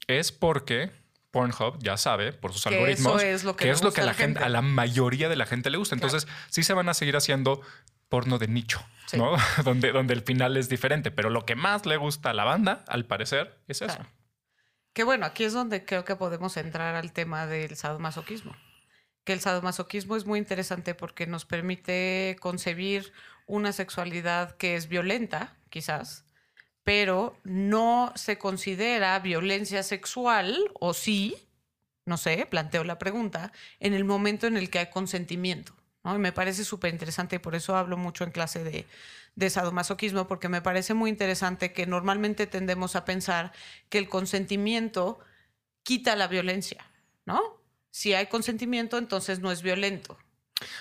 es 0.07 0.33
porque 0.33 0.91
Pornhub 1.33 1.83
ya 1.83 1.97
sabe 1.97 2.33
por 2.33 2.53
sus 2.53 2.67
algoritmos 2.69 3.23
es 3.23 3.43
lo 3.43 3.57
que, 3.57 3.65
que 3.65 3.71
es 3.71 3.83
lo 3.83 3.93
que 3.93 4.03
a 4.03 4.05
la 4.05 4.15
gente, 4.15 4.39
gente. 4.39 4.45
a 4.45 4.49
la 4.49 4.63
mayoría 4.63 5.29
de 5.29 5.35
la 5.35 5.47
gente 5.47 5.71
le 5.71 5.79
gusta. 5.79 5.97
Entonces, 5.97 6.29
sí 6.51 6.63
se 6.63 6.75
van 6.75 6.89
a 6.89 6.95
seguir 6.95 7.17
haciendo 7.17 7.61
porno 8.09 8.39
de 8.39 8.47
nicho, 8.47 8.81
Sí. 9.07 9.17
¿no? 9.17 9.35
donde, 9.65 9.91
donde 9.91 10.15
el 10.15 10.21
final 10.23 10.57
es 10.57 10.69
diferente. 10.69 11.11
Pero 11.11 11.31
lo 11.31 11.45
que 11.47 11.57
más 11.57 11.87
le 11.87 11.97
gusta 11.97 12.31
a 12.31 12.35
la 12.35 12.45
banda, 12.45 12.85
al 12.87 13.07
parecer, 13.07 13.59
es 13.67 13.83
eso. 13.83 13.99
Que 14.93 15.05
bueno, 15.05 15.25
aquí 15.25 15.45
es 15.45 15.55
donde 15.55 15.85
creo 15.87 16.05
que 16.05 16.17
podemos 16.17 16.57
entrar 16.59 16.95
al 16.95 17.13
tema 17.13 17.47
del 17.47 17.77
sadomasoquismo. 17.77 18.55
Que 19.25 19.33
el 19.33 19.41
sadomasoquismo 19.41 20.17
es 20.17 20.27
muy 20.27 20.39
interesante 20.39 20.95
porque 20.95 21.27
nos 21.27 21.47
permite 21.47 22.37
concebir 22.41 23.13
una 23.47 23.73
sexualidad 23.73 24.57
que 24.59 24.77
es 24.77 24.89
violenta, 24.89 25.57
quizás, 25.71 26.27
pero 26.85 27.37
no 27.45 28.13
se 28.17 28.39
considera 28.39 29.19
violencia 29.21 29.83
sexual, 29.83 30.59
o 30.75 30.95
sí, 30.95 31.37
no 32.05 32.17
sé, 32.17 32.47
planteo 32.47 32.85
la 32.85 32.99
pregunta, 32.99 33.53
en 33.79 33.95
el 33.95 34.05
momento 34.05 34.47
en 34.47 34.57
el 34.57 34.71
que 34.71 34.81
hay 34.81 34.91
consentimiento. 34.91 35.75
Y 36.05 36.19
me 36.19 36.33
parece 36.33 36.65
súper 36.65 36.93
interesante 36.93 37.39
por 37.39 37.55
eso 37.55 37.77
hablo 37.77 37.97
mucho 37.97 38.25
en 38.25 38.33
clase 38.33 38.65
de, 38.65 38.87
de 39.37 39.51
sadomasoquismo, 39.51 40.27
porque 40.27 40.49
me 40.49 40.61
parece 40.61 40.95
muy 40.95 41.11
interesante 41.11 41.73
que 41.73 41.87
normalmente 41.87 42.47
tendemos 42.47 42.97
a 42.97 43.05
pensar 43.05 43.53
que 43.89 43.99
el 43.99 44.09
consentimiento 44.09 45.21
quita 45.85 46.17
la 46.17 46.27
violencia, 46.27 46.85
¿no? 47.25 47.41
Si 47.91 48.15
hay 48.15 48.27
consentimiento, 48.27 48.99
entonces 48.99 49.41
no 49.41 49.53
es 49.53 49.63
violento. 49.63 50.19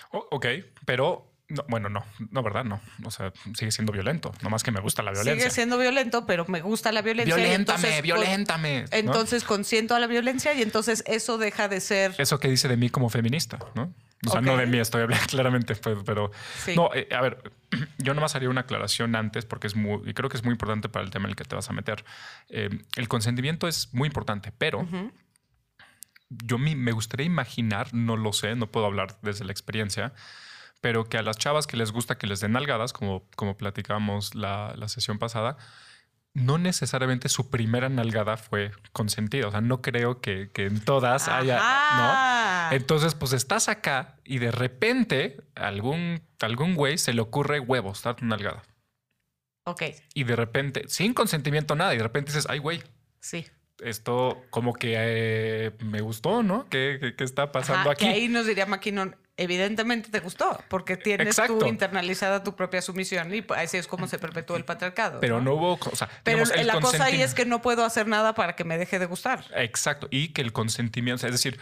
Ok, 0.09 0.47
pero 0.85 1.30
no, 1.51 1.63
bueno, 1.67 1.89
no, 1.89 2.03
no, 2.31 2.43
¿verdad? 2.43 2.63
No. 2.63 2.81
O 3.03 3.11
sea, 3.11 3.31
sigue 3.53 3.71
siendo 3.71 3.91
violento. 3.93 4.31
No 4.41 4.49
más 4.49 4.63
que 4.63 4.71
me 4.71 4.79
gusta 4.79 5.03
la 5.03 5.11
violencia. 5.11 5.35
Sigue 5.43 5.49
siendo 5.49 5.77
violento, 5.77 6.25
pero 6.25 6.45
me 6.47 6.61
gusta 6.61 6.91
la 6.91 7.01
violencia. 7.01 7.35
Violéntame, 7.35 7.77
entonces, 7.87 8.01
violéntame. 8.03 8.85
Entonces 8.91 9.43
consiento 9.43 9.95
a 9.95 9.99
la 9.99 10.07
violencia 10.07 10.53
y 10.53 10.61
entonces 10.61 11.03
eso 11.07 11.37
deja 11.37 11.67
de 11.67 11.79
ser... 11.81 12.15
Eso 12.17 12.39
que 12.39 12.47
dice 12.47 12.67
de 12.67 12.77
mí 12.77 12.89
como 12.89 13.09
feminista, 13.09 13.59
¿no? 13.75 13.93
O 14.27 14.29
sea, 14.29 14.39
no 14.41 14.55
de 14.55 14.67
mí 14.67 14.77
estoy 14.77 15.01
hablando 15.01 15.25
claramente, 15.29 15.75
pero, 15.75 16.03
pero 16.03 16.31
Sí. 16.63 16.75
no, 16.75 16.91
eh, 16.93 17.07
a 17.11 17.21
ver, 17.21 17.51
yo 17.97 18.13
nomás 18.13 18.35
haría 18.35 18.49
una 18.49 18.61
aclaración 18.61 19.15
antes 19.15 19.45
porque 19.45 19.65
es 19.67 19.75
muy, 19.75 20.07
y 20.09 20.13
creo 20.13 20.29
que 20.29 20.37
es 20.37 20.43
muy 20.43 20.51
importante 20.51 20.89
para 20.89 21.03
el 21.03 21.09
tema 21.11 21.25
en 21.25 21.31
el 21.31 21.35
que 21.35 21.43
te 21.43 21.55
vas 21.55 21.69
a 21.69 21.73
meter. 21.73 22.05
Eh, 22.49 22.69
el 22.97 23.07
consentimiento 23.07 23.67
es 23.67 23.91
muy 23.93 24.05
importante, 24.07 24.51
pero 24.57 24.81
Ujú. 24.81 25.11
yo 26.29 26.57
mi- 26.57 26.75
me 26.75 26.91
gustaría 26.91 27.25
imaginar, 27.25 27.93
no 27.93 28.15
lo 28.15 28.31
sé, 28.31 28.55
no 28.55 28.67
puedo 28.71 28.85
hablar 28.85 29.17
desde 29.21 29.43
la 29.43 29.51
experiencia, 29.51 30.13
pero 30.81 31.05
que 31.05 31.17
a 31.17 31.21
las 31.23 31.37
chavas 31.37 31.67
que 31.67 31.77
les 31.77 31.91
gusta 31.91 32.17
que 32.17 32.27
les 32.27 32.39
den 32.39 32.51
nalgadas, 32.53 32.91
como, 32.93 33.27
como 33.35 33.55
platicamos 33.57 34.35
la, 34.35 34.73
la 34.75 34.87
sesión 34.89 35.19
pasada, 35.19 35.57
no 36.33 36.57
necesariamente 36.57 37.27
su 37.29 37.49
primera 37.49 37.89
nalgada 37.89 38.37
fue 38.37 38.71
consentida. 38.93 39.47
O 39.47 39.51
sea, 39.51 39.61
no 39.61 39.81
creo 39.81 40.21
que, 40.21 40.49
que 40.51 40.65
en 40.65 40.79
todas 40.83 41.27
haya. 41.27 42.69
Entonces, 42.71 43.15
pues 43.15 43.33
estás 43.33 43.67
acá 43.69 44.15
y 44.23 44.39
de 44.39 44.51
repente 44.51 45.41
algún, 45.55 46.21
algún 46.39 46.75
güey 46.75 46.97
se 46.97 47.13
le 47.13 47.21
ocurre 47.21 47.59
huevos, 47.59 48.01
darte 48.03 48.23
una 48.23 48.35
nalgada. 48.37 48.63
Ok, 49.65 49.83
Y 50.15 50.23
de 50.23 50.35
repente, 50.35 50.85
sin 50.87 51.13
consentimiento 51.13 51.75
nada, 51.75 51.93
y 51.93 51.97
de 51.97 52.03
repente 52.03 52.31
dices, 52.31 52.47
ay, 52.49 52.57
güey, 52.57 52.81
sí. 53.19 53.45
esto 53.79 54.41
como 54.49 54.73
que 54.73 54.95
eh, 54.97 55.71
me 55.83 56.01
gustó, 56.01 56.41
¿no? 56.41 56.67
¿Qué, 56.69 56.97
qué- 56.99 57.15
qué 57.15 57.23
está 57.23 57.51
pasando 57.51 57.81
Ajá, 57.81 57.91
aquí? 57.91 58.05
Que 58.05 58.11
ahí 58.11 58.27
nos 58.27 58.47
diría 58.47 58.65
McKinnon, 58.65 59.15
evidentemente 59.41 60.09
te 60.09 60.19
gustó, 60.19 60.63
porque 60.67 60.97
tienes 60.97 61.27
Exacto. 61.27 61.59
tú 61.59 61.65
internalizada 61.65 62.43
tu 62.43 62.55
propia 62.55 62.81
sumisión 62.81 63.33
y 63.33 63.43
así 63.55 63.77
es 63.77 63.87
como 63.87 64.07
se 64.07 64.19
perpetuó 64.19 64.55
el 64.55 64.65
patriarcado. 64.65 65.19
Pero 65.19 65.41
no 65.41 65.53
hubo, 65.53 65.73
o 65.73 65.95
sea, 65.95 66.09
Pero 66.23 66.45
digamos, 66.45 66.65
la 66.65 66.79
cosa 66.79 67.05
ahí 67.05 67.21
es 67.21 67.33
que 67.33 67.45
no 67.45 67.61
puedo 67.61 67.83
hacer 67.83 68.07
nada 68.07 68.33
para 68.33 68.55
que 68.55 68.63
me 68.63 68.77
deje 68.77 68.99
de 68.99 69.05
gustar. 69.05 69.45
Exacto, 69.55 70.07
y 70.11 70.29
que 70.29 70.41
el 70.41 70.53
consentimiento, 70.53 71.25
es 71.25 71.31
decir, 71.31 71.59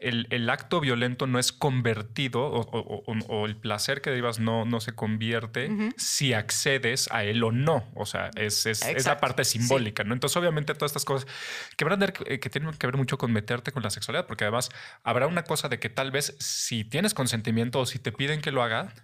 el, 0.00 0.26
el 0.30 0.48
acto 0.50 0.80
violento 0.80 1.26
no 1.26 1.38
es 1.38 1.52
convertido 1.52 2.42
o, 2.42 2.60
o- 2.60 3.04
o- 3.06 3.18
o 3.28 3.46
el 3.46 3.56
placer 3.56 4.00
que 4.00 4.10
derivas 4.10 4.38
no, 4.40 4.64
no 4.64 4.80
se 4.80 4.92
convierte 4.94 5.70
si 5.96 6.32
accedes 6.32 7.08
a 7.12 7.24
él 7.24 7.44
o 7.44 7.52
no. 7.52 7.86
O 7.94 8.06
sea, 8.06 8.30
es, 8.36 8.64
es- 8.66 8.82
es 8.84 9.06
la 9.06 9.18
parte 9.18 9.44
sí. 9.44 9.58
simbólica, 9.58 10.02
¿no? 10.04 10.14
Entonces, 10.14 10.36
obviamente, 10.36 10.74
todas 10.74 10.90
estas 10.90 11.04
cosas 11.04 11.28
que 11.76 11.84
van 11.84 11.92
a 11.92 11.98
tener 11.98 12.12
que, 12.12 12.40
que 12.40 12.50
tienen 12.50 12.72
que 12.72 12.86
ver 12.86 12.96
mucho 12.96 13.18
con 13.18 13.30
meterte 13.32 13.72
con 13.72 13.82
la 13.82 13.90
sexualidad, 13.90 14.26
porque 14.26 14.44
además 14.44 14.70
habrá 15.04 15.26
una 15.26 15.44
cosa 15.44 15.68
de 15.68 15.78
que 15.78 15.90
tal 15.90 16.10
vez 16.10 16.36
si 16.40 16.84
tienes 16.84 17.12
consentimiento 17.14 17.80
o 17.80 17.86
si 17.86 17.98
te 17.98 18.10
piden 18.12 18.40
que 18.40 18.50
lo 18.52 18.62
haga, 18.62 18.94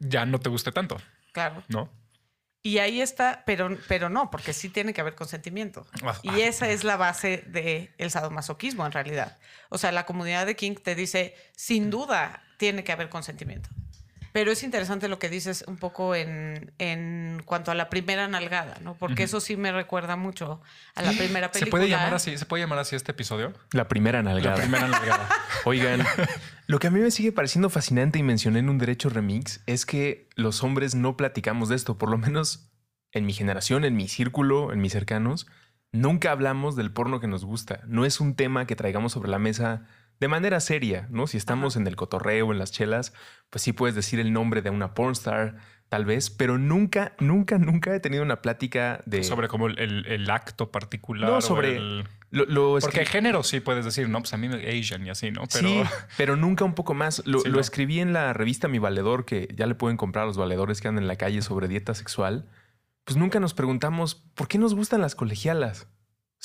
ya 0.00 0.24
no 0.26 0.38
te 0.40 0.48
guste 0.48 0.72
tanto, 0.72 0.96
claro. 1.32 1.62
¿no? 1.68 1.92
Y 2.66 2.78
ahí 2.80 3.00
está, 3.00 3.44
pero, 3.46 3.78
pero 3.86 4.08
no, 4.08 4.28
porque 4.28 4.52
sí 4.52 4.68
tiene 4.68 4.92
que 4.92 5.00
haber 5.00 5.14
consentimiento. 5.14 5.86
Ah, 6.02 6.14
Y 6.24 6.40
esa 6.40 6.68
es 6.68 6.82
la 6.82 6.96
base 6.96 7.44
del 7.46 7.90
el 7.96 8.10
sadomasoquismo 8.10 8.84
en 8.84 8.90
realidad. 8.90 9.38
O 9.68 9.78
sea, 9.78 9.92
la 9.92 10.04
comunidad 10.04 10.46
de 10.46 10.56
King 10.56 10.74
te 10.74 10.96
dice, 10.96 11.36
sin 11.54 11.90
duda 11.90 12.42
tiene 12.56 12.82
que 12.82 12.90
haber 12.90 13.08
consentimiento. 13.08 13.68
Pero 14.32 14.50
es 14.50 14.64
interesante 14.64 15.06
lo 15.08 15.18
que 15.18 15.30
dices 15.30 15.64
un 15.68 15.76
poco 15.78 16.14
en, 16.14 16.72
en 16.78 17.40
cuanto 17.46 17.70
a 17.70 17.74
la 17.74 17.88
primera 17.88 18.26
nalgada, 18.28 18.76
¿no? 18.82 18.94
Porque 18.94 19.22
eso 19.22 19.40
sí 19.40 19.56
me 19.56 19.70
recuerda 19.72 20.16
mucho 20.16 20.60
a 20.94 21.02
la 21.02 21.12
primera 21.12 21.50
película. 21.52 21.66
¿Se 21.66 21.70
puede 21.70 21.88
llamar 21.88 22.14
así? 22.14 22.36
¿Se 22.36 22.44
puede 22.46 22.62
llamar 22.64 22.80
así 22.80 22.96
este 22.96 23.12
episodio? 23.12 23.54
La 23.70 23.88
primera 23.88 24.22
La 24.22 24.30
nalgada. 24.32 24.56
primera 24.56 24.88
nalgada. 24.88 25.28
Oigan, 25.64 26.04
lo 26.66 26.78
que 26.78 26.88
a 26.88 26.90
mí 26.90 27.00
me 27.00 27.10
sigue 27.10 27.32
pareciendo 27.32 27.70
fascinante 27.70 28.18
y 28.18 28.22
mencioné 28.22 28.58
en 28.58 28.68
un 28.68 28.78
derecho 28.78 29.08
remix 29.08 29.62
es 29.66 29.86
que 29.86 30.28
los 30.34 30.64
hombres 30.64 30.94
no 30.94 31.16
platicamos 31.16 31.68
de 31.68 31.76
esto, 31.76 31.96
por 31.96 32.10
lo 32.10 32.18
menos 32.18 32.72
en 33.12 33.24
mi 33.24 33.32
generación, 33.32 33.84
en 33.84 33.96
mi 33.96 34.08
círculo, 34.08 34.72
en 34.72 34.80
mis 34.80 34.92
cercanos, 34.92 35.46
nunca 35.92 36.32
hablamos 36.32 36.74
del 36.74 36.92
porno 36.92 37.20
que 37.20 37.28
nos 37.28 37.44
gusta. 37.44 37.80
No 37.86 38.04
es 38.04 38.20
un 38.20 38.34
tema 38.34 38.66
que 38.66 38.76
traigamos 38.76 39.12
sobre 39.12 39.30
la 39.30 39.38
mesa 39.38 39.86
de 40.18 40.28
manera 40.28 40.60
seria, 40.60 41.06
¿no? 41.10 41.26
Si 41.26 41.36
estamos 41.36 41.76
en 41.76 41.86
el 41.86 41.96
cotorreo, 41.96 42.50
en 42.50 42.58
las 42.58 42.72
chelas, 42.72 43.12
pues 43.50 43.62
sí 43.62 43.72
puedes 43.72 43.94
decir 43.94 44.18
el 44.18 44.32
nombre 44.32 44.62
de 44.62 44.70
una 44.70 44.94
pornstar, 44.94 45.58
tal 45.88 46.04
vez, 46.04 46.30
pero 46.30 46.58
nunca, 46.58 47.12
nunca, 47.20 47.58
nunca 47.58 47.94
he 47.94 48.00
tenido 48.00 48.22
una 48.22 48.42
plática 48.42 49.02
de... 49.06 49.22
Sobre 49.24 49.48
como 49.48 49.68
el, 49.68 50.30
acto 50.30 50.70
particular. 50.72 51.30
No, 51.30 51.40
sobre- 51.40 51.76
el- 51.76 52.04
Lo, 52.30 52.44
lo 52.46 52.78
Porque 52.80 53.02
escri- 53.04 53.06
género 53.06 53.42
sí 53.44 53.60
puedes 53.60 53.84
decir, 53.84 54.08
no, 54.08 54.18
pues 54.18 54.32
a 54.34 54.36
mí 54.36 54.48
me 54.48 54.56
Asian 54.68 55.06
y 55.06 55.10
así, 55.10 55.30
¿no? 55.30 55.42
Pero 55.52 55.68
Sí, 55.68 55.82
pero 56.16 56.36
nunca 56.36 56.64
un 56.64 56.74
poco 56.74 56.92
más. 56.92 57.22
Lo, 57.24 57.38
Sí, 57.38 57.48
lo 57.48 57.54
no. 57.54 57.60
escribí 57.60 58.00
en 58.00 58.12
la 58.12 58.32
revista 58.32 58.66
Mi 58.68 58.78
Valedor, 58.80 59.24
que 59.24 59.48
ya 59.54 59.66
le 59.66 59.74
pueden 59.76 59.96
comprar 59.96 60.24
a 60.24 60.26
los 60.26 60.36
valedores 60.36 60.80
que 60.80 60.88
andan 60.88 61.04
en 61.04 61.08
la 61.08 61.16
calle 61.16 61.40
sobre 61.40 61.68
dieta 61.68 61.94
sexual. 61.94 62.48
Pues 63.04 63.16
nunca 63.16 63.38
nos 63.38 63.54
preguntamos 63.54 64.16
por 64.34 64.48
qué 64.48 64.58
nos 64.58 64.74
gustan 64.74 65.00
las 65.00 65.14
colegialas. 65.14 65.86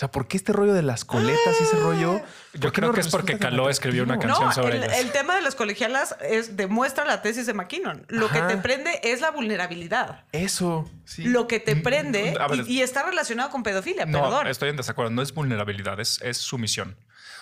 O 0.02 0.04
sea, 0.04 0.10
¿por 0.10 0.28
qué 0.28 0.36
este 0.36 0.52
rollo 0.52 0.74
de 0.74 0.82
las 0.82 1.06
coletas 1.06 1.56
y 1.60 1.64
ese 1.64 1.76
rollo? 1.78 2.22
yo 2.54 2.60
¿por 2.60 2.72
qué 2.72 2.82
creo 2.82 2.91
que 2.91 3.02
es 3.02 3.08
porque 3.10 3.38
Caló 3.38 3.70
escribió 3.70 4.02
una 4.02 4.18
canción 4.18 4.47
No, 4.47 4.52
sobre 4.52 4.78
el, 4.78 4.84
ellas. 4.86 4.97
el 4.97 5.12
tema 5.12 5.36
de 5.36 5.43
las 5.43 5.54
colegialas 5.54 6.16
es, 6.28 6.58
demuestra 6.58 7.06
la 7.06 7.22
tesis 7.22 7.45
de 7.45 7.54
McKinnon. 7.54 8.04
Lo 8.08 8.26
Ajá. 8.26 8.47
que 8.47 8.56
te 8.56 8.60
prende 8.64 8.99
es 9.04 9.22
la 9.22 9.30
vulnerabilidad. 9.30 10.24
Eso, 10.32 10.89
sí. 11.06 11.26
Lo 11.26 11.47
que 11.47 11.60
te 11.60 11.76
prende 11.76 12.34
ver, 12.49 12.66
y, 12.68 12.80
y 12.80 12.82
está 12.82 13.04
relacionado 13.04 13.52
con 13.52 13.62
pedofilia, 13.62 14.08
No, 14.08 14.24
perdón. 14.24 14.47
estoy 14.47 14.70
en 14.70 14.78
desacuerdo. 14.78 15.12
No 15.12 15.22
es 15.22 15.36
vulnerabilidad, 15.36 15.99
es, 15.99 16.20
es 16.24 16.38
sumisión. 16.38 16.95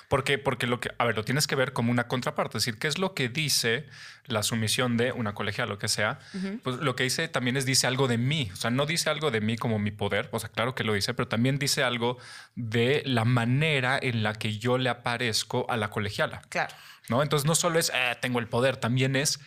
Porque, 0.10 0.38
porque 0.40 0.68
lo 0.68 0.80
que, 0.82 0.90
a 0.98 1.06
ver, 1.06 1.16
lo 1.16 1.24
tienes 1.24 1.48
que 1.48 1.56
ver 1.56 1.72
como 1.72 1.92
una 1.92 2.08
contraparte. 2.08 2.58
Es 2.58 2.66
decir, 2.66 2.80
¿qué 2.80 2.88
es 2.88 2.98
lo 2.98 3.14
que 3.14 3.30
dice 3.30 3.86
la 4.26 4.44
sumisión 4.44 4.98
de 4.98 5.12
una 5.12 5.34
colegia, 5.34 5.66
lo 5.68 5.78
que 5.78 5.88
sea? 5.88 6.20
Pues 6.64 6.78
lo 6.78 6.96
que 6.96 7.04
dice 7.04 7.28
también 7.28 7.56
es 7.58 7.66
dice 7.66 7.86
algo 7.88 8.08
de 8.08 8.18
mí. 8.18 8.50
O 8.52 8.56
sea, 8.56 8.72
no 8.72 8.86
dice 8.88 9.10
algo 9.12 9.30
de 9.32 9.40
mí 9.40 9.56
como 9.56 9.80
mi 9.80 9.92
poder. 9.92 10.28
O 10.32 10.40
sea, 10.40 10.50
claro 10.50 10.74
que 10.76 10.84
lo 10.84 10.94
dice, 10.94 11.14
pero 11.14 11.28
también 11.28 11.60
dice 11.60 11.84
algo 11.84 12.18
de 12.56 13.04
la 13.06 13.24
manera 13.24 14.00
en 14.02 14.24
la 14.24 14.34
que 14.34 14.58
yo 14.58 14.78
le 14.80 14.90
aparezco 14.90 15.68
a 15.70 15.78
la 15.78 15.90
colegiala. 15.90 16.42
Claro. 16.50 16.76
¿no? 17.08 17.24
Entonces 17.24 17.46
no 17.48 17.56
solo 17.56 17.80
es 17.80 17.92
"Eh, 17.94 18.16
tengo 18.22 18.40
el 18.40 18.48
poder, 18.48 18.78
también 18.78 19.16
es 19.16 19.40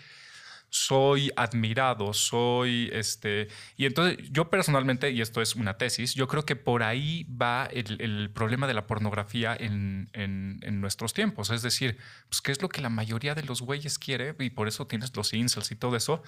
soy 0.74 1.30
admirado, 1.36 2.14
soy 2.14 2.88
este. 2.92 3.48
Y 3.76 3.84
entonces 3.84 4.16
yo 4.30 4.48
personalmente, 4.48 5.10
y 5.10 5.20
esto 5.20 5.42
es 5.42 5.54
una 5.54 5.76
tesis, 5.76 6.14
yo 6.14 6.26
creo 6.28 6.46
que 6.46 6.56
por 6.56 6.82
ahí 6.82 7.24
va 7.24 7.66
el, 7.66 8.00
el 8.00 8.30
problema 8.30 8.66
de 8.66 8.72
la 8.72 8.86
pornografía 8.86 9.54
en, 9.54 10.08
en- 10.14 10.80
nuestros 10.80 11.12
tiempos. 11.12 11.50
Es 11.50 11.60
decir, 11.62 11.98
pues 12.28 12.40
qué 12.40 12.52
es 12.52 12.62
lo 12.62 12.70
que 12.70 12.80
la 12.80 12.88
mayoría 12.88 13.34
de 13.34 13.42
los 13.42 13.60
güeyes 13.60 13.98
quiere, 13.98 14.34
y 14.38 14.50
por 14.50 14.66
eso 14.66 14.86
tienes 14.86 15.14
los 15.14 15.34
incels 15.34 15.70
y 15.70 15.76
todo 15.76 15.94
eso. 15.94 16.22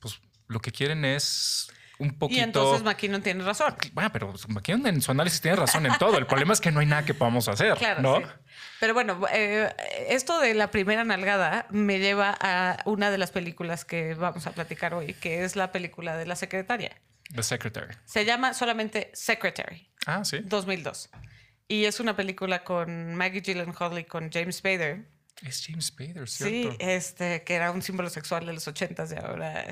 Pues 0.00 0.20
lo 0.46 0.60
que 0.60 0.70
quieren 0.70 1.04
es 1.04 1.70
un 2.00 2.18
poquito. 2.18 2.40
Y 2.40 2.42
entonces 2.42 2.82
McKinnon 2.82 3.22
tiene 3.22 3.44
razón. 3.44 3.74
Bueno, 3.92 4.10
pero 4.12 4.32
McKinnon 4.48 4.86
en 4.88 5.00
su 5.02 5.12
análisis 5.12 5.40
tiene 5.40 5.56
razón 5.56 5.86
en 5.86 5.96
todo. 5.98 6.18
El 6.18 6.26
problema 6.26 6.52
es 6.52 6.60
que 6.60 6.72
no 6.72 6.80
hay 6.80 6.86
nada 6.86 7.04
que 7.04 7.14
podamos 7.14 7.46
hacer, 7.48 7.76
Claro, 7.78 8.02
¿no? 8.02 8.18
sí. 8.18 8.24
Pero 8.80 8.94
bueno, 8.94 9.20
eh, 9.32 9.72
esto 10.08 10.40
de 10.40 10.54
la 10.54 10.70
primera 10.70 11.04
nalgada 11.04 11.66
me 11.70 11.98
lleva 11.98 12.36
a 12.40 12.78
una 12.86 13.10
de 13.10 13.18
las 13.18 13.30
películas 13.30 13.84
que 13.84 14.14
vamos 14.14 14.46
a 14.46 14.52
platicar 14.52 14.94
hoy, 14.94 15.14
que 15.14 15.44
es 15.44 15.54
la 15.54 15.70
película 15.70 16.16
de 16.16 16.26
la 16.26 16.34
secretaria. 16.34 16.90
The 17.34 17.42
Secretary. 17.44 17.94
Se 18.06 18.24
llama 18.24 18.54
solamente 18.54 19.10
Secretary, 19.14 19.88
Ah, 20.06 20.24
sí. 20.24 20.40
2002. 20.42 21.10
Y 21.68 21.84
es 21.84 22.00
una 22.00 22.16
película 22.16 22.64
con 22.64 23.14
Maggie 23.14 23.42
Gyllenhaal 23.42 23.98
y 24.00 24.04
con 24.04 24.32
James 24.32 24.56
Spader. 24.56 25.04
Es 25.42 25.64
James 25.66 25.86
Spader, 25.86 26.28
Sí, 26.28 26.44
¿cierto? 26.64 26.76
este, 26.80 27.42
que 27.44 27.54
era 27.54 27.70
un 27.70 27.80
símbolo 27.80 28.10
sexual 28.10 28.44
de 28.44 28.52
los 28.52 28.68
ochentas 28.68 29.10
y 29.12 29.16
ahora 29.16 29.64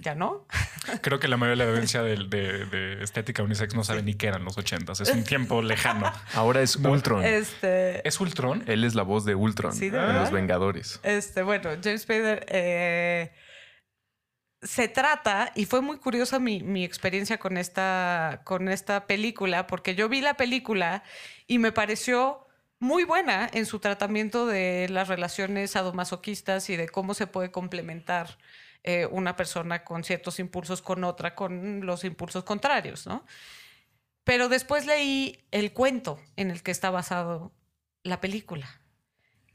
ya 0.00 0.14
no. 0.14 0.46
Creo 1.02 1.18
que 1.18 1.26
la 1.26 1.36
mayoría 1.36 1.64
de 1.64 1.70
la 1.70 1.74
audiencia 1.76 2.02
de, 2.02 2.16
de- 2.28 2.64
de 2.66 3.02
estética 3.02 3.42
unisex 3.42 3.74
no 3.74 3.82
sabe 3.82 4.02
ni 4.02 4.14
qué 4.14 4.28
eran 4.28 4.44
los 4.44 4.56
ochentas. 4.56 5.00
Es 5.00 5.10
un 5.10 5.24
tiempo 5.24 5.62
lejano. 5.62 6.12
Ahora 6.34 6.62
es 6.62 6.76
Ultron. 6.76 7.24
Este, 7.24 8.06
¿Es 8.06 8.20
Ultron? 8.20 8.62
Él 8.68 8.84
es 8.84 8.94
la 8.94 9.02
voz 9.02 9.24
de 9.24 9.34
Ultron 9.34 9.72
Sí, 9.72 9.90
¿de 9.90 9.98
en? 9.98 10.14
Los 10.14 10.30
Vengadores. 10.30 11.00
Este, 11.02 11.42
bueno, 11.42 11.70
James 11.82 12.02
Spader 12.02 12.46
eh, 12.48 13.32
se 14.62 14.88
trata, 14.88 15.52
y 15.54 15.66
fue 15.66 15.80
muy 15.80 15.98
curiosa 15.98 16.38
mi, 16.38 16.62
mi 16.62 16.84
experiencia 16.84 17.38
con 17.38 17.56
esta, 17.56 18.42
con 18.44 18.68
esta 18.68 19.06
película, 19.06 19.66
porque 19.66 19.94
yo 19.94 20.08
vi 20.08 20.20
la 20.20 20.34
película 20.34 21.02
y 21.46 21.58
me 21.58 21.72
pareció 21.72 22.45
muy 22.78 23.04
buena 23.04 23.48
en 23.52 23.66
su 23.66 23.78
tratamiento 23.78 24.46
de 24.46 24.88
las 24.90 25.08
relaciones 25.08 25.72
sadomasoquistas 25.72 26.68
y 26.70 26.76
de 26.76 26.88
cómo 26.88 27.14
se 27.14 27.26
puede 27.26 27.50
complementar 27.50 28.38
eh, 28.84 29.06
una 29.06 29.34
persona 29.34 29.84
con 29.84 30.04
ciertos 30.04 30.38
impulsos 30.38 30.82
con 30.82 31.02
otra, 31.04 31.34
con 31.34 31.84
los 31.86 32.04
impulsos 32.04 32.44
contrarios, 32.44 33.06
¿no? 33.06 33.24
Pero 34.24 34.48
después 34.48 34.86
leí 34.86 35.44
el 35.50 35.72
cuento 35.72 36.20
en 36.36 36.50
el 36.50 36.62
que 36.62 36.70
está 36.70 36.90
basado 36.90 37.52
la 38.02 38.20
película. 38.20 38.80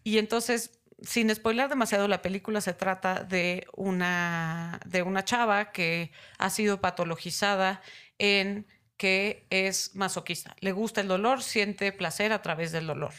Y 0.03 0.17
entonces, 0.17 0.80
sin 1.01 1.34
spoiler 1.34 1.69
demasiado, 1.69 2.07
la 2.07 2.22
película 2.22 2.61
se 2.61 2.74
trata 2.74 3.24
de 3.24 3.67
una, 3.76 4.80
de 4.86 5.03
una 5.03 5.24
chava 5.26 5.72
que 5.72 6.11
ha 6.38 6.49
sido 6.49 6.82
patologizada 6.82 7.82
en 8.17 8.67
que 9.02 9.47
es 9.49 9.95
masoquista. 9.95 10.56
Le 10.60 10.74
gusta 10.74 11.02
el 11.02 11.08
dolor, 11.08 11.41
siente 11.41 11.91
placer 11.91 12.32
a 12.32 12.43
través 12.43 12.72
del 12.72 12.86
dolor. 12.86 13.14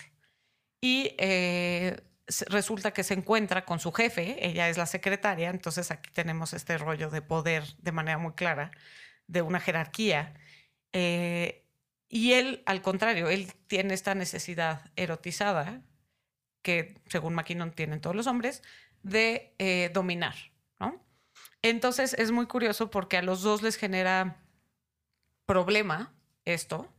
Y 0.80 1.16
eh, 1.18 2.04
resulta 2.46 2.92
que 2.92 3.02
se 3.02 3.14
encuentra 3.14 3.64
con 3.64 3.80
su 3.80 3.90
jefe, 3.90 4.46
ella 4.46 4.68
es 4.68 4.78
la 4.78 4.86
secretaria, 4.86 5.50
entonces 5.50 5.90
aquí 5.90 6.08
tenemos 6.12 6.52
este 6.52 6.78
rollo 6.78 7.10
de 7.10 7.20
poder 7.20 7.64
de 7.78 7.90
manera 7.90 8.16
muy 8.18 8.34
clara, 8.34 8.70
de 9.26 9.42
una 9.42 9.58
jerarquía. 9.58 10.34
Eh, 10.92 11.66
y 12.08 12.34
él, 12.34 12.62
al 12.66 12.80
contrario, 12.80 13.28
él 13.28 13.52
tiene 13.66 13.94
esta 13.94 14.14
necesidad 14.14 14.88
erotizada 14.94 15.82
que 16.62 16.94
según 17.08 17.34
McKinnon 17.34 17.72
tienen 17.72 18.00
todos 18.00 18.14
los 18.14 18.28
hombres, 18.28 18.62
de 19.02 19.52
eh, 19.58 19.90
dominar. 19.92 20.36
Entonces 21.60 22.14
es 22.14 22.30
muy 22.30 22.46
curioso 22.46 22.88
porque 22.88 23.16
a 23.16 23.22
los 23.22 23.42
dos 23.42 23.62
les 23.62 23.76
genera 23.76 24.41
problema 25.52 26.14
esto, 26.46 26.90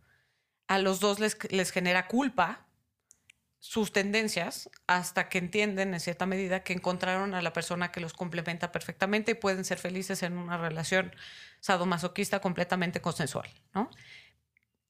a 0.68 0.78
los 0.78 1.00
dos 1.00 1.20
les, 1.20 1.38
les 1.52 1.72
genera 1.72 2.08
culpa 2.08 2.68
sus 3.60 3.92
tendencias 3.92 4.70
hasta 4.88 5.30
que 5.30 5.40
entienden 5.40 5.94
en 5.94 6.00
cierta 6.00 6.26
medida 6.26 6.64
que 6.64 6.74
encontraron 6.74 7.34
a 7.34 7.42
la 7.42 7.54
persona 7.54 7.92
que 7.92 8.02
los 8.02 8.14
complementa 8.14 8.72
perfectamente 8.72 9.32
y 9.32 9.36
pueden 9.36 9.66
ser 9.66 9.80
felices 9.80 10.22
en 10.22 10.38
una 10.38 10.58
relación 10.58 11.16
sadomasoquista 11.62 12.42
completamente 12.42 13.02
consensual, 13.02 13.50
¿no? 13.74 13.90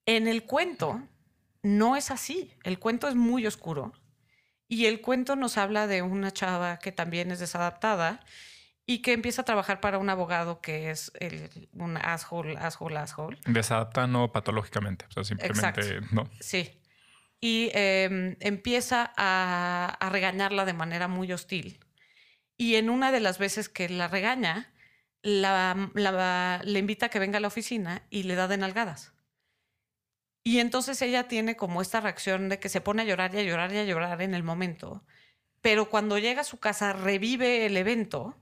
En 0.06 0.28
el 0.28 0.44
cuento 0.44 1.08
no 1.62 1.96
es 1.96 2.12
así, 2.12 2.52
el 2.64 2.80
cuento 2.80 3.08
es 3.08 3.16
muy 3.16 3.48
oscuro 3.48 3.94
y 4.68 4.88
el 4.88 5.02
cuento 5.02 5.36
nos 5.38 5.58
habla 5.58 5.88
de 5.88 6.02
una 6.02 6.32
chava 6.32 6.80
que 6.80 6.92
también 6.92 7.32
es 7.32 7.40
desadaptada 7.40 8.20
y 8.86 9.02
que 9.02 9.14
empieza 9.14 9.44
a 9.44 9.46
trabajar 9.46 9.80
para 9.80 9.98
un 9.98 10.10
abogado 10.10 10.60
que 10.62 10.90
es 10.92 11.12
el- 11.20 11.70
un 11.74 11.98
asshole, 11.98 12.58
asshole, 12.58 12.98
asshole. 12.98 13.38
Desadapta 13.46 14.08
no 14.08 14.32
patológicamente. 14.32 15.06
O 15.10 15.12
sea, 15.12 15.24
simplemente 15.24 15.60
Exacto. 15.82 16.08
no. 16.12 16.30
Sí. 16.40 16.80
Y 17.40 17.70
eh, 17.74 18.36
empieza 18.40 19.14
a, 19.18 19.98
a 20.00 20.10
regañarla 20.10 20.66
de 20.66 20.74
manera 20.74 21.08
muy 21.08 21.32
hostil. 21.32 21.80
Y 22.58 22.76
en 22.76 22.90
una 22.90 23.12
de 23.12 23.20
las 23.20 23.38
veces 23.40 23.68
que 23.70 23.90
la 23.90 24.08
regaña, 24.08 24.74
la, 25.22 25.90
la- 25.96 26.62
le 26.64 26.80
invita 26.80 27.06
a 27.08 27.10
que 27.10 27.20
venga 27.20 27.38
a 27.38 27.42
la 27.42 27.48
oficina 27.48 28.04
y 28.10 28.24
le 28.24 28.36
da 28.36 28.48
de 28.48 28.58
nalgadas. 28.58 29.14
Y 30.46 30.60
entonces 30.60 31.02
ella 31.02 31.28
tiene 31.30 31.56
como 31.56 31.82
esta 31.82 32.02
reacción 32.02 32.50
de 32.50 32.60
que 32.60 32.68
se 32.70 32.82
pone 32.82 33.04
a 33.04 33.06
llorar 33.06 33.34
y 33.34 33.40
a 33.40 33.44
llorar 33.44 33.72
y 33.74 33.78
a 33.78 33.86
llorar 33.86 34.22
en 34.22 34.34
el 34.34 34.44
momento. 34.44 35.06
Pero 35.62 35.90
cuando 35.90 36.18
llega 36.20 36.42
a 36.42 36.46
su 36.46 36.60
casa 36.60 36.92
revive 36.92 37.66
el 37.66 37.78
evento 37.78 38.38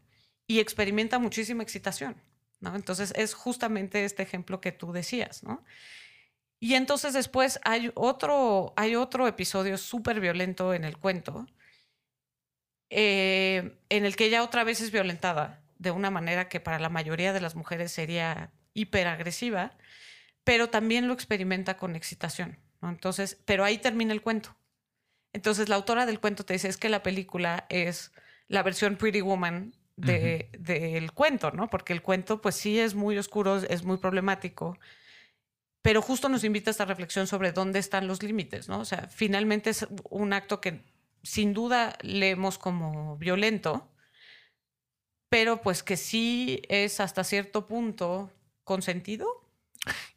y 0.52 0.60
experimenta 0.60 1.18
muchísima 1.18 1.64
excitación. 1.64 2.22
¿no? 2.60 2.76
Entonces 2.76 3.14
es 3.16 3.34
justamente 3.34 4.04
este 4.04 4.22
ejemplo 4.22 4.60
que 4.60 4.74
tú 4.74 4.92
decías, 4.92 5.44
¿no? 5.44 5.64
Y 6.60 6.76
entonces 6.76 7.14
después 7.14 7.62
hay 7.64 7.90
otro, 7.96 8.74
hay 8.76 8.96
otro 8.96 9.28
episodio 9.28 9.78
súper 9.78 10.20
violento 10.20 10.74
en 10.74 10.84
el 10.84 10.98
cuento, 10.98 11.48
eh, 12.90 13.80
en 13.88 14.06
el 14.06 14.18
que 14.18 14.26
ella 14.26 14.44
otra 14.44 14.66
vez 14.66 14.82
es 14.82 14.92
violentada 14.92 15.64
de 15.80 15.92
una 15.92 16.12
manera 16.12 16.50
que 16.50 16.60
para 16.60 16.78
la 16.78 16.90
mayoría 16.90 17.32
de 17.32 17.40
las 17.40 17.56
mujeres 17.56 17.94
sería 17.94 18.52
hiperagresiva, 18.74 19.78
pero 20.44 20.70
también 20.70 21.08
lo 21.08 21.14
experimenta 21.14 21.78
con 21.78 21.96
excitación. 21.96 22.60
¿no? 22.82 22.90
Entonces, 22.90 23.42
pero 23.46 23.64
ahí 23.64 23.78
termina 23.78 24.12
el 24.12 24.22
cuento. 24.22 24.58
Entonces 25.32 25.70
la 25.70 25.78
autora 25.78 26.06
del 26.06 26.20
cuento 26.20 26.44
te 26.44 26.54
dice 26.54 26.68
es 26.68 26.76
que 26.76 26.90
la 26.90 27.04
película 27.04 27.68
es 27.70 28.12
la 28.50 28.64
versión 28.64 28.98
Pretty 28.98 29.22
Woman 29.22 29.74
de- 30.08 30.50
del 30.60 31.12
cuento, 31.12 31.52
¿no? 31.52 31.70
Porque 31.70 31.94
el 31.94 32.02
cuento 32.02 32.42
pues 32.42 32.56
sí 32.56 32.80
es 32.80 32.96
muy 32.96 33.18
oscuro, 33.18 33.58
es 33.58 33.84
muy 33.84 33.98
problemático, 33.98 34.78
pero 35.82 36.02
justo 36.02 36.30
nos 36.30 36.44
invita 36.44 36.70
a 36.70 36.74
esta 36.74 36.86
reflexión 36.86 37.28
sobre 37.28 37.52
dónde 37.52 37.80
están 37.80 38.08
los 38.08 38.22
límites, 38.24 38.68
¿no? 38.70 38.80
O 38.80 38.86
sea, 38.86 39.08
finalmente 39.08 39.70
es 39.72 39.88
un 40.10 40.34
acto 40.34 40.62
que 40.62 40.82
sin 41.24 41.54
duda 41.54 41.98
leemos 42.02 42.58
como 42.58 43.18
violento, 43.18 43.88
pero 45.30 45.62
pues 45.62 45.84
que 45.84 45.98
sí 45.98 46.62
es 46.70 47.00
hasta 47.00 47.24
cierto 47.24 47.68
punto 47.68 48.32
consentido. 48.64 49.28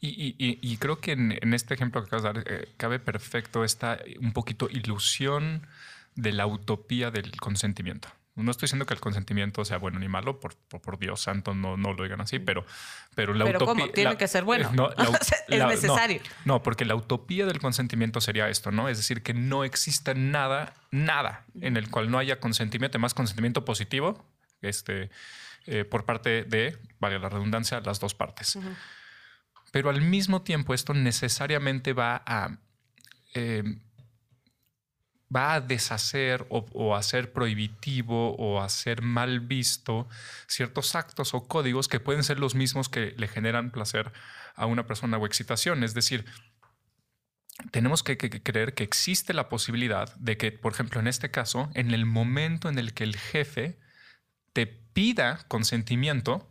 Y, 0.01 0.09
y- 0.09 0.35
y- 0.39 0.59
y 0.61 0.76
creo 0.76 1.01
que 1.01 1.12
en, 1.12 1.32
en 1.41 1.55
este 1.55 1.74
ejemplo 1.74 2.03
que 2.03 2.09
acabas 2.09 2.22
de 2.35 2.43
dar 2.43 2.53
eh, 2.62 2.74
cabe 2.76 2.99
perfecto 2.99 3.64
esta 3.64 3.99
un 4.20 4.32
poquito 4.32 4.68
ilusión 4.68 5.66
de 6.14 6.32
la 6.32 6.47
utopía 6.47 7.11
del 7.11 7.32
consentimiento. 7.41 8.09
No 8.37 8.51
estoy 8.51 8.66
diciendo 8.66 8.85
que 8.85 8.95
el 8.95 9.01
consentimiento 9.01 9.64
sea 9.64 9.78
bueno 9.78 10.01
ni 10.01 10.09
malo, 10.09 10.41
por, 10.41 10.57
por, 10.57 10.80
por 10.80 10.99
Dios 10.99 11.20
santo, 11.20 11.55
no, 11.55 11.76
no 11.76 11.93
lo 11.93 12.03
digan 12.03 12.20
así, 12.20 12.41
pero, 12.41 12.66
pero 13.14 13.32
la 13.32 13.45
Pero 13.45 13.59
utopía. 13.64 13.85
¿cómo? 13.85 13.93
Tiene 13.93 14.11
la- 14.11 14.18
que 14.18 14.26
ser 14.26 14.43
bueno. 14.43 14.70
no, 14.74 14.89
la- 14.97 15.18
es 15.49 15.59
la- 15.59 15.66
necesario. 15.68 16.20
No, 16.45 16.62
porque 16.62 16.85
la 16.85 16.97
utopía 16.97 17.47
del 17.47 17.61
consentimiento 17.61 18.20
sería 18.20 18.49
esto, 18.49 18.72
¿no? 18.72 18.89
Es 18.89 18.97
decir, 18.99 19.22
que 19.22 19.35
no 19.35 19.62
exista 19.62 20.14
nada, 20.14 20.74
nada 20.91 21.45
en 21.61 21.76
el 21.76 21.89
cual 21.91 22.11
no 22.11 22.18
haya 22.18 22.41
consentimiento, 22.41 22.99
más 22.99 23.14
consentimiento 23.14 23.64
positivo, 23.64 24.26
este, 24.62 25.11
eh, 25.66 25.85
por 25.85 26.05
parte 26.05 26.43
de, 26.43 26.76
vale 26.99 27.18
la 27.20 27.28
redundancia, 27.28 27.80
las 27.80 28.01
dos 28.01 28.14
partes. 28.14 28.59
Pero 29.70 29.91
al 29.91 30.01
mismo 30.01 30.43
tiempo 30.43 30.74
esto 30.74 30.93
necesariamente 30.95 31.93
va 31.93 32.22
a, 32.26 32.59
eh, 33.35 33.62
va 35.35 35.55
a 35.55 35.61
deshacer 35.61 36.47
o, 36.49 36.66
o 36.72 36.97
hacer 36.97 37.33
prohibitivo 37.33 38.37
o 38.37 38.61
hacer 38.61 39.03
mal 39.03 39.41
visto 39.41 40.09
ciertos 40.47 40.95
actos 40.95 41.35
o 41.35 41.47
códigos 41.47 41.89
que 41.89 42.01
pueden 42.01 42.25
ser 42.25 42.39
los 42.39 42.55
mismos 42.55 42.89
que 42.89 43.14
le 43.16 43.29
generan 43.29 43.70
placer 43.70 44.12
a 44.55 44.66
una 44.66 44.87
persona 44.87 45.18
o 45.18 45.27
excitación. 45.27 45.85
Es 45.85 45.95
decir, 45.95 46.25
tenemos 47.70 48.03
que 48.03 48.16
creer 48.18 48.75
que 48.75 48.85
existe 48.85 49.33
la 49.33 49.49
posibilidad 49.49 50.14
de 50.16 50.37
que, 50.37 50.53
por 50.53 50.72
ejemplo, 50.72 51.01
en 51.01 51.07
este 51.07 51.31
caso, 51.31 51.70
en 51.75 51.93
el 51.93 52.05
momento 52.05 52.68
en 52.68 52.79
el 52.79 52.95
que 52.95 53.05
el 53.05 53.16
jefe 53.16 53.79
te 54.53 54.66
pida 54.66 55.45
consentimiento, 55.49 56.51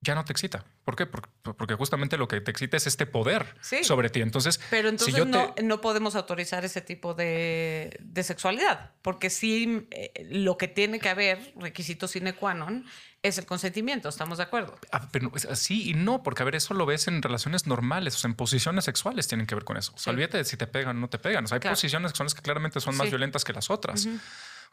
ya 0.00 0.14
no 0.14 0.24
te 0.24 0.32
excita. 0.32 0.64
¿Por 0.84 0.96
qué? 0.96 1.06
Porque, 1.06 1.74
justamente 1.74 2.16
lo 2.16 2.26
que 2.26 2.40
te 2.40 2.50
excita 2.50 2.76
es 2.76 2.86
este 2.86 3.06
poder 3.06 3.54
Sí. 3.60 3.84
sobre 3.84 4.08
ti. 4.10 4.22
Entonces, 4.22 4.58
Pero 4.70 4.88
si 4.88 4.94
entonces 4.94 5.14
yo 5.16 5.24
no, 5.26 5.52
te- 5.52 5.62
no 5.62 5.80
podemos 5.80 6.16
autorizar 6.16 6.64
ese 6.64 6.80
tipo 6.80 7.14
de, 7.14 7.96
de 8.00 8.22
sexualidad, 8.22 8.92
porque 9.02 9.30
sí 9.30 9.86
eh, 9.90 10.26
lo 10.30 10.56
que 10.56 10.68
tiene 10.68 10.98
que 10.98 11.08
haber, 11.08 11.52
requisito 11.56 12.08
sine 12.08 12.32
qua 12.34 12.54
non, 12.54 12.84
es 13.22 13.36
el 13.36 13.44
consentimiento, 13.44 14.08
¿estamos 14.08 14.38
de 14.38 14.44
acuerdo? 14.44 14.78
Ah, 14.90 15.06
pero 15.12 15.30
así 15.50 15.90
y 15.90 15.94
no, 15.94 16.22
porque 16.22 16.42
a 16.42 16.46
ver, 16.46 16.54
eso 16.54 16.72
lo 16.72 16.86
ves 16.86 17.06
en 17.06 17.20
relaciones 17.20 17.66
normales, 17.66 18.14
o 18.16 18.18
sea, 18.18 18.28
en 18.28 18.34
posiciones 18.34 18.86
sexuales 18.86 19.28
tienen 19.28 19.46
que 19.46 19.54
ver 19.54 19.64
con 19.64 19.76
eso. 19.76 19.92
O 19.94 19.98
sea, 19.98 20.04
Sí. 20.04 20.10
olvídate 20.14 20.38
de 20.38 20.44
si 20.44 20.56
te 20.56 20.66
pegan 20.66 20.96
o 20.96 21.00
no 21.00 21.10
te 21.10 21.18
pegan. 21.18 21.44
O 21.44 21.46
sea, 21.46 21.56
hay 21.56 21.60
Claro. 21.60 21.74
posiciones 21.76 22.10
sexuales 22.12 22.34
que 22.34 22.40
claramente 22.40 22.80
son 22.80 22.96
más 22.96 23.04
Sí. 23.06 23.10
violentas 23.10 23.44
que 23.44 23.52
las 23.52 23.68
otras. 23.68 24.08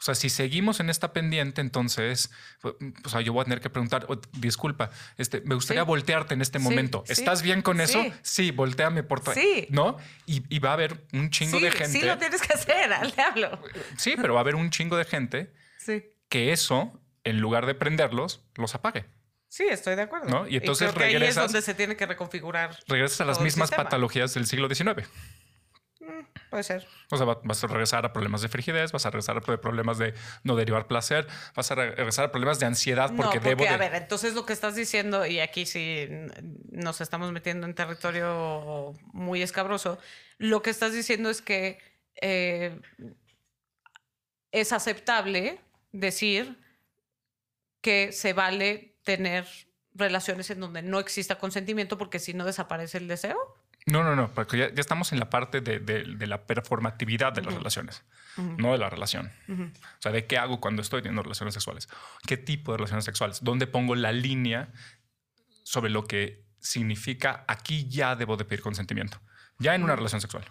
O 0.00 0.02
sea, 0.02 0.14
si 0.14 0.30
seguimos 0.30 0.78
en 0.78 0.90
esta 0.90 1.12
pendiente, 1.12 1.60
entonces, 1.60 2.30
pues, 2.60 2.74
o 3.04 3.08
sea, 3.08 3.20
yo 3.20 3.32
voy 3.32 3.40
a 3.42 3.44
tener 3.44 3.60
que 3.60 3.68
preguntar, 3.68 4.06
"Oh, 4.08 4.16
disculpa, 4.32 4.90
este, 5.16 5.40
me 5.40 5.56
gustaría 5.56 5.82
Sí. 5.82 5.86
voltearte 5.88 6.34
en 6.34 6.40
este 6.42 6.58
Sí, 6.60 6.64
momento. 6.64 7.02
sí. 7.06 7.12
¿Estás 7.14 7.42
bien 7.42 7.62
con 7.62 7.80
eso? 7.80 8.00
Sí. 8.22 8.52
Volteame 8.52 9.02
por 9.02 9.20
tu- 9.20 9.32
Sí. 9.32 9.66
¿No? 9.70 9.96
Y, 10.26 10.44
y 10.54 10.60
va 10.60 10.70
a 10.70 10.72
haber 10.74 11.04
un 11.12 11.30
chingo 11.30 11.58
de 11.58 11.70
gente. 11.72 11.98
sí 12.00 12.06
lo 12.06 12.16
tienes 12.16 12.40
que 12.42 12.52
hacer, 12.54 12.92
al 12.92 13.10
diablo. 13.10 13.60
Sí, 13.96 14.14
pero 14.16 14.34
va 14.34 14.40
a 14.40 14.42
haber 14.42 14.54
un 14.54 14.70
chingo 14.70 14.96
de 14.96 15.04
gente 15.04 15.52
Sí. 15.78 16.04
que 16.28 16.52
eso, 16.52 17.00
en 17.24 17.40
lugar 17.40 17.66
de 17.66 17.74
prenderlos, 17.74 18.44
los 18.54 18.74
apague. 18.76 19.06
Sí, 19.48 19.64
estoy 19.68 19.96
de 19.96 20.02
acuerdo. 20.02 20.28
¿No? 20.28 20.46
Y 20.46 20.56
entonces 20.58 20.88
creo 20.92 20.98
que 20.98 21.04
ahí 21.06 21.14
es 21.14 21.20
regresas- 21.36 21.46
donde 21.46 21.62
se 21.62 21.74
tiene 21.74 21.96
que 21.96 22.06
reconfigurar. 22.06 22.78
regresas 22.86 23.22
a 23.22 23.24
las 23.24 23.40
mismas 23.40 23.70
patologías 23.70 24.32
del 24.34 24.46
siglo 24.46 24.68
XIX. 24.72 25.08
Puede 26.50 26.62
ser. 26.62 26.86
O 27.10 27.16
sea, 27.16 27.26
va- 27.26 27.40
vas 27.44 27.62
a 27.62 27.66
regresar 27.66 28.04
a 28.06 28.12
problemas 28.12 28.40
de 28.42 28.48
frigidez, 28.48 28.90
vas 28.92 29.04
a 29.06 29.10
regresar 29.10 29.36
a 29.36 29.40
problemas 29.40 29.98
de 29.98 30.14
no 30.44 30.56
derivar 30.56 30.86
placer, 30.86 31.26
vas 31.54 31.70
a 31.70 31.74
re- 31.74 31.90
regresar 31.94 32.24
a 32.26 32.30
problemas 32.32 32.58
de 32.58 32.66
ansiedad 32.66 33.08
porque, 33.08 33.22
no, 33.22 33.30
porque 33.30 33.48
debo 33.48 33.64
de... 33.64 33.68
a 33.70 33.76
ver, 33.76 33.94
entonces 33.94 34.34
lo 34.34 34.46
que 34.46 34.52
estás 34.52 34.74
diciendo, 34.74 35.26
y 35.26 35.40
aquí 35.40 35.66
sí 35.66 36.08
nos 36.70 37.00
estamos 37.00 37.30
metiendo 37.32 37.66
en 37.66 37.74
territorio 37.74 38.94
muy 39.12 39.42
escabroso, 39.42 39.98
lo 40.38 40.62
que 40.62 40.70
estás 40.70 40.92
diciendo 40.92 41.28
es 41.30 41.42
que 41.42 41.78
eh, 42.20 42.80
es 44.52 44.72
aceptable 44.72 45.60
decir 45.92 46.58
que 47.80 48.12
se 48.12 48.32
vale 48.32 48.96
tener 49.04 49.46
relaciones 49.94 50.50
en 50.50 50.60
donde 50.60 50.82
no 50.82 50.98
exista 50.98 51.38
consentimiento 51.38 51.98
porque 51.98 52.18
si 52.18 52.34
no 52.34 52.44
desaparece 52.44 52.98
el 52.98 53.08
deseo. 53.08 53.36
No, 53.90 54.02
no, 54.04 54.14
no, 54.16 54.32
porque 54.34 54.58
ya, 54.58 54.68
ya 54.74 54.80
estamos 54.80 55.12
en 55.12 55.18
la 55.20 55.30
parte 55.30 55.60
de, 55.60 55.78
de- 55.80 56.04
de 56.04 56.26
la 56.26 56.46
performatividad 56.46 57.32
de 57.32 57.42
las 57.42 57.54
relaciones, 57.54 58.02
no 58.36 58.72
de 58.72 58.78
la 58.78 58.90
relación. 58.90 59.30
O 59.48 60.00
sea, 60.02 60.12
de 60.12 60.26
qué 60.26 60.38
hago 60.38 60.60
cuando 60.60 60.82
estoy 60.82 61.00
teniendo 61.02 61.22
relaciones 61.22 61.54
sexuales. 61.54 61.88
¿Qué 62.26 62.36
tipo 62.36 62.72
de 62.72 62.78
relaciones 62.78 63.04
sexuales? 63.04 63.38
¿Dónde 63.42 63.66
pongo 63.66 63.94
la 63.94 64.12
línea 64.12 64.68
sobre 65.64 65.90
lo 65.90 66.06
que 66.06 66.44
significa 66.60 67.44
aquí 67.48 67.88
ya 67.88 68.14
debo 68.16 68.36
de 68.36 68.44
pedir 68.44 68.62
consentimiento? 68.62 69.20
Ya 69.58 69.74
en 69.74 69.82
una 69.82 69.96
relación 69.96 70.20
sexual. 70.20 70.44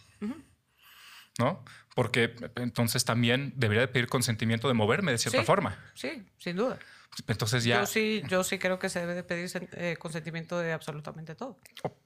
¿No? 1.40 1.64
Porque 1.96 2.36
entonces 2.56 3.06
también 3.06 3.54
debería 3.56 3.82
de 3.82 3.88
pedir 3.88 4.08
consentimiento 4.08 4.68
de 4.68 4.74
moverme 4.74 5.12
de 5.12 5.18
cierta 5.20 5.40
Sí. 5.42 5.46
forma. 5.46 5.78
Sí, 5.94 6.28
sin 6.40 6.56
duda. 6.58 6.80
Entonces 7.28 7.64
ya... 7.64 7.82
Yo 7.82 7.86
sí, 7.86 8.24
yo 8.28 8.44
sí 8.44 8.60
creo 8.60 8.80
que 8.80 8.90
se 8.90 9.00
debe 9.00 9.16
de 9.16 9.24
pedir 9.24 9.50
eh, 9.74 9.98
consentimiento 9.98 10.60
de 10.60 10.74
absolutamente 10.74 11.36
todo. 11.36 11.58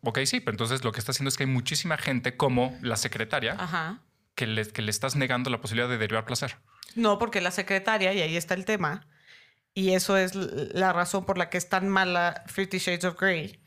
Ok, 0.02 0.20
sí, 0.26 0.40
pero 0.40 0.54
entonces 0.54 0.84
lo 0.84 0.92
que 0.92 1.00
está 1.00 1.12
haciendo 1.12 1.30
es 1.30 1.38
que 1.38 1.44
hay 1.44 1.50
muchísima 1.50 1.98
gente 1.98 2.38
como 2.38 2.78
la 2.82 2.96
secretaria 2.96 3.56
Ajá. 3.60 4.02
que, 4.36 4.48
le, 4.48 4.68
que 4.68 4.82
le 4.82 4.92
estás 4.92 5.16
negando 5.16 5.50
la 5.50 5.60
posibilidad 5.60 5.90
de 5.90 5.98
derivar 5.98 6.26
placer. 6.26 6.58
No, 6.96 7.20
porque 7.20 7.42
la 7.42 7.52
secretaria, 7.52 8.14
y 8.14 8.22
ahí 8.22 8.38
está 8.38 8.54
el 8.54 8.66
tema, 8.66 9.08
y 9.74 9.92
eso 9.92 10.18
es 10.18 10.36
la 10.36 10.94
razón 10.94 11.26
por 11.26 11.38
la 11.38 11.50
que 11.50 11.58
es 11.58 11.70
tan 11.70 11.88
mala 11.90 12.44
Fifty 12.48 12.78
Shades 12.78 13.06
of 13.06 13.20
Grey, 13.20 13.62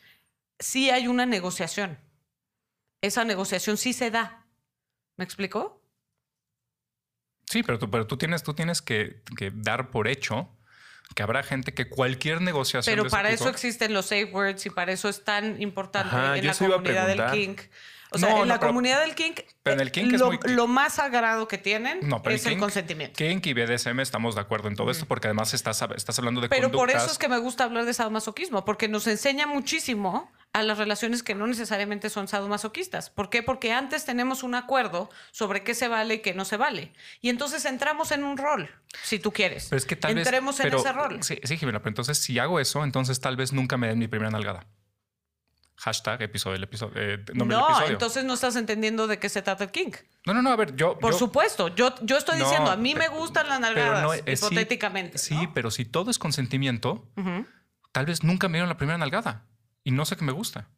sí 0.59 0.91
hay 0.91 1.09
una 1.09 1.27
negociación. 1.27 1.99
Esa 3.01 3.25
negociación 3.25 3.77
sí 3.77 3.93
se 3.93 4.11
da. 4.11 4.47
¿Me 5.17 5.25
explicó? 5.25 5.83
Sí, 7.47 7.63
pero 7.63 7.79
tú, 7.79 7.91
pero 7.91 8.07
tú 8.07 8.17
tienes, 8.17 8.43
tú 8.43 8.55
tienes 8.55 8.83
que, 8.83 9.23
que 9.37 9.53
dar 9.55 9.91
por 9.91 10.09
hecho 10.09 10.57
que 11.15 11.23
habrá 11.23 11.43
gente 11.43 11.73
que 11.75 11.89
cualquier 11.89 12.41
negociación. 12.41 12.93
Pero 12.93 13.05
de 13.05 13.11
para 13.11 13.31
eso 13.31 13.45
tipo- 13.45 13.51
existen 13.51 13.93
los 13.93 14.07
safe 14.07 14.27
words 14.33 14.67
y 14.67 14.71
para 14.71 14.93
eso 14.93 15.09
es 15.09 15.25
tan 15.25 15.61
importante 15.63 16.15
Ajá, 16.15 16.37
en 16.37 16.47
la 16.47 16.55
comunidad 16.55 17.07
del 17.07 17.17
preguntar. 17.19 17.31
Kink. 18.15 18.25
O 18.25 18.27
sea, 18.27 18.29
No, 18.37 18.43
en 18.43 18.49
no, 18.49 18.55
la 18.55 18.61
pero- 18.61 18.71
comunidad 18.71 19.01
del 19.01 19.15
kink, 19.15 19.41
pero 19.63 19.75
en 19.75 19.81
el 19.81 19.89
eh, 19.89 19.93
kink 19.93 20.13
es 20.15 20.21
lo, 20.21 20.27
muy- 20.27 20.39
lo 20.45 20.67
más 20.67 20.95
sagrado 20.95 21.49
que 21.49 21.59
tienen 21.59 22.01
No, 22.03 22.23
pero 22.23 22.35
es 22.37 22.45
el 22.47 22.53
el 22.53 22.59
kink- 22.59 22.61
consentimiento. 22.61 23.17
Kink 23.17 23.47
y 23.47 23.53
BDSM 23.55 24.01
estamos 24.01 24.35
de 24.35 24.41
acuerdo 24.41 24.69
en 24.69 24.77
todo 24.77 24.91
esto 24.91 25.07
porque 25.07 25.27
además 25.29 25.55
estás, 25.55 25.83
estás 25.97 26.19
hablando 26.19 26.41
de 26.41 26.49
Pero 26.49 26.71
por 26.71 26.89
eso 26.91 26.99
conductas- 26.99 27.13
es 27.13 27.19
que 27.19 27.29
me 27.29 27.39
gusta 27.39 27.65
hablar 27.65 27.85
de 27.85 27.95
sadomasoquismo, 27.95 28.65
porque 28.65 28.89
nos 28.89 29.07
enseña 29.07 29.47
muchísimo 29.47 30.31
a 30.53 30.63
las 30.63 30.79
relaciones 30.79 31.25
que 31.25 31.35
no 31.35 31.49
necesariamente 31.49 32.09
son 32.11 32.29
sadomasoquistas. 32.29 33.11
¿Por 33.11 33.29
qué? 33.29 33.43
Porque 33.43 33.73
antes 33.73 34.05
tenemos 34.05 34.45
un 34.45 34.55
acuerdo 34.55 35.11
sobre 35.33 35.65
qué 35.65 35.75
se 35.75 35.89
vale 35.89 36.15
y 36.15 36.19
qué 36.21 36.33
no 36.33 36.45
se 36.45 36.57
vale. 36.57 36.93
Y 37.21 37.29
entonces 37.29 37.65
entramos 37.65 38.13
en 38.13 38.23
un 38.23 38.37
rol, 38.39 38.71
si 39.03 39.19
tú 39.19 39.33
quieres. 39.33 39.67
Pero 39.69 39.79
es 39.79 39.85
que 39.85 39.97
tal 39.97 40.17
Entremos 40.17 40.57
vez. 40.59 40.65
en 40.67 40.71
pero- 40.71 40.81
ese 40.81 40.93
rol. 40.93 41.23
Sí, 41.25 41.41
sí, 41.43 41.57
Jimena, 41.57 41.81
pero 41.81 41.89
entonces 41.91 42.19
si 42.19 42.39
hago 42.39 42.61
eso, 42.61 42.85
entonces 42.85 43.19
tal 43.21 43.37
vez 43.37 43.53
nunca 43.53 43.77
me 43.77 43.89
den 43.89 43.99
mi 43.99 44.07
primera 44.07 44.31
nalgada. 44.31 44.65
Hashtag 45.77 46.23
episodio, 46.23 46.57
el 46.57 46.63
episodio, 46.63 46.93
eh, 46.97 47.19
nombre 47.35 47.57
del 47.57 47.63
no, 47.65 47.67
episodio. 47.69 47.93
entonces 47.93 48.25
no 48.25 48.35
estás 48.35 48.55
entendiendo 48.57 49.07
de 49.07 49.19
qué 49.19 49.29
se 49.29 49.43
trata 49.43 49.65
el 49.65 49.71
kink. 49.71 49.97
No, 50.25 50.33
no, 50.33 50.41
no, 50.41 50.51
a 50.51 50.57
ver, 50.57 50.77
yo. 50.77 50.99
Por 50.99 51.13
yo- 51.13 51.19
supuesto, 51.19 51.69
yo, 51.75 51.95
yo 52.03 52.17
estoy 52.17 52.39
No, 52.39 52.45
diciendo, 52.45 52.71
a 52.71 52.77
mí 52.77 52.95
me 52.95 53.09
gustan 53.09 53.49
las 53.49 53.59
nalgadas, 53.61 54.03
no, 54.03 54.15
eh, 54.15 54.23
hipotéticamente. 54.27 55.19
Sí, 55.19 55.49
pero 55.53 55.71
si 55.71 55.85
todo 55.85 56.11
es 56.11 56.19
consentimiento, 56.19 57.09
tal 57.93 58.07
vez 58.07 58.23
nunca 58.23 58.49
me 58.49 58.59
dieron 58.59 58.69
la 58.69 58.77
primera 58.77 58.97
nalgada 58.99 59.47
y 59.83 59.91
no 59.91 60.05
sé 60.05 60.17
que 60.17 60.25
me 60.25 60.33
gusta. 60.33 60.69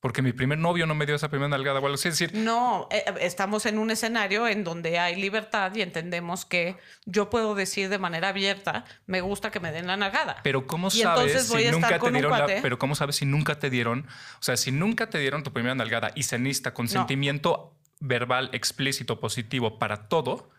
Porque 0.00 0.22
mi 0.22 0.32
primer 0.32 0.58
novio 0.58 0.86
no 0.86 0.94
me 0.94 1.04
dio 1.04 1.14
esa 1.14 1.28
primera 1.28 1.48
nalgada. 1.48 1.78
Bueno, 1.78 1.94
es 1.94 2.02
decir, 2.02 2.34
No, 2.34 2.88
eh, 2.90 3.04
estamos 3.20 3.66
en 3.66 3.78
un 3.78 3.90
escenario 3.90 4.48
en 4.48 4.64
donde 4.64 4.98
hay 4.98 5.16
libertad 5.20 5.74
y 5.74 5.82
entendemos 5.82 6.46
que 6.46 6.78
yo 7.04 7.28
puedo 7.28 7.54
decir 7.54 7.90
de 7.90 7.98
manera 7.98 8.28
abierta, 8.28 8.86
me 9.06 9.20
gusta 9.20 9.50
que 9.50 9.60
me 9.60 9.72
den 9.72 9.86
la 9.86 9.98
nalgada. 9.98 10.38
pero 10.42 10.66
¿cómo 10.66 10.88
Y 10.88 11.02
sabes 11.02 11.46
si 11.48 11.70
nunca 11.70 11.98
te 11.98 12.10
dieron 12.10 12.32
la, 12.32 12.46
pero 12.62 12.78
cómo 12.78 12.94
sabes 12.94 13.16
si 13.16 13.26
nunca 13.26 13.58
te 13.58 13.68
dieron, 13.68 14.06
o 14.38 14.42
sea, 14.42 14.56
si 14.56 14.72
nunca 14.72 15.10
te 15.10 15.18
dieron 15.18 15.42
tu 15.42 15.52
primera 15.52 15.74
nalgada 15.74 16.12
y 16.14 16.22
se 16.22 16.38
necesita 16.38 16.72
consentimiento 16.72 17.76
verbal 18.00 18.48
explícito 18.52 19.20
positivo 19.20 19.78
para 19.78 20.08
todo, 20.08 20.50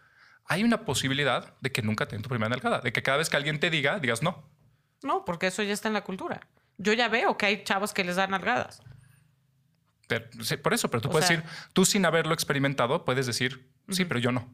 hay 0.45 0.63
una 0.63 0.85
posibilidad 0.85 1.55
de 1.61 1.71
que 1.71 1.81
nunca 1.81 2.07
te 2.07 2.15
den 2.15 2.21
tu 2.21 2.29
primera 2.29 2.49
nalgada, 2.49 2.79
de 2.81 2.93
que 2.93 3.01
cada 3.01 3.17
vez 3.17 3.29
que 3.29 3.37
alguien 3.37 3.59
te 3.59 3.71
diga, 3.71 3.97
digas 3.99 4.21
no. 4.21 4.43
No, 5.01 5.25
porque 5.25 5.47
eso 5.47 5.63
ya 5.63 5.73
está 5.73 5.87
en 5.87 5.95
la 5.95 6.03
cultura. 6.03 6.41
Yo 6.77 6.93
ya 6.93 7.07
veo 7.09 7.37
que 7.37 7.47
hay 7.47 7.63
chavos 7.63 7.93
que 7.93 8.03
les 8.03 8.15
dan 8.15 8.31
nalgadas. 8.31 8.83
Pero- 10.19 10.43
sí, 10.43 10.57
por 10.57 10.73
eso, 10.73 10.89
pero 10.89 11.01
tú 11.01 11.09
O 11.09 11.11
puedes 11.11 11.27
sea- 11.27 11.37
decir, 11.37 11.51
tú 11.73 11.85
sin 11.85 12.05
haberlo 12.05 12.33
experimentado, 12.33 13.05
puedes 13.05 13.25
decir, 13.27 13.69
sí, 13.89 14.05
pero 14.05 14.19
yo 14.19 14.31
no. 14.31 14.49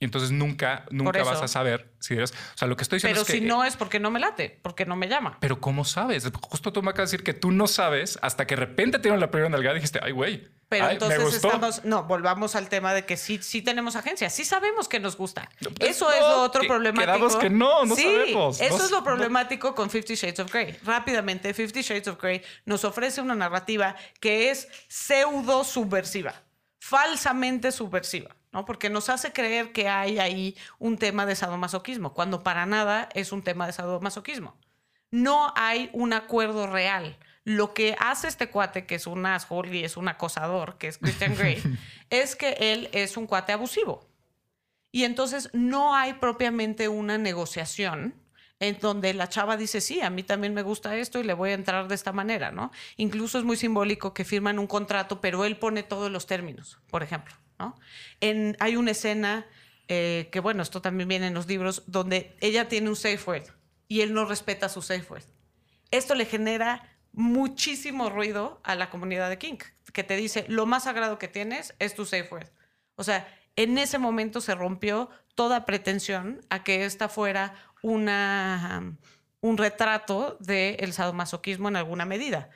Y 0.00 0.04
entonces 0.04 0.30
nunca, 0.30 0.84
nunca 0.92 1.24
vas 1.24 1.42
a 1.42 1.48
saber 1.48 1.92
si 1.98 2.14
eres. 2.14 2.30
O 2.30 2.58
sea, 2.58 2.68
lo 2.68 2.76
que 2.76 2.82
estoy 2.84 2.98
diciendo 2.98 3.14
Pero 3.16 3.22
es 3.22 3.26
que. 3.26 3.38
si 3.38 3.40
no 3.40 3.64
es 3.64 3.76
porque 3.76 3.98
no 3.98 4.12
me 4.12 4.20
late, 4.20 4.60
porque 4.62 4.86
no 4.86 4.94
me 4.94 5.08
llama. 5.08 5.38
Pero 5.40 5.60
¿cómo 5.60 5.84
sabes? 5.84 6.30
Justo 6.42 6.72
tú 6.72 6.82
me 6.84 6.90
acabas 6.90 7.10
de 7.10 7.16
decir 7.16 7.24
que 7.24 7.34
tú 7.34 7.50
no 7.50 7.66
sabes 7.66 8.16
hasta 8.22 8.46
que 8.46 8.54
de 8.54 8.60
repente 8.60 8.98
te 8.98 9.02
dieron 9.04 9.18
la 9.18 9.30
primera 9.32 9.48
nalgada 9.50 9.74
y 9.74 9.78
dijiste, 9.80 9.98
ay, 10.02 10.12
güey. 10.12 10.46
Pero 10.68 10.84
ay, 10.86 10.92
entonces 10.94 11.34
estamos, 11.34 11.82
no, 11.86 12.04
volvamos 12.04 12.54
al 12.54 12.68
tema 12.68 12.92
de 12.92 13.06
que 13.06 13.16
sí, 13.16 13.38
sí 13.42 13.62
tenemos 13.62 13.96
agencia, 13.96 14.28
sí 14.28 14.44
sabemos 14.44 14.86
que 14.86 15.00
nos 15.00 15.16
gusta. 15.16 15.48
pues, 15.78 15.90
Eso 15.96 16.04
no, 16.04 16.12
es 16.12 16.20
lo 16.20 16.42
otro 16.42 16.60
que- 16.60 16.68
problemático. 16.68 17.38
que 17.38 17.48
no, 17.48 17.86
no 17.86 17.96
sí, 17.96 18.02
sabemos. 18.02 18.60
Eso 18.60 18.76
No- 18.76 18.84
es 18.84 18.90
lo 18.90 19.02
problemático 19.02 19.74
con 19.74 19.88
Fifty 19.88 20.14
Shades 20.14 20.40
of 20.40 20.52
Grey. 20.52 20.76
Rápidamente, 20.84 21.54
Fifty 21.54 21.80
Shades 21.80 22.08
of 22.08 22.20
Grey 22.20 22.42
nos 22.66 22.84
ofrece 22.84 23.22
una 23.22 23.34
narrativa 23.34 23.96
que 24.20 24.50
es 24.50 24.68
pseudo 24.88 25.64
subversiva, 25.64 26.34
falsamente 26.78 27.72
subversiva. 27.72 28.34
¿no? 28.50 28.64
Porque 28.64 28.88
nos 28.88 29.10
hace 29.10 29.30
creer 29.32 29.72
que 29.72 29.88
hay 29.90 30.18
ahí 30.18 30.56
un 30.78 30.96
tema 30.96 31.26
de 31.26 31.36
sadomasoquismo, 31.36 32.14
cuando 32.14 32.42
para 32.42 32.64
nada 32.64 33.08
es 33.14 33.30
un 33.30 33.42
tema 33.42 33.66
de 33.66 33.72
sadomasoquismo. 33.74 34.56
No 35.10 35.52
hay 35.54 35.90
un 35.92 36.14
acuerdo 36.14 36.66
real. 36.66 37.18
Lo 37.48 37.72
que 37.72 37.96
hace 37.98 38.28
este 38.28 38.50
cuate, 38.50 38.84
que 38.84 38.96
es 38.96 39.06
un 39.06 39.24
asshole 39.24 39.74
y 39.74 39.82
es 39.82 39.96
un 39.96 40.06
acosador, 40.06 40.76
que 40.76 40.88
es 40.88 40.98
Christian 40.98 41.34
Grey, 41.34 41.62
es 42.10 42.36
que 42.36 42.52
él 42.60 42.90
es 42.92 43.16
un 43.16 43.26
cuate 43.26 43.52
abusivo. 43.52 44.06
Y 44.92 45.04
entonces 45.04 45.48
no 45.54 45.94
hay 45.94 46.12
propiamente 46.12 46.88
una 46.88 47.16
negociación 47.16 48.12
en 48.60 48.78
donde 48.80 49.14
la 49.14 49.30
chava 49.30 49.56
dice, 49.56 49.80
sí, 49.80 50.02
a 50.02 50.10
mí 50.10 50.22
también 50.24 50.52
me 50.52 50.60
gusta 50.60 50.94
esto 50.98 51.20
y 51.20 51.24
le 51.24 51.32
voy 51.32 51.52
a 51.52 51.54
entrar 51.54 51.88
de 51.88 51.94
esta 51.94 52.12
manera, 52.12 52.52
¿no? 52.52 52.70
Incluso 52.98 53.38
es 53.38 53.44
muy 53.44 53.56
simbólico 53.56 54.12
que 54.12 54.26
firman 54.26 54.58
un 54.58 54.66
contrato, 54.66 55.22
pero 55.22 55.46
él 55.46 55.56
pone 55.56 55.82
todos 55.82 56.10
los 56.10 56.26
términos, 56.26 56.78
por 56.90 57.02
ejemplo, 57.02 57.34
¿no? 57.58 57.80
En, 58.20 58.58
hay 58.60 58.76
una 58.76 58.90
escena 58.90 59.46
eh, 59.88 60.28
que, 60.30 60.40
bueno, 60.40 60.62
esto 60.62 60.82
también 60.82 61.08
viene 61.08 61.28
en 61.28 61.34
los 61.34 61.46
libros, 61.46 61.84
donde 61.86 62.36
ella 62.42 62.68
tiene 62.68 62.90
un 62.90 62.96
safe 62.96 63.20
word 63.26 63.44
y 63.88 64.02
él 64.02 64.12
no 64.12 64.26
respeta 64.26 64.68
su 64.68 64.82
safe 64.82 65.06
word. 65.08 65.24
Esto 65.90 66.14
le 66.14 66.26
genera 66.26 66.97
muchísimo 67.18 68.10
ruido 68.10 68.60
a 68.62 68.76
la 68.76 68.90
comunidad 68.90 69.28
de 69.28 69.38
Kink, 69.38 69.64
que 69.92 70.04
te 70.04 70.14
dice, 70.14 70.44
lo 70.46 70.66
más 70.66 70.84
sagrado 70.84 71.18
que 71.18 71.26
tienes 71.26 71.74
es 71.80 71.96
tu 71.96 72.04
safe 72.04 72.28
word. 72.30 72.46
O 72.94 73.02
sea, 73.02 73.26
en 73.56 73.76
ese 73.76 73.98
momento 73.98 74.40
se 74.40 74.54
rompió 74.54 75.10
toda 75.34 75.64
pretensión 75.64 76.40
a 76.48 76.62
que 76.62 76.84
esta 76.84 77.08
fuera 77.08 77.54
una, 77.82 78.96
un 79.40 79.58
retrato 79.58 80.36
del 80.38 80.92
sadomasoquismo 80.92 81.68
en 81.68 81.74
alguna 81.74 82.04
medida. 82.04 82.50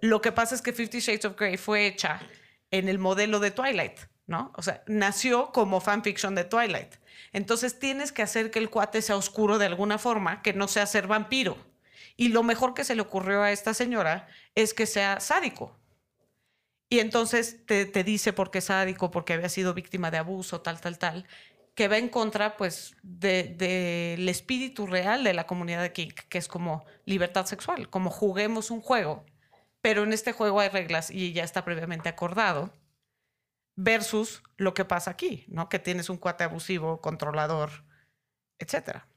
Lo 0.00 0.20
que 0.20 0.30
pasa 0.30 0.54
es 0.54 0.62
que 0.62 0.72
Fifty 0.72 1.00
Shades 1.00 1.24
of 1.24 1.36
Grey 1.36 1.56
fue 1.56 1.88
hecha 1.88 2.20
en 2.70 2.88
el 2.88 3.00
modelo 3.00 3.40
de 3.40 3.50
Twilight, 3.50 3.98
¿no? 4.28 4.52
O 4.54 4.62
sea, 4.62 4.84
nació 4.86 5.50
como 5.50 5.80
fanfiction 5.80 6.36
de 6.36 6.44
Twilight. 6.44 6.94
Entonces 7.32 7.80
tienes 7.80 8.12
que 8.12 8.22
hacer 8.22 8.52
que 8.52 8.60
el 8.60 8.70
cuate 8.70 9.02
sea 9.02 9.16
oscuro 9.16 9.58
de 9.58 9.66
alguna 9.66 9.98
forma, 9.98 10.40
que 10.40 10.52
no 10.52 10.68
sea 10.68 10.86
ser 10.86 11.08
vampiro. 11.08 11.73
Y 12.16 12.28
lo 12.28 12.42
mejor 12.42 12.74
que 12.74 12.84
se 12.84 12.94
le 12.94 13.02
ocurrió 13.02 13.42
a 13.42 13.52
esta 13.52 13.74
señora 13.74 14.28
es 14.54 14.74
que 14.74 14.86
sea 14.86 15.20
sádico. 15.20 15.76
Y 16.88 17.00
entonces 17.00 17.66
te, 17.66 17.86
te 17.86 18.04
dice 18.04 18.32
por 18.32 18.50
qué 18.50 18.58
es 18.58 18.66
sádico, 18.66 19.10
porque 19.10 19.32
había 19.32 19.48
sido 19.48 19.74
víctima 19.74 20.10
de 20.10 20.18
abuso, 20.18 20.60
tal, 20.60 20.80
tal, 20.80 20.98
tal, 20.98 21.26
que 21.74 21.88
va 21.88 21.98
en 21.98 22.08
contra, 22.08 22.56
pues, 22.56 22.96
del 23.02 23.56
de, 23.58 24.30
espíritu 24.30 24.86
real 24.86 25.24
de 25.24 25.34
la 25.34 25.46
comunidad 25.46 25.82
de 25.82 25.92
Kink, 25.92 26.20
que 26.28 26.38
es 26.38 26.48
como 26.48 26.84
libertad 27.04 27.46
sexual, 27.46 27.90
como 27.90 28.10
juguemos 28.10 28.70
un 28.70 28.80
juego, 28.80 29.24
pero 29.80 30.04
en 30.04 30.12
este 30.12 30.32
juego 30.32 30.60
hay 30.60 30.68
reglas 30.68 31.10
y 31.10 31.32
ya 31.32 31.44
está 31.44 31.64
previamente 31.64 32.08
acordado, 32.08 32.72
versus 33.76 34.42
lo 34.56 34.72
que 34.72 34.84
pasa 34.84 35.10
aquí, 35.10 35.44
¿no? 35.48 35.68
Que 35.68 35.80
tienes 35.80 36.08
un 36.08 36.16
cuate 36.16 36.44
abusivo, 36.44 37.00
controlador, 37.00 37.84
etcétera. 38.58 39.08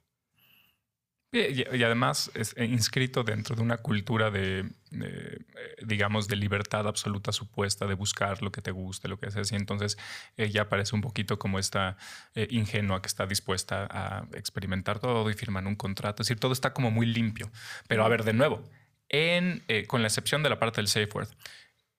Y, 1.30 1.84
además 1.84 2.32
es 2.36 2.56
eh, 2.56 2.64
inscrito 2.66 3.24
dentro 3.24 3.56
de 3.56 3.62
una 3.62 3.78
cultura 3.78 4.32
de, 4.32 4.70
eh, 4.92 5.40
digamos, 5.86 6.30
de 6.30 6.38
libertad 6.38 6.88
absoluta 6.88 7.34
supuesta, 7.34 7.86
de 7.86 7.96
buscar 7.96 8.42
lo 8.42 8.52
que 8.52 8.62
te 8.62 8.72
guste, 8.72 9.10
lo 9.10 9.20
que 9.20 9.26
haces. 9.28 9.52
Y 9.52 9.56
entonces 9.56 9.98
ella 10.38 10.70
parece 10.70 10.96
un 10.96 11.02
poquito 11.02 11.38
como 11.38 11.60
esta 11.60 11.98
eh, 12.34 12.48
ingenua 12.50 13.02
que 13.02 13.08
está 13.08 13.28
dispuesta 13.28 13.88
a 13.92 14.28
experimentar 14.36 15.00
todo 15.00 15.30
y 15.30 15.34
firman 15.34 15.68
un 15.68 15.76
contrato. 15.76 16.22
Es 16.22 16.28
decir, 16.30 16.40
todo 16.40 16.54
está 16.54 16.74
como 16.74 16.92
muy 16.92 17.06
limpio. 17.06 17.52
Pero 17.90 18.06
a 18.06 18.08
ver, 18.08 18.24
de 18.24 18.34
nuevo, 18.34 18.64
con 19.88 20.02
la 20.02 20.08
excepción 20.08 20.44
de 20.44 20.50
la 20.50 20.60
parte 20.60 20.78
del 20.78 20.88
safe 20.88 21.10
word, 21.14 21.30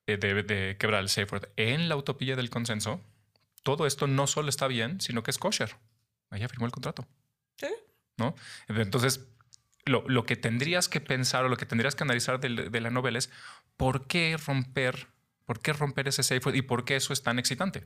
de, 0.07 0.17
de, 0.17 0.77
quebrar 0.79 1.03
el 1.03 1.11
safe 1.11 1.29
word, 1.31 1.49
en 1.57 1.91
la 1.91 1.97
utopía 1.97 2.35
del 2.35 2.49
consenso, 2.49 3.03
todo 3.63 3.87
esto 3.87 4.07
no 4.07 4.27
solo 4.27 4.49
está 4.49 4.69
bien, 4.69 5.03
sino 5.03 5.23
que 5.23 5.31
es 5.31 5.39
kosher. 5.39 5.77
Ella 6.31 6.49
firmó 6.49 6.65
el 6.65 6.73
contrato. 6.73 7.07
Sí. 7.57 7.69
¿No? 8.19 8.35
Entonces, 8.69 9.29
lo, 9.89 10.27
que 10.27 10.37
tendrías 10.37 10.89
que 10.89 11.01
pensar 11.01 11.45
o 11.45 11.49
lo 11.49 11.57
que 11.57 11.67
tendrías 11.67 11.95
que 11.95 12.05
analizar 12.05 12.39
de, 12.41 12.81
la 12.81 12.91
novela 12.91 13.19
es 13.19 13.31
por 13.77 14.07
qué 14.07 14.37
romper, 14.37 15.09
por 15.47 15.61
qué 15.61 15.73
romper 15.73 16.09
ese 16.09 16.23
safe 16.23 16.57
y 16.57 16.63
por 16.63 16.85
qué 16.85 16.97
eso 16.97 17.13
es 17.13 17.23
tan 17.23 17.39
excitante. 17.39 17.85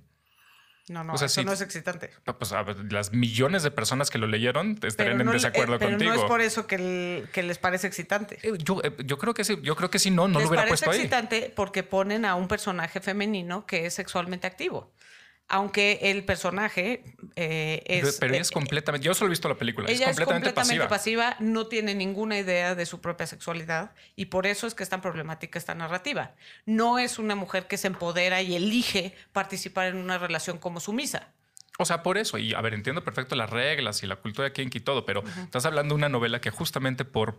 No, 0.88 1.04
no, 1.04 1.14
eso 1.14 1.44
no 1.44 1.52
es 1.52 1.60
excitante. 1.60 2.10
Pues 2.24 2.52
las 2.90 3.12
millones 3.12 3.62
de 3.62 3.70
personas 3.70 4.10
que 4.10 4.18
lo 4.18 4.26
leyeron 4.26 4.80
estarían 4.82 5.20
en 5.20 5.30
desacuerdo 5.30 5.78
contigo. 5.78 5.98
Pero 5.98 6.14
no 6.14 6.20
es 6.20 6.24
por 6.24 6.40
eso 6.40 6.66
que, 6.66 7.28
les 7.32 7.58
parece 7.58 7.86
excitante. 7.86 8.40
Eh, 8.42 8.58
yo, 8.58 8.80
eh, 8.82 8.92
yo, 9.04 9.16
creo 9.16 9.32
que 9.32 9.44
sí, 9.44 9.56
yo 9.62 9.76
creo 9.76 9.90
que 9.90 10.00
si 10.00 10.10
no, 10.10 10.26
no 10.26 10.40
lo 10.40 10.48
hubiera 10.48 10.66
puesto 10.66 10.90
ahí. 10.90 10.96
excitante 10.96 11.52
porque 11.54 11.84
ponen 11.84 12.24
a 12.24 12.34
un 12.34 12.48
personaje 12.48 13.00
femenino 13.00 13.64
que 13.64 13.86
es 13.86 13.94
sexualmente 13.94 14.48
activo 14.48 14.92
aunque 15.53 15.98
el 16.03 16.24
personaje 16.24 17.05
eh, 17.36 17.82
es... 17.84 18.16
Pero 18.18 18.32
ella 18.32 18.40
es 18.40 18.50
eh, 18.50 18.55
completamente... 18.55 19.07
Yo 19.07 19.12
solo 19.12 19.28
he 19.28 19.30
visto 19.30 19.50
la 19.50 19.59
película. 19.59 19.86
Ella 19.86 20.09
es 20.09 20.16
completamente, 20.16 20.48
es 20.48 20.55
completamente 20.55 20.88
pasiva. 20.88 21.36
no 21.40 21.66
tiene 21.66 21.94
ninguna 21.94 22.38
idea 22.38 22.74
de 22.74 22.86
su 22.86 23.03
propia 23.03 23.26
sexualidad 23.26 23.92
y 24.16 24.26
por 24.26 24.46
eso 24.46 24.66
es 24.66 24.74
que 24.74 24.82
es 24.82 24.88
tan 24.88 25.03
problemática 25.03 25.59
esta 25.59 25.74
narrativa. 25.74 26.34
No 26.64 26.98
es 26.98 27.18
una 27.18 27.36
mujer 27.36 27.66
que 27.66 27.76
se 27.76 27.88
empodera 27.88 28.40
y 28.40 28.57
elige 28.57 29.14
participar 29.32 29.88
en 29.88 29.98
una 29.98 30.16
relación 30.16 30.57
como 30.57 30.80
sumisa. 30.80 31.28
O 31.78 31.84
sea, 31.84 32.03
por 32.03 32.16
eso, 32.16 32.38
y 32.38 32.55
a 32.55 32.61
ver, 32.62 32.72
entiendo 32.72 33.05
perfecto 33.05 33.36
las 33.36 33.50
reglas 33.50 34.03
y 34.03 34.07
la 34.07 34.16
cultura 34.16 34.48
de 34.48 34.53
kinky 34.55 34.78
y 34.78 34.80
todo, 34.80 35.05
pero 35.05 35.22
estás 35.42 35.66
hablando 35.66 35.94
de 35.94 35.98
una 35.98 36.09
novela 36.09 36.40
que 36.40 36.50
justamente 36.50 37.05
por 37.05 37.36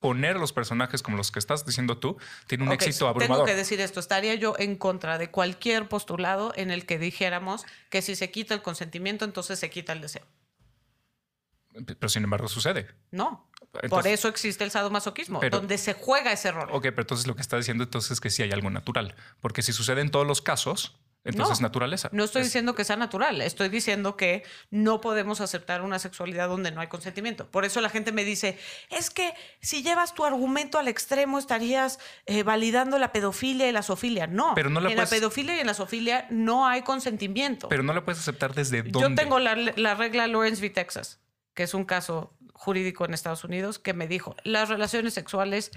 poner 0.00 0.36
los 0.36 0.52
personajes 0.52 1.02
como 1.02 1.16
los 1.16 1.30
que 1.30 1.38
estás 1.38 1.64
diciendo 1.64 1.98
tú 1.98 2.16
tiene 2.46 2.64
un 2.64 2.72
éxito 2.72 3.06
abrumador. 3.06 3.36
Tengo 3.36 3.46
que 3.46 3.54
decir 3.54 3.80
esto, 3.80 4.00
estaría 4.00 4.34
yo 4.34 4.54
en 4.58 4.76
contra 4.76 5.18
de 5.18 5.30
cualquier 5.30 5.88
postulado 5.88 6.52
en 6.56 6.70
el 6.70 6.86
que 6.86 6.98
dijéramos 6.98 7.66
que 7.90 8.02
si 8.02 8.16
se 8.16 8.30
quita 8.30 8.54
el 8.54 8.62
consentimiento, 8.62 9.24
entonces 9.24 9.58
se 9.58 9.70
quita 9.70 9.92
el 9.92 10.00
deseo. 10.00 10.26
Pero 11.86 12.08
sin 12.08 12.24
embargo 12.24 12.48
sucede. 12.48 12.88
No. 13.10 13.48
Por 13.88 14.06
eso 14.08 14.26
existe 14.26 14.64
el 14.64 14.72
sadomasoquismo, 14.72 15.40
donde 15.50 15.78
se 15.78 15.94
juega 15.94 16.32
ese 16.32 16.50
rol. 16.50 16.68
Ok, 16.72 16.82
pero 16.82 17.02
entonces 17.02 17.28
lo 17.28 17.36
que 17.36 17.42
está 17.42 17.56
diciendo 17.56 17.84
entonces 17.84 18.10
es 18.10 18.20
que 18.20 18.30
sí 18.30 18.42
hay 18.42 18.50
algo 18.50 18.68
natural. 18.70 19.14
Porque 19.40 19.62
si 19.62 19.72
sucede 19.72 20.00
en 20.00 20.10
todos 20.10 20.26
los 20.26 20.42
casos, 20.42 20.98
entonces, 21.24 21.60
naturaleza. 21.60 22.08
No 22.12 22.24
estoy 22.24 22.42
diciendo 22.42 22.74
que 22.74 22.84
sea 22.84 22.96
natural, 22.96 23.40
estoy 23.42 23.68
diciendo 23.68 24.16
que 24.16 24.42
no 24.70 25.00
podemos 25.00 25.40
aceptar 25.40 25.82
una 25.82 25.98
sexualidad 25.98 26.48
donde 26.48 26.70
no 26.70 26.80
hay 26.80 26.88
consentimiento. 26.88 27.50
Por 27.50 27.64
eso 27.64 27.80
la 27.80 27.90
gente 27.90 28.10
me 28.10 28.24
dice, 28.24 28.58
es 28.88 29.10
que 29.10 29.34
si 29.60 29.82
llevas 29.82 30.14
tu 30.14 30.24
argumento 30.24 30.78
al 30.78 30.88
extremo 30.88 31.38
estarías 31.38 31.98
eh, 32.24 32.42
validando 32.42 32.98
la 32.98 33.12
pedofilia 33.12 33.68
y 33.68 33.72
la 33.72 33.82
zoofilia. 33.82 34.26
No, 34.26 34.52
pero 34.54 34.70
no 34.70 34.80
en 34.86 34.96
la 34.96 35.06
pedofilia 35.06 35.56
y 35.56 35.60
en 35.60 35.66
la 35.66 35.74
zoofilia 35.74 36.26
no 36.30 36.66
hay 36.66 36.82
consentimiento. 36.82 37.68
Pero 37.68 37.82
no 37.82 37.92
la 37.92 38.04
puedes 38.04 38.20
aceptar 38.20 38.54
desde 38.54 38.82
dónde. 38.82 39.00
Yo 39.00 39.14
tengo 39.14 39.38
la, 39.38 39.54
la 39.54 39.94
regla 39.94 40.26
Lawrence 40.26 40.62
v. 40.62 40.70
Texas, 40.70 41.20
que 41.52 41.64
es 41.64 41.74
un 41.74 41.84
caso 41.84 42.34
jurídico 42.54 43.04
en 43.04 43.12
Estados 43.12 43.44
Unidos, 43.44 43.78
que 43.78 43.92
me 43.92 44.06
dijo, 44.06 44.36
las 44.42 44.68
relaciones 44.68 45.14
sexuales 45.14 45.70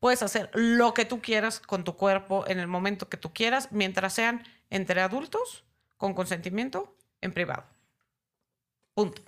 puedes 0.00 0.22
hacer 0.22 0.50
lo 0.52 0.94
que 0.94 1.04
tú 1.04 1.20
quieras 1.20 1.60
con 1.60 1.84
tu 1.84 1.96
cuerpo 1.96 2.44
en 2.48 2.58
el 2.58 2.66
momento 2.66 3.08
que 3.08 3.16
tú 3.16 3.32
quieras, 3.32 3.68
mientras 3.70 4.12
sean 4.12 4.42
entre 4.72 5.02
adultos, 5.02 5.64
con 5.96 6.14
consentimiento, 6.14 6.96
en 7.20 7.32
privado. 7.32 7.64
Punto. 8.94 9.22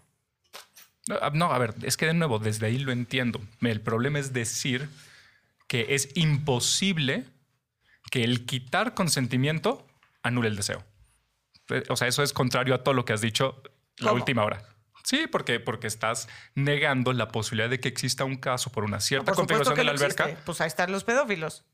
No, 1.35 1.53
a 1.53 1.59
ver, 1.59 1.75
es 1.83 1.97
que 1.97 2.07
de 2.07 2.15
nuevo, 2.15 2.39
desde 2.39 2.67
ahí 2.67 2.79
lo 2.79 2.91
entiendo. 2.91 3.41
El 3.61 3.83
problema 3.83 4.19
es 4.19 4.33
decir 4.33 4.89
que 5.69 5.95
es 5.95 6.09
imposible 6.17 7.27
que 8.11 8.25
el 8.25 8.47
quitar 8.47 8.95
consentimiento 8.95 9.87
anule 10.23 10.49
el 10.49 10.57
deseo. 10.57 10.83
O 11.91 11.97
sea, 11.97 12.09
eso 12.09 12.23
es 12.23 12.33
contrario 12.33 12.75
a 12.75 12.83
todo 12.83 12.95
lo 12.95 13.05
que 13.05 13.13
has 13.13 13.21
dicho 13.21 13.63
la 13.99 14.13
última 14.13 14.45
hora. 14.45 14.63
Sí, 15.03 15.27
porque, 15.31 15.61
porque 15.61 15.87
estás 15.87 16.29
negando 16.55 17.13
la 17.13 17.29
posibilidad 17.29 17.69
de 17.69 17.81
que 17.81 17.89
exista 17.89 18.25
un 18.25 18.37
caso 18.37 18.73
por 18.73 18.85
una 18.85 19.01
cierta 19.01 19.33
configuración 19.33 19.77
de 19.77 19.85
la 19.85 19.93
alberca. 19.93 20.39
Pues 20.47 20.63
ahí 20.63 20.69
están 20.69 20.91
los 20.91 21.05
pedófilos. 21.05 21.65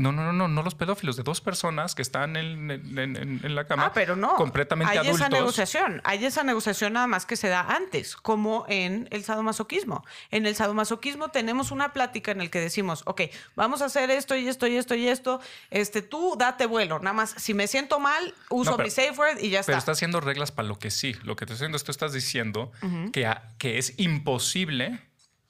No, 0.00 0.12
no, 0.12 0.22
no, 0.22 0.32
no, 0.32 0.46
no 0.46 0.62
los 0.62 0.76
pedófilos, 0.76 1.16
de 1.16 1.24
dos 1.24 1.40
personas 1.40 1.96
que 1.96 2.02
están 2.02 2.36
en, 2.36 2.70
en, 2.70 3.54
la 3.56 3.66
cama. 3.66 3.86
Ah, 3.86 3.92
pero 3.92 4.14
no. 4.14 4.36
Completamente 4.36 4.92
hay 4.92 4.98
adultos. 4.98 5.22
esa 5.22 5.28
negociación. 5.28 6.00
Hay 6.04 6.24
esa 6.24 6.44
negociación 6.44 6.92
nada 6.92 7.08
más 7.08 7.26
que 7.26 7.34
se 7.34 7.48
da 7.48 7.62
antes, 7.62 8.14
como 8.14 8.64
en 8.68 9.08
el 9.10 9.24
sadomasoquismo. 9.24 10.04
En 10.30 10.46
el 10.46 10.54
sadomasoquismo 10.54 11.30
tenemos 11.30 11.72
una 11.72 11.92
plática 11.92 12.30
en 12.30 12.40
el 12.40 12.48
que 12.48 12.60
decimos, 12.60 13.02
ok, 13.06 13.22
vamos 13.56 13.82
a 13.82 13.86
hacer 13.86 14.12
esto 14.12 14.36
y 14.36 14.46
esto 14.46 14.68
y 14.68 14.76
esto 14.76 14.94
y 14.94 15.08
esto. 15.08 15.40
Este, 15.70 16.00
tú 16.00 16.36
date 16.38 16.66
vuelo. 16.66 17.00
Nada 17.00 17.14
más, 17.14 17.34
si 17.36 17.52
me 17.52 17.66
siento 17.66 17.98
mal, 17.98 18.34
uso 18.50 18.78
mi 18.78 18.90
safe 18.90 19.18
word 19.18 19.40
y 19.40 19.50
ya 19.50 19.58
está. 19.58 19.72
Pero 19.72 19.78
está 19.78 19.92
haciendo 19.92 20.20
reglas 20.20 20.52
para 20.52 20.68
lo 20.68 20.78
que 20.78 20.92
sí. 20.92 21.16
Lo 21.24 21.34
que 21.34 21.44
te 21.44 21.54
estoy 21.54 21.64
diciendo 21.64 21.76
es 21.76 21.82
tú 21.82 21.90
estás 21.90 22.12
diciendo 22.12 22.70
que, 23.12 23.28
que 23.58 23.78
es 23.78 23.98
imposible 23.98 25.00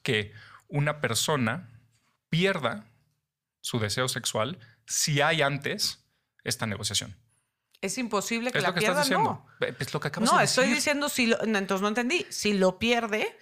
que 0.02 0.32
una 0.68 1.02
persona 1.02 1.68
pierda 2.30 2.86
su 3.68 3.78
deseo 3.78 4.08
sexual 4.08 4.58
si 4.86 5.20
hay 5.20 5.42
antes 5.42 6.02
esta 6.42 6.66
negociación. 6.66 7.14
Es 7.82 7.98
imposible 7.98 8.50
que 8.50 8.62
la 8.62 8.74
pierda, 8.74 9.04
no. 9.10 9.46
Es 9.60 9.92
lo 9.92 10.00
que 10.00 10.08
acabas 10.08 10.32
no, 10.32 10.40
estoy 10.40 10.68
diciendo 10.68 11.10
si 11.10 11.26
lo, 11.26 11.38
entonces 11.42 11.82
no 11.82 11.88
entendí. 11.88 12.26
Si 12.30 12.54
lo 12.54 12.78
pierde, 12.78 13.38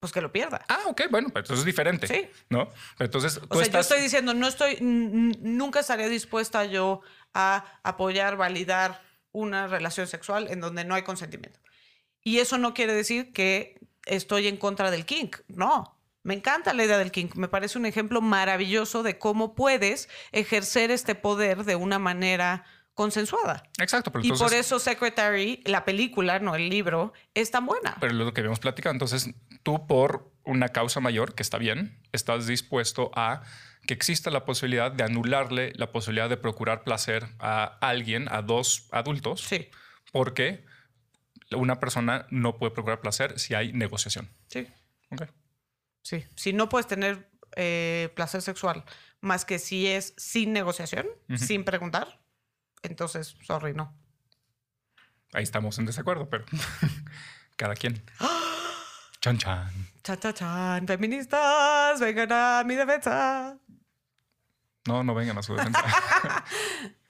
pues 0.00 0.12
que 0.12 0.20
lo 0.20 0.32
pierda. 0.32 0.64
Ah, 0.68 0.80
ok, 0.86 1.02
bueno, 1.12 1.28
pero 1.28 1.44
entonces 1.44 1.60
es 1.60 1.64
diferente. 1.64 2.08
Sí. 2.08 2.28
¿No? 2.50 2.68
entonces 2.98 3.40
o 3.48 3.54
sea, 3.54 3.68
yo 3.68 3.78
estoy 3.78 4.00
diciendo, 4.00 4.34
no 4.34 4.48
estoy, 4.48 4.78
nunca 4.80 5.78
estaría 5.78 6.08
dispuesta 6.08 6.64
yo 6.64 7.00
a 7.34 7.64
apoyar, 7.84 8.36
validar 8.36 9.00
una 9.30 9.68
relación 9.68 10.08
sexual 10.08 10.48
en 10.50 10.60
donde 10.60 10.84
no 10.84 10.96
hay 10.96 11.02
consentimiento. 11.02 11.60
Y 12.24 12.40
eso 12.40 12.58
no 12.58 12.74
quiere 12.74 12.94
decir 12.94 13.32
que 13.32 13.78
estoy 14.06 14.48
en 14.48 14.56
contra 14.56 14.90
del 14.90 15.06
kink. 15.06 15.36
No. 15.46 15.97
Me 16.28 16.34
encanta 16.34 16.74
la 16.74 16.84
idea 16.84 16.98
del 16.98 17.10
King. 17.10 17.28
Me 17.36 17.48
parece 17.48 17.78
un 17.78 17.86
ejemplo 17.86 18.20
maravilloso 18.20 19.02
de 19.02 19.18
cómo 19.18 19.54
puedes 19.54 20.10
ejercer 20.30 20.90
este 20.90 21.14
poder 21.14 21.64
de 21.64 21.74
una 21.74 21.98
manera 21.98 22.66
consensuada. 22.92 23.62
Exacto. 23.78 24.12
Pero 24.12 24.22
y 24.22 24.32
por 24.32 24.52
eso 24.52 24.78
Secretary, 24.78 25.62
la 25.64 25.86
película, 25.86 26.38
no 26.38 26.54
el 26.54 26.68
libro, 26.68 27.14
es 27.32 27.50
tan 27.50 27.64
buena. 27.64 27.96
Pero 27.98 28.12
lo 28.12 28.30
que 28.34 28.42
habíamos 28.42 28.60
platicado, 28.60 28.92
entonces 28.92 29.30
tú 29.62 29.86
por 29.86 30.30
una 30.44 30.68
causa 30.68 31.00
mayor, 31.00 31.34
que 31.34 31.42
está 31.42 31.56
bien, 31.56 31.98
estás 32.12 32.46
dispuesto 32.46 33.10
a 33.14 33.40
que 33.86 33.94
exista 33.94 34.30
la 34.30 34.44
posibilidad 34.44 34.92
de 34.92 35.04
anularle 35.04 35.72
la 35.76 35.92
posibilidad 35.92 36.28
de 36.28 36.36
procurar 36.36 36.84
placer 36.84 37.26
a 37.38 37.78
alguien, 37.80 38.28
a 38.30 38.42
dos 38.42 38.90
adultos. 38.92 39.44
Sí. 39.44 39.70
Porque 40.12 40.66
una 41.52 41.80
persona 41.80 42.26
no 42.28 42.58
puede 42.58 42.72
procurar 42.72 43.00
placer 43.00 43.38
si 43.38 43.54
hay 43.54 43.72
negociación. 43.72 44.28
Sí. 44.48 44.66
Okay. 45.10 45.28
Sí, 46.08 46.24
si 46.36 46.54
no 46.54 46.70
puedes 46.70 46.86
tener 46.86 47.28
eh, 47.54 48.10
placer 48.16 48.40
sexual 48.40 48.82
más 49.20 49.44
que 49.44 49.58
si 49.58 49.86
es 49.88 50.14
sin 50.16 50.54
negociación, 50.54 51.06
sin 51.36 51.64
preguntar, 51.64 52.18
entonces, 52.82 53.36
sorry, 53.42 53.74
no. 53.74 53.94
Ahí 55.34 55.42
estamos 55.42 55.78
en 55.78 55.84
desacuerdo, 55.84 56.30
pero 56.30 56.46
cada 57.56 57.74
quien. 57.74 58.02
Chan 59.20 59.36
chan. 59.36 59.70
Chan 60.02 60.18
chan 60.18 60.32
chan. 60.32 60.86
Feministas, 60.86 62.00
vengan 62.00 62.32
a 62.32 62.64
mi 62.64 62.74
defensa. 62.74 63.58
No, 64.86 65.04
no 65.04 65.14
vengan 65.14 65.36
a 65.36 65.42
su 65.42 65.54
defensa. 65.54 65.84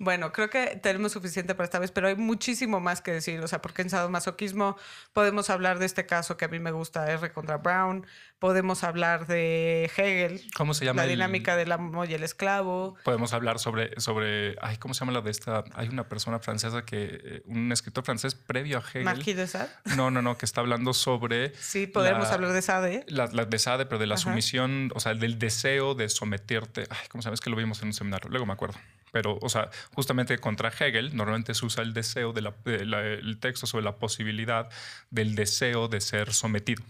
bueno, 0.01 0.31
creo 0.31 0.49
que 0.49 0.79
tenemos 0.81 1.11
suficiente 1.11 1.57
para 1.57 1.65
esta 1.65 1.81
vez, 1.81 1.91
pero 1.91 2.07
hay 2.07 2.15
muchísimo 2.15 2.79
más 2.79 3.01
que 3.01 3.11
decir. 3.11 3.41
O 3.41 3.49
sea, 3.49 3.61
porque 3.61 3.83
en 3.83 3.91
sadomasoquismo 3.91 4.77
podemos 5.13 5.51
hablar 5.51 5.81
de 5.81 5.87
este 5.87 6.07
caso 6.07 6.37
que 6.37 6.45
a 6.45 6.49
mí 6.49 6.61
me 6.61 6.71
gusta, 6.71 7.11
R 7.11 7.33
contra 7.33 7.57
Brown. 7.57 8.07
Podemos 8.39 8.85
hablar 8.85 9.27
de 9.27 9.91
Hegel. 9.97 10.41
¿Cómo 10.57 10.73
se 10.73 10.85
llama? 10.85 11.03
La 11.03 11.09
dinámica 11.09 11.57
del 11.57 11.73
amo 11.73 12.05
y 12.05 12.15
el 12.15 12.23
esclavo. 12.23 12.97
Podemos 13.03 13.33
hablar 13.33 13.59
sobre, 13.59 14.01
sobre, 14.01 14.55
ay, 14.63 14.77
¿cómo 14.77 14.95
se 14.95 15.01
llama 15.01 15.11
la 15.11 15.21
de 15.21 15.33
esta? 15.33 15.65
Hay 15.75 15.89
una 15.89 16.09
persona 16.09 16.39
francesa 16.39 16.85
que, 16.85 17.21
eh, 17.21 17.43
un 17.47 17.73
escritor 17.73 18.05
francés 18.05 18.37
previo 18.37 18.79
a 18.79 18.81
Hegel. 18.81 19.03
Marquis 19.03 19.37
de 19.37 19.49
Sade. 19.49 19.71
No, 19.97 20.13
no, 20.13 20.23
no, 20.23 20.39
que 20.39 20.47
está 20.47 20.61
hablando 20.61 20.95
sobre. 20.95 21.53
Sí, 21.57 21.89
podemos 21.89 22.29
hablar 22.31 22.53
de 22.53 22.63
Sade. 22.63 23.05
La, 23.09 23.27
de 23.27 23.59
Sade, 23.59 23.87
pero 23.87 23.99
de 23.99 24.07
la 24.07 24.17
sumisión, 24.17 24.93
o 24.95 25.01
sea, 25.01 25.15
del 25.15 25.41
deseo 25.41 25.97
de 25.97 26.09
someterte. 26.09 26.87
Ay, 26.89 27.09
¿cómo 27.11 27.23
sabes 27.23 27.41
que 27.41 27.51
lo 27.51 27.57
vimos 27.57 27.83
en 27.83 27.89
un 27.89 27.95
seminario? 27.95 28.31
Luego 28.31 28.47
me 28.47 28.53
acuerdo. 28.53 28.79
Pero, 29.13 29.39
o 29.41 29.49
sea, 29.49 29.71
justamente 29.95 30.39
contra 30.39 30.69
Hegel, 30.71 31.17
normalmente 31.17 31.55
se 31.55 31.65
usa 31.67 31.83
el 31.83 31.93
deseo, 31.95 32.33
de 32.33 32.53
el 32.65 33.39
texto 33.41 33.67
sobre 33.67 33.85
la 33.85 33.97
posibilidad 33.97 34.69
del 35.11 35.35
deseo 35.35 35.89
de 35.89 36.01
ser 36.01 36.33
sometido. 36.33 36.83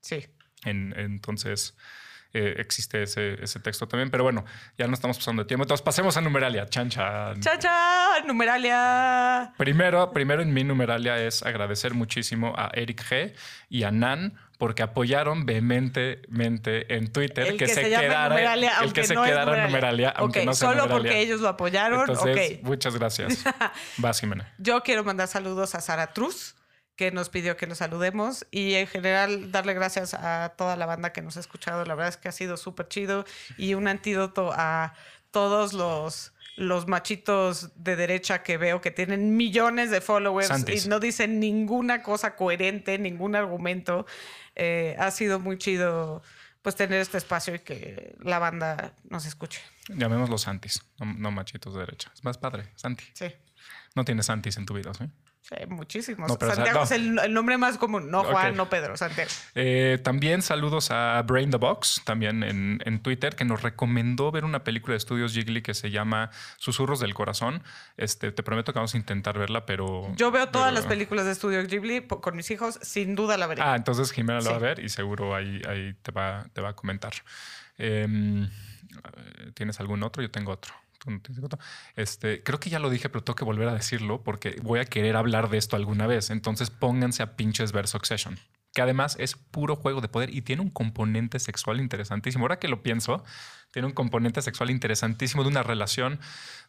Sí. 0.00 0.26
En- 0.64 0.94
entonces, 0.98 1.76
eh, 2.34 2.56
existe 2.58 3.02
ese, 3.02 3.42
ese 3.42 3.58
texto 3.60 3.88
también. 3.88 4.10
Pero 4.10 4.22
bueno, 4.24 4.44
ya 4.76 4.86
no 4.86 4.94
estamos 4.94 5.16
pasando 5.16 5.42
de 5.42 5.48
tiempo. 5.48 5.64
Entonces, 5.64 5.82
pasemos 5.84 6.16
a 6.16 6.20
numeralia. 6.20 6.66
Chan, 6.66 6.90
chan. 6.90 7.40
¡Cha, 7.40 7.58
cha! 7.58 8.20
Numeralia. 8.26 9.52
Primero, 9.56 10.12
primero 10.12 10.42
en 10.42 10.52
mi 10.52 10.64
numeralia 10.64 11.16
es 11.24 11.42
agradecer 11.42 11.94
muchísimo 11.94 12.54
a 12.56 12.70
Eric 12.74 13.02
G 13.02 13.34
y 13.68 13.84
a 13.84 13.90
Nan 13.90 14.38
porque 14.58 14.82
apoyaron 14.82 15.46
vehementemente 15.46 16.92
en 16.94 17.12
Twitter 17.12 17.46
El 17.46 17.56
que, 17.56 17.66
que, 17.66 17.68
se, 17.74 17.82
se, 17.84 17.90
quedara 17.90 18.28
numeralia, 18.30 18.72
el 18.82 18.92
que 18.92 19.04
se 19.04 19.14
no 19.14 19.24
quedara 19.24 19.44
numeralia. 19.44 19.66
numeralia, 19.68 20.08
aunque 20.10 20.40
Ok, 20.40 20.46
no 20.46 20.54
sea 20.54 20.68
Solo 20.68 20.82
numeralia. 20.82 21.10
porque 21.10 21.20
ellos 21.22 21.40
lo 21.40 21.48
apoyaron. 21.48 22.00
Entonces, 22.00 22.62
muchas 22.62 22.96
gracias. 22.96 23.44
Vas, 23.98 24.20
Jimena. 24.20 24.52
Yo 24.58 24.82
quiero 24.82 25.04
mandar 25.04 25.28
saludos 25.28 25.74
a 25.76 25.80
Sara 25.80 26.12
Truz, 26.12 26.56
que 26.96 27.12
nos 27.12 27.28
pidió 27.28 27.56
que 27.56 27.68
nos 27.68 27.78
saludemos 27.78 28.46
y 28.50 28.74
en 28.74 28.88
general 28.88 29.52
darle 29.52 29.74
gracias 29.74 30.14
a 30.14 30.54
toda 30.58 30.74
la 30.74 30.86
banda 30.86 31.12
que 31.12 31.22
nos 31.22 31.36
ha 31.36 31.40
escuchado. 31.40 31.84
La 31.84 31.94
verdad 31.94 32.08
es 32.08 32.16
que 32.16 32.28
ha 32.28 32.32
sido 32.32 32.56
súper 32.56 32.88
chido 32.88 33.24
y 33.56 33.74
un 33.74 33.86
antídoto 33.86 34.52
a 34.52 34.94
todos 35.30 35.72
los 35.72 36.32
los 36.56 36.88
machitos 36.88 37.70
de 37.76 37.94
derecha 37.94 38.42
que 38.42 38.56
veo 38.56 38.80
que 38.80 38.90
tienen 38.90 39.36
millones 39.36 39.92
de 39.92 40.00
followers 40.00 40.48
Santis. 40.48 40.86
y 40.86 40.88
no 40.88 40.98
dicen 40.98 41.38
ninguna 41.38 42.02
cosa 42.02 42.34
coherente, 42.34 42.98
ningún 42.98 43.36
argumento. 43.36 44.06
Eh, 44.58 44.96
ha 44.98 45.10
sido 45.10 45.38
muy 45.38 45.56
chido 45.56 46.22
pues 46.62 46.74
tener 46.74 47.00
este 47.00 47.16
espacio 47.16 47.54
y 47.54 47.60
que 47.60 48.16
la 48.20 48.38
banda 48.38 48.92
nos 49.08 49.24
escuche. 49.24 49.60
Llamémoslo 49.88 50.36
Santis, 50.36 50.82
no, 50.98 51.06
no 51.06 51.30
machitos 51.30 51.72
de 51.74 51.80
derecha. 51.80 52.10
Es 52.14 52.24
más 52.24 52.36
padre, 52.36 52.70
Santi. 52.74 53.04
Sí. 53.14 53.32
No 53.94 54.04
tienes 54.04 54.26
Santis 54.26 54.56
en 54.56 54.66
tu 54.66 54.74
vida, 54.74 54.92
¿sí? 54.92 55.04
Muchísimos. 55.68 56.28
No, 56.28 56.38
pero, 56.38 56.52
o 56.52 56.54
sea, 56.54 56.64
Santiago 56.64 56.78
no. 56.80 56.84
es 56.84 56.90
el, 56.90 57.18
el 57.18 57.32
nombre 57.32 57.56
más 57.56 57.78
común. 57.78 58.10
No 58.10 58.22
Juan, 58.24 58.54
no 58.56 58.68
Pedro, 58.68 58.96
Santiago. 58.96 59.30
Eh, 59.54 59.98
también 60.04 60.42
saludos 60.42 60.90
a 60.90 61.22
Brain 61.22 61.50
the 61.50 61.56
Box, 61.56 62.02
también 62.04 62.42
en, 62.42 62.80
en 62.84 63.00
Twitter, 63.00 63.34
que 63.34 63.44
nos 63.44 63.62
recomendó 63.62 64.30
ver 64.30 64.44
una 64.44 64.62
película 64.62 64.92
de 64.92 64.98
estudios 64.98 65.34
Ghibli 65.34 65.62
que 65.62 65.72
se 65.72 65.90
llama 65.90 66.30
Susurros 66.58 67.00
del 67.00 67.14
Corazón. 67.14 67.62
Este, 67.96 68.30
te 68.30 68.42
prometo 68.42 68.72
que 68.72 68.78
vamos 68.78 68.94
a 68.94 68.98
intentar 68.98 69.38
verla, 69.38 69.64
pero... 69.64 70.12
Yo 70.16 70.30
veo 70.30 70.48
todas 70.48 70.68
pero- 70.70 70.80
las 70.80 70.86
películas 70.86 71.24
de 71.24 71.32
Estudio 71.32 71.62
Ghibli 71.66 72.06
con 72.06 72.36
mis 72.36 72.50
hijos, 72.50 72.78
sin 72.82 73.14
duda 73.14 73.38
la 73.38 73.46
veré. 73.46 73.62
Ah, 73.62 73.74
entonces 73.76 74.12
Jimena 74.12 74.40
lo 74.40 74.50
va 74.50 74.56
a 74.56 74.60
ver 74.60 74.80
y 74.80 74.88
seguro 74.90 75.34
ahí, 75.34 75.62
ahí 75.66 75.94
te, 76.02 76.12
va, 76.12 76.44
te 76.52 76.60
va 76.60 76.70
a 76.70 76.72
comentar. 76.74 77.12
Em, 77.78 78.50
¿Tienes 79.54 79.80
algún 79.80 80.02
otro? 80.02 80.22
Yo 80.22 80.30
tengo 80.30 80.52
otro. 80.52 80.74
Este, 81.96 82.42
creo 82.42 82.60
que 82.60 82.70
ya 82.70 82.78
lo 82.78 82.90
dije, 82.90 83.08
pero 83.08 83.24
tengo 83.24 83.36
que 83.36 83.44
volver 83.44 83.68
a 83.68 83.74
decirlo 83.74 84.22
porque 84.22 84.56
voy 84.62 84.80
a 84.80 84.84
querer 84.84 85.16
hablar 85.16 85.50
de 85.50 85.58
esto 85.58 85.76
alguna 85.76 86.06
vez. 86.06 86.30
Entonces 86.30 86.70
pónganse 86.70 87.22
a 87.22 87.36
pinches 87.36 87.72
ver 87.72 87.88
Succession, 87.88 88.38
que 88.74 88.82
además 88.82 89.16
es 89.18 89.34
puro 89.34 89.76
juego 89.76 90.00
de 90.00 90.08
poder 90.08 90.34
y 90.34 90.42
tiene 90.42 90.62
un 90.62 90.70
componente 90.70 91.38
sexual 91.38 91.80
interesantísimo. 91.80 92.44
Ahora 92.44 92.58
que 92.58 92.68
lo 92.68 92.82
pienso, 92.82 93.24
tiene 93.72 93.86
un 93.86 93.94
componente 93.94 94.42
sexual 94.42 94.70
interesantísimo 94.70 95.42
de 95.42 95.48
una 95.48 95.62
relación 95.62 96.20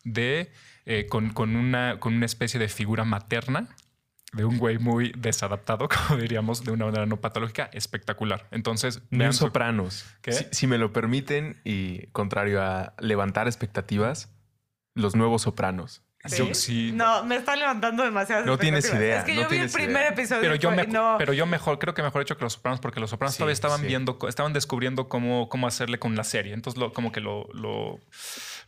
de, 0.03 0.51
eh, 0.85 1.07
con 1.07 1.55
una 1.55 2.25
especie 2.25 2.59
de 2.59 2.69
figura 2.69 3.05
materna 3.05 3.75
de 4.33 4.45
un 4.45 4.57
güey 4.59 4.77
muy 4.77 5.11
desadaptado, 5.17 5.87
como 6.07 6.19
diríamos, 6.19 6.63
de 6.63 6.71
una 6.71 6.85
manera 6.85 7.05
no 7.05 7.17
patológica, 7.19 7.69
espectacular. 7.73 8.47
Entonces, 8.51 9.01
vean 9.09 9.33
su- 9.33 9.45
Sopranos. 9.45 10.05
¿Qué? 10.21 10.31
Si, 10.33 10.45
si 10.51 10.67
me 10.67 10.77
lo 10.77 10.93
permiten 10.93 11.59
y 11.63 12.07
contrario 12.07 12.61
a 12.61 12.93
levantar 12.99 13.47
expectativas, 13.47 14.31
los 14.95 15.15
nuevos 15.15 15.41
Sopranos. 15.43 16.03
yo 16.37 16.53
sí. 16.53 16.91
No, 16.93 17.23
me 17.23 17.37
están 17.37 17.57
levantando 17.59 18.03
demasiadas 18.03 18.45
No 18.45 18.57
tienes 18.57 18.93
idea, 18.93 19.19
Es 19.19 19.23
que 19.23 19.33
no 19.35 19.41
yo 19.43 19.49
vi 19.49 19.57
el 19.57 19.69
primer 19.69 19.95
idea. 20.01 20.09
episodio. 20.09 20.41
pero 20.41 20.55
yo, 20.55 20.69
fue- 20.73 20.85
me- 20.85 20.91
no. 20.91 21.15
pero 21.17 21.31
yo 21.33 21.45
mejor, 21.45 21.79
creo 21.79 21.93
que 21.93 22.03
mejor 22.03 22.21
hecho 22.21 22.35
que 22.37 22.43
los 22.43 22.53
Sopranos, 22.53 22.79
porque 22.81 22.99
los 22.99 23.09
Sopranos 23.09 23.33
Sí, 23.35 23.39
todavía 23.39 23.53
estaban 23.53 23.79
sí. 23.81 23.87
viendo, 23.87 24.19
estaban 24.27 24.51
descubriendo 24.53 25.07
cómo, 25.09 25.47
cómo 25.49 25.65
hacerle 25.67 25.97
con 25.97 26.15
la 26.15 26.23
serie. 26.25 26.53
Entonces, 26.53 26.77
lo, 26.79 26.91
como 26.93 27.11
que 27.13 27.21
lo, 27.21 27.47
lo, 27.53 27.99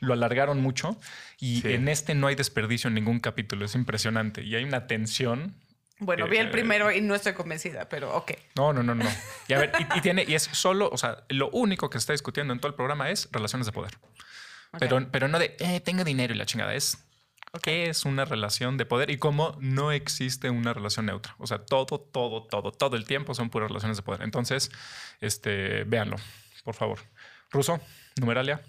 lo 0.02 0.12
alargaron 0.14 0.60
mucho. 0.62 0.98
Y 1.40 1.62
Sí. 1.62 1.74
en 1.74 1.88
este 1.88 2.14
no 2.14 2.28
hay 2.28 2.36
desperdicio 2.36 2.90
en 2.90 2.96
ningún 2.96 3.20
capítulo. 3.22 3.64
Es 3.66 3.74
impresionante. 3.76 4.44
Y 4.44 4.56
hay 4.56 4.64
una 4.66 4.86
tensión. 4.88 5.56
Bueno, 6.00 6.26
Eh, 6.26 6.30
vi 6.30 6.38
el 6.38 6.48
eh, 6.48 6.52
primero 6.52 6.92
y 6.92 7.00
no 7.00 7.16
estoy 7.16 7.34
convencida, 7.34 7.88
pero 7.88 8.14
ok. 8.16 8.32
No, 8.56 8.74
no, 8.74 8.82
no, 8.84 8.96
no. 8.96 9.06
Y 9.48 9.54
a 9.54 9.60
ver, 9.60 9.72
y, 9.80 9.98
y 10.00 10.02
tiene, 10.02 10.26
y 10.28 10.34
es 10.34 10.44
solo, 10.52 10.90
o 10.92 10.98
sea, 10.98 11.24
lo 11.30 11.50
único 11.52 11.90
que 11.90 12.00
se 12.00 12.04
está 12.04 12.14
discutiendo 12.14 12.52
en 12.54 12.60
todo 12.60 12.70
el 12.70 12.76
programa 12.76 13.10
es 13.12 13.30
relaciones 13.32 13.68
de 13.68 13.72
poder. 13.72 13.92
Pero, 14.80 15.08
pero 15.12 15.28
no 15.28 15.38
de 15.38 15.56
eh, 15.60 15.80
tengo 15.82 16.04
dinero 16.04 16.34
y 16.34 16.38
la 16.38 16.46
chingada. 16.46 16.74
Es 16.74 16.98
qué 17.62 17.90
es 17.90 18.06
una 18.06 18.24
relación 18.26 18.78
de 18.78 18.86
poder 18.86 19.10
y 19.12 19.18
cómo 19.18 19.58
no 19.60 19.92
existe 19.92 20.50
una 20.50 20.74
relación 20.74 21.06
neutra. 21.08 21.36
O 21.38 21.46
sea, 21.46 21.60
todo, 21.60 22.00
todo, 22.00 22.44
todo, 22.48 22.72
todo 22.72 22.96
el 22.96 23.06
tiempo 23.06 23.36
son 23.36 23.50
puras 23.50 23.68
relaciones 23.68 23.98
de 23.98 24.04
poder. 24.04 24.22
Entonces, 24.22 24.72
este, 25.20 25.84
véanlo, 25.84 26.16
por 26.64 26.74
favor. 26.76 27.00
Ruso, 27.52 27.80
numeralia. 28.20 28.62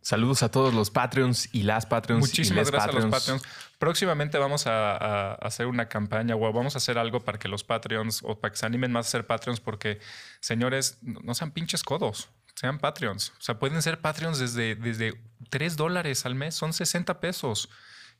Saludos 0.00 0.42
a 0.42 0.50
todos 0.50 0.72
los 0.72 0.90
Patreons 0.90 1.50
y 1.52 1.64
las 1.64 1.84
Patreons. 1.84 2.26
y 2.26 2.30
Muchísimas 2.30 2.56
les 2.56 2.70
gracias 2.70 2.94
a 2.94 2.98
los 2.98 3.10
Patreons. 3.10 3.42
Patreons. 3.42 3.76
Próximamente 3.78 4.38
vamos 4.38 4.66
a, 4.66 4.96
a 4.96 5.34
hacer 5.34 5.66
una 5.66 5.88
campaña 5.88 6.34
o 6.34 6.52
vamos 6.52 6.74
a 6.74 6.78
hacer 6.78 6.96
algo 6.96 7.20
para 7.20 7.38
que 7.38 7.48
los 7.48 7.62
Patreons 7.62 8.22
o 8.24 8.40
para 8.40 8.52
que 8.52 8.56
se 8.58 8.64
animen 8.64 8.90
más 8.90 9.06
a 9.06 9.10
ser 9.10 9.26
Patreons 9.26 9.60
porque, 9.60 10.00
señores, 10.40 10.98
no 11.02 11.20
no 11.22 11.34
sean 11.34 11.50
pinches 11.50 11.82
codos, 11.82 12.30
sean 12.54 12.78
Patreons. 12.78 13.34
O 13.38 13.42
sea, 13.42 13.58
pueden 13.58 13.82
ser 13.82 14.00
Patreons 14.00 14.38
desde, 14.38 14.76
desde 14.76 15.20
3 15.50 15.76
dólares 15.76 16.24
al 16.24 16.34
mes, 16.34 16.54
son 16.54 16.72
60 16.72 17.20
pesos. 17.20 17.68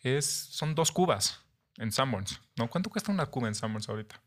Es, 0.03 0.27
son 0.27 0.75
dos 0.75 0.93
cubas 0.93 1.41
en 1.79 1.91
Sanborns. 1.91 2.41
¿no? 2.57 2.69
¿Cuánto 2.69 2.91
cuesta 2.91 3.11
una 3.11 3.27
cuba 3.27 3.49
en 3.49 3.55
Sanborns 3.55 3.89
ahorita? 3.89 4.21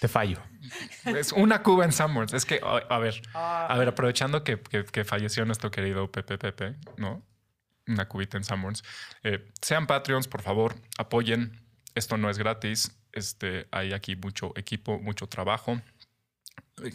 Te 0.00 0.08
fallo. 0.08 0.42
Es 1.04 1.32
una 1.32 1.62
cuba 1.62 1.84
en 1.84 1.92
Sanborns. 1.92 2.32
Es 2.34 2.44
que, 2.44 2.60
a, 2.62 2.76
a 2.94 2.98
ver, 2.98 3.20
a 3.34 3.74
ver, 3.78 3.88
aprovechando 3.88 4.42
que, 4.44 4.60
que- 4.60 4.84
que 4.84 5.04
falleció 5.04 5.44
nuestro 5.44 5.70
querido 5.70 6.10
Pepe 6.10 6.38
Pepe, 6.38 6.76
¿no? 6.96 7.22
Una 7.86 8.08
cubita 8.08 8.36
en 8.38 8.44
Sanborns. 8.44 8.82
Eh, 9.22 9.50
sean 9.60 9.86
Patreons, 9.86 10.26
por 10.28 10.42
favor, 10.42 10.74
apoyen. 10.98 11.60
Esto 11.94 12.16
no 12.16 12.30
es 12.30 12.38
gratis. 12.38 12.96
Este, 13.12 13.68
hay 13.70 13.92
aquí 13.92 14.16
mucho 14.16 14.52
equipo, 14.56 14.98
mucho 14.98 15.26
trabajo. 15.28 15.80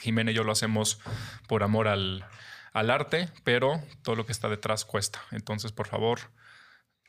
Jimena 0.02 0.32
y 0.32 0.34
yo 0.34 0.44
lo 0.44 0.52
hacemos 0.52 1.00
por 1.48 1.64
amor 1.64 1.88
al, 1.88 2.26
al 2.74 2.90
arte, 2.90 3.30
pero 3.44 3.82
todo 4.04 4.16
lo 4.16 4.26
que 4.26 4.32
está 4.32 4.50
detrás 4.50 4.84
cuesta. 4.86 5.22
Entonces, 5.32 5.72
por 5.72 5.88
favor, 5.88 6.20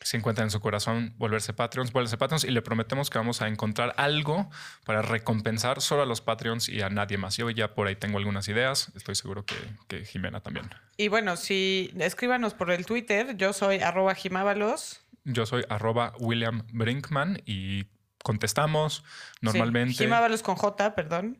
si 0.03 0.16
encuentran 0.16 0.46
en 0.46 0.51
su 0.51 0.61
corazón 0.61 1.14
volverse 1.18 1.53
Patreons, 1.53 1.92
vuelverse 1.92 2.16
Patreons 2.16 2.44
y 2.44 2.51
le 2.51 2.62
prometemos 2.62 3.11
que 3.11 3.18
vamos 3.18 3.42
a 3.42 3.48
encontrar 3.48 3.94
algo 3.96 4.51
para 4.84 5.03
recompensar 5.03 5.80
solo 5.80 6.03
a 6.03 6.07
los 6.07 6.20
Patreons 6.20 6.68
y 6.68 6.80
a 6.80 6.88
nadie 6.88 7.18
más. 7.18 7.36
Yo 7.36 7.51
ya 7.51 7.74
por 7.74 7.86
ahí 7.86 7.96
tengo 7.96 8.18
algunas 8.18 8.48
ideas, 8.48 8.90
estoy 8.96 9.14
seguro 9.14 9.44
que, 9.44 9.57
que 9.88 10.05
Jimena 10.05 10.40
también. 10.40 10.70
Y 10.96 11.09
bueno, 11.09 11.36
si 11.36 11.92
escríbanos 11.98 12.55
por 12.55 12.70
el 12.70 12.86
Twitter, 12.86 13.36
yo 13.36 13.53
soy 13.53 13.78
arroba 13.78 14.14
jimábalos. 14.14 15.03
Yo 15.24 15.44
soy 15.44 15.64
arroba 15.68 16.14
William 16.18 16.66
Brinkman 16.72 17.42
y 17.44 17.84
contestamos 18.22 19.05
normalmente. 19.40 19.94
Sí, 19.94 20.05
Jimábalos 20.05 20.42
con 20.42 20.57
J, 20.57 20.94
perdón. 20.94 21.38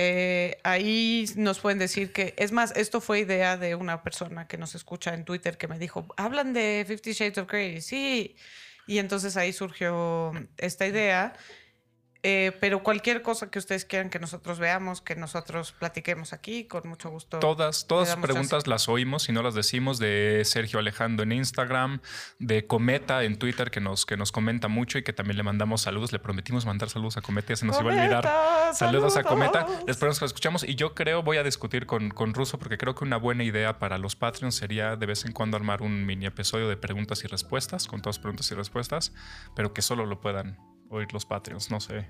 Eh, 0.00 0.60
ahí 0.62 1.28
nos 1.34 1.58
pueden 1.58 1.80
decir 1.80 2.12
que, 2.12 2.32
es 2.36 2.52
más, 2.52 2.70
esto 2.76 3.00
fue 3.00 3.18
idea 3.18 3.56
de 3.56 3.74
una 3.74 4.04
persona 4.04 4.46
que 4.46 4.56
nos 4.56 4.76
escucha 4.76 5.12
en 5.12 5.24
Twitter 5.24 5.58
que 5.58 5.66
me 5.66 5.76
dijo, 5.76 6.06
hablan 6.16 6.52
de 6.52 6.84
Fifty 6.86 7.14
Shades 7.14 7.36
of 7.38 7.48
Grey, 7.48 7.80
sí. 7.80 8.36
Y 8.86 8.98
entonces 8.98 9.36
ahí 9.36 9.52
surgió 9.52 10.32
esta 10.56 10.86
idea. 10.86 11.32
Eh, 12.24 12.56
pero 12.60 12.82
cualquier 12.82 13.22
cosa 13.22 13.48
que 13.48 13.60
ustedes 13.60 13.84
quieran 13.84 14.10
que 14.10 14.18
nosotros 14.18 14.58
veamos, 14.58 15.00
que 15.00 15.14
nosotros 15.14 15.72
platiquemos 15.72 16.32
aquí, 16.32 16.64
con 16.64 16.88
mucho 16.88 17.10
gusto. 17.10 17.38
Todas, 17.38 17.86
todas 17.86 18.16
preguntas 18.16 18.66
las 18.66 18.88
oímos 18.88 19.28
y 19.28 19.32
no 19.32 19.42
las 19.42 19.54
decimos 19.54 20.00
de 20.00 20.42
Sergio 20.44 20.80
Alejandro 20.80 21.22
en 21.22 21.32
Instagram, 21.32 22.00
de 22.40 22.66
Cometa 22.66 23.22
en 23.22 23.38
Twitter 23.38 23.70
que 23.70 23.80
nos, 23.80 24.04
que 24.04 24.16
nos 24.16 24.32
comenta 24.32 24.66
mucho 24.66 24.98
y 24.98 25.04
que 25.04 25.12
también 25.12 25.36
le 25.36 25.44
mandamos 25.44 25.82
saludos. 25.82 26.12
Le 26.12 26.18
prometimos 26.18 26.66
mandar 26.66 26.88
saludos 26.88 27.16
a 27.16 27.20
Cometa, 27.20 27.50
ya 27.50 27.56
se 27.56 27.66
nos 27.66 27.80
iba 27.80 27.92
a 27.92 27.94
olvidar. 27.94 28.74
Saludos 28.74 29.16
a 29.16 29.22
Cometa. 29.22 29.66
Esperamos 29.86 30.18
que 30.18 30.24
lo 30.24 30.26
escuchamos. 30.26 30.64
Y 30.64 30.74
yo 30.74 30.94
creo, 30.96 31.22
voy 31.22 31.36
a 31.36 31.44
discutir 31.44 31.86
con, 31.86 32.10
con 32.10 32.34
Russo 32.34 32.58
porque 32.58 32.78
creo 32.78 32.96
que 32.96 33.04
una 33.04 33.16
buena 33.16 33.44
idea 33.44 33.78
para 33.78 33.96
los 33.96 34.16
Patreons 34.16 34.56
sería 34.56 34.96
de 34.96 35.06
vez 35.06 35.24
en 35.24 35.32
cuando 35.32 35.56
armar 35.56 35.82
un 35.82 36.04
mini 36.04 36.26
episodio 36.26 36.68
de 36.68 36.76
preguntas 36.76 37.22
y 37.22 37.28
respuestas, 37.28 37.86
con 37.86 38.02
todas 38.02 38.18
preguntas 38.18 38.50
y 38.50 38.56
respuestas, 38.56 39.12
pero 39.54 39.72
que 39.72 39.82
solo 39.82 40.04
lo 40.04 40.20
puedan 40.20 40.58
oír 40.90 41.12
los 41.12 41.26
Patreons. 41.26 41.70
No 41.70 41.80
sé, 41.80 42.08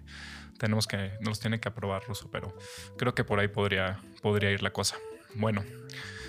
tenemos 0.58 0.86
que, 0.86 1.12
nos 1.20 1.40
tiene 1.40 1.60
que 1.60 1.68
aprobar 1.68 2.04
Russo, 2.06 2.30
pero 2.30 2.56
creo 2.96 3.14
que 3.14 3.24
por 3.24 3.40
ahí 3.40 3.48
podría, 3.48 4.00
podría 4.22 4.50
ir 4.50 4.62
la 4.62 4.70
cosa. 4.70 4.96
Bueno, 5.34 5.64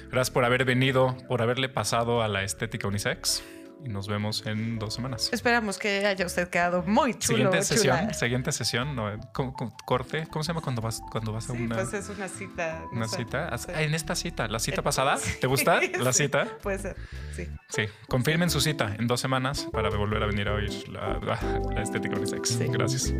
gracias 0.10 0.32
por 0.32 0.45
haber 0.45 0.66
venido, 0.66 1.16
por 1.28 1.41
haberle 1.41 1.70
pasado 1.70 2.22
a 2.22 2.28
la 2.28 2.43
estética 2.43 2.88
unisex 2.88 3.43
y 3.84 3.89
nos 3.89 4.07
vemos 4.07 4.45
en 4.45 4.77
dos 4.80 4.93
semanas. 4.93 5.30
Esperamos 5.32 5.77
que 5.77 6.05
haya 6.05 6.25
usted 6.25 6.49
quedado 6.49 6.84
muy 6.84 7.13
chulo. 7.13 7.38
Siguiente 7.38 7.61
sesión, 7.63 7.99
chula. 7.99 8.13
siguiente 8.13 8.51
sesión, 8.51 8.95
¿no? 8.95 9.09
¿Cómo- 9.34 9.53
cómo- 9.53 9.75
corte, 9.86 10.27
¿cómo 10.30 10.43
se 10.43 10.49
llama 10.49 10.61
cuando 10.61 10.82
vas, 10.82 11.01
cuando 11.11 11.32
vas 11.32 11.49
a 11.49 11.53
Sí, 11.53 11.61
una, 11.63 11.75
pues 11.75 11.93
es 11.93 12.09
una 12.09 12.27
cita. 12.27 12.82
no 12.91 12.97
una 12.97 13.07
sé. 13.07 13.17
cita? 13.17 13.49
Ah, 13.51 13.82
en 13.82 13.93
esta 13.95 14.15
cita, 14.15 14.47
la 14.47 14.59
cita 14.59 14.82
Eh, 14.82 14.84
pasada. 14.84 15.17
¿te 15.39 15.47
gusta 15.47 15.80
la 15.99 16.13
Sí, 16.13 16.23
cita? 16.23 16.47
Puede 16.61 16.80
ser, 16.80 16.95
sí. 17.36 17.47
Sí, 17.69 17.84
confirmen 18.07 18.49
su 18.49 18.59
cita 18.61 18.95
en 18.99 19.07
dos 19.07 19.21
semanas 19.21 19.67
para 19.71 19.89
volver 19.89 20.23
a 20.23 20.25
venir 20.25 20.47
a 20.49 20.53
oír 20.55 20.89
la, 20.89 21.19
la- 21.19 21.61
la 21.73 21.82
estética 21.82 22.17
unisex. 22.17 22.49
Sí. 22.49 22.65
Gracias. 22.67 23.13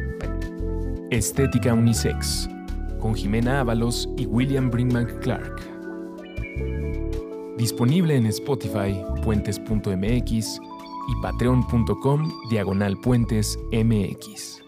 Estética 1.12 1.74
Unisex. 1.74 2.49
con 2.99 3.16
Jimena 3.16 3.62
Ábalos 3.62 4.10
y 4.18 4.26
William 4.26 4.70
Brinkman 4.70 5.05
Clark. 5.22 5.79
Disponible 7.60 8.16
en 8.16 8.26
Spotify, 8.28 8.95
puentes.mx 9.22 10.62
y 11.10 11.22
patreon.com 11.22 12.32
diagonal 12.49 12.97
puentes 13.01 13.60
mx. 13.74 14.59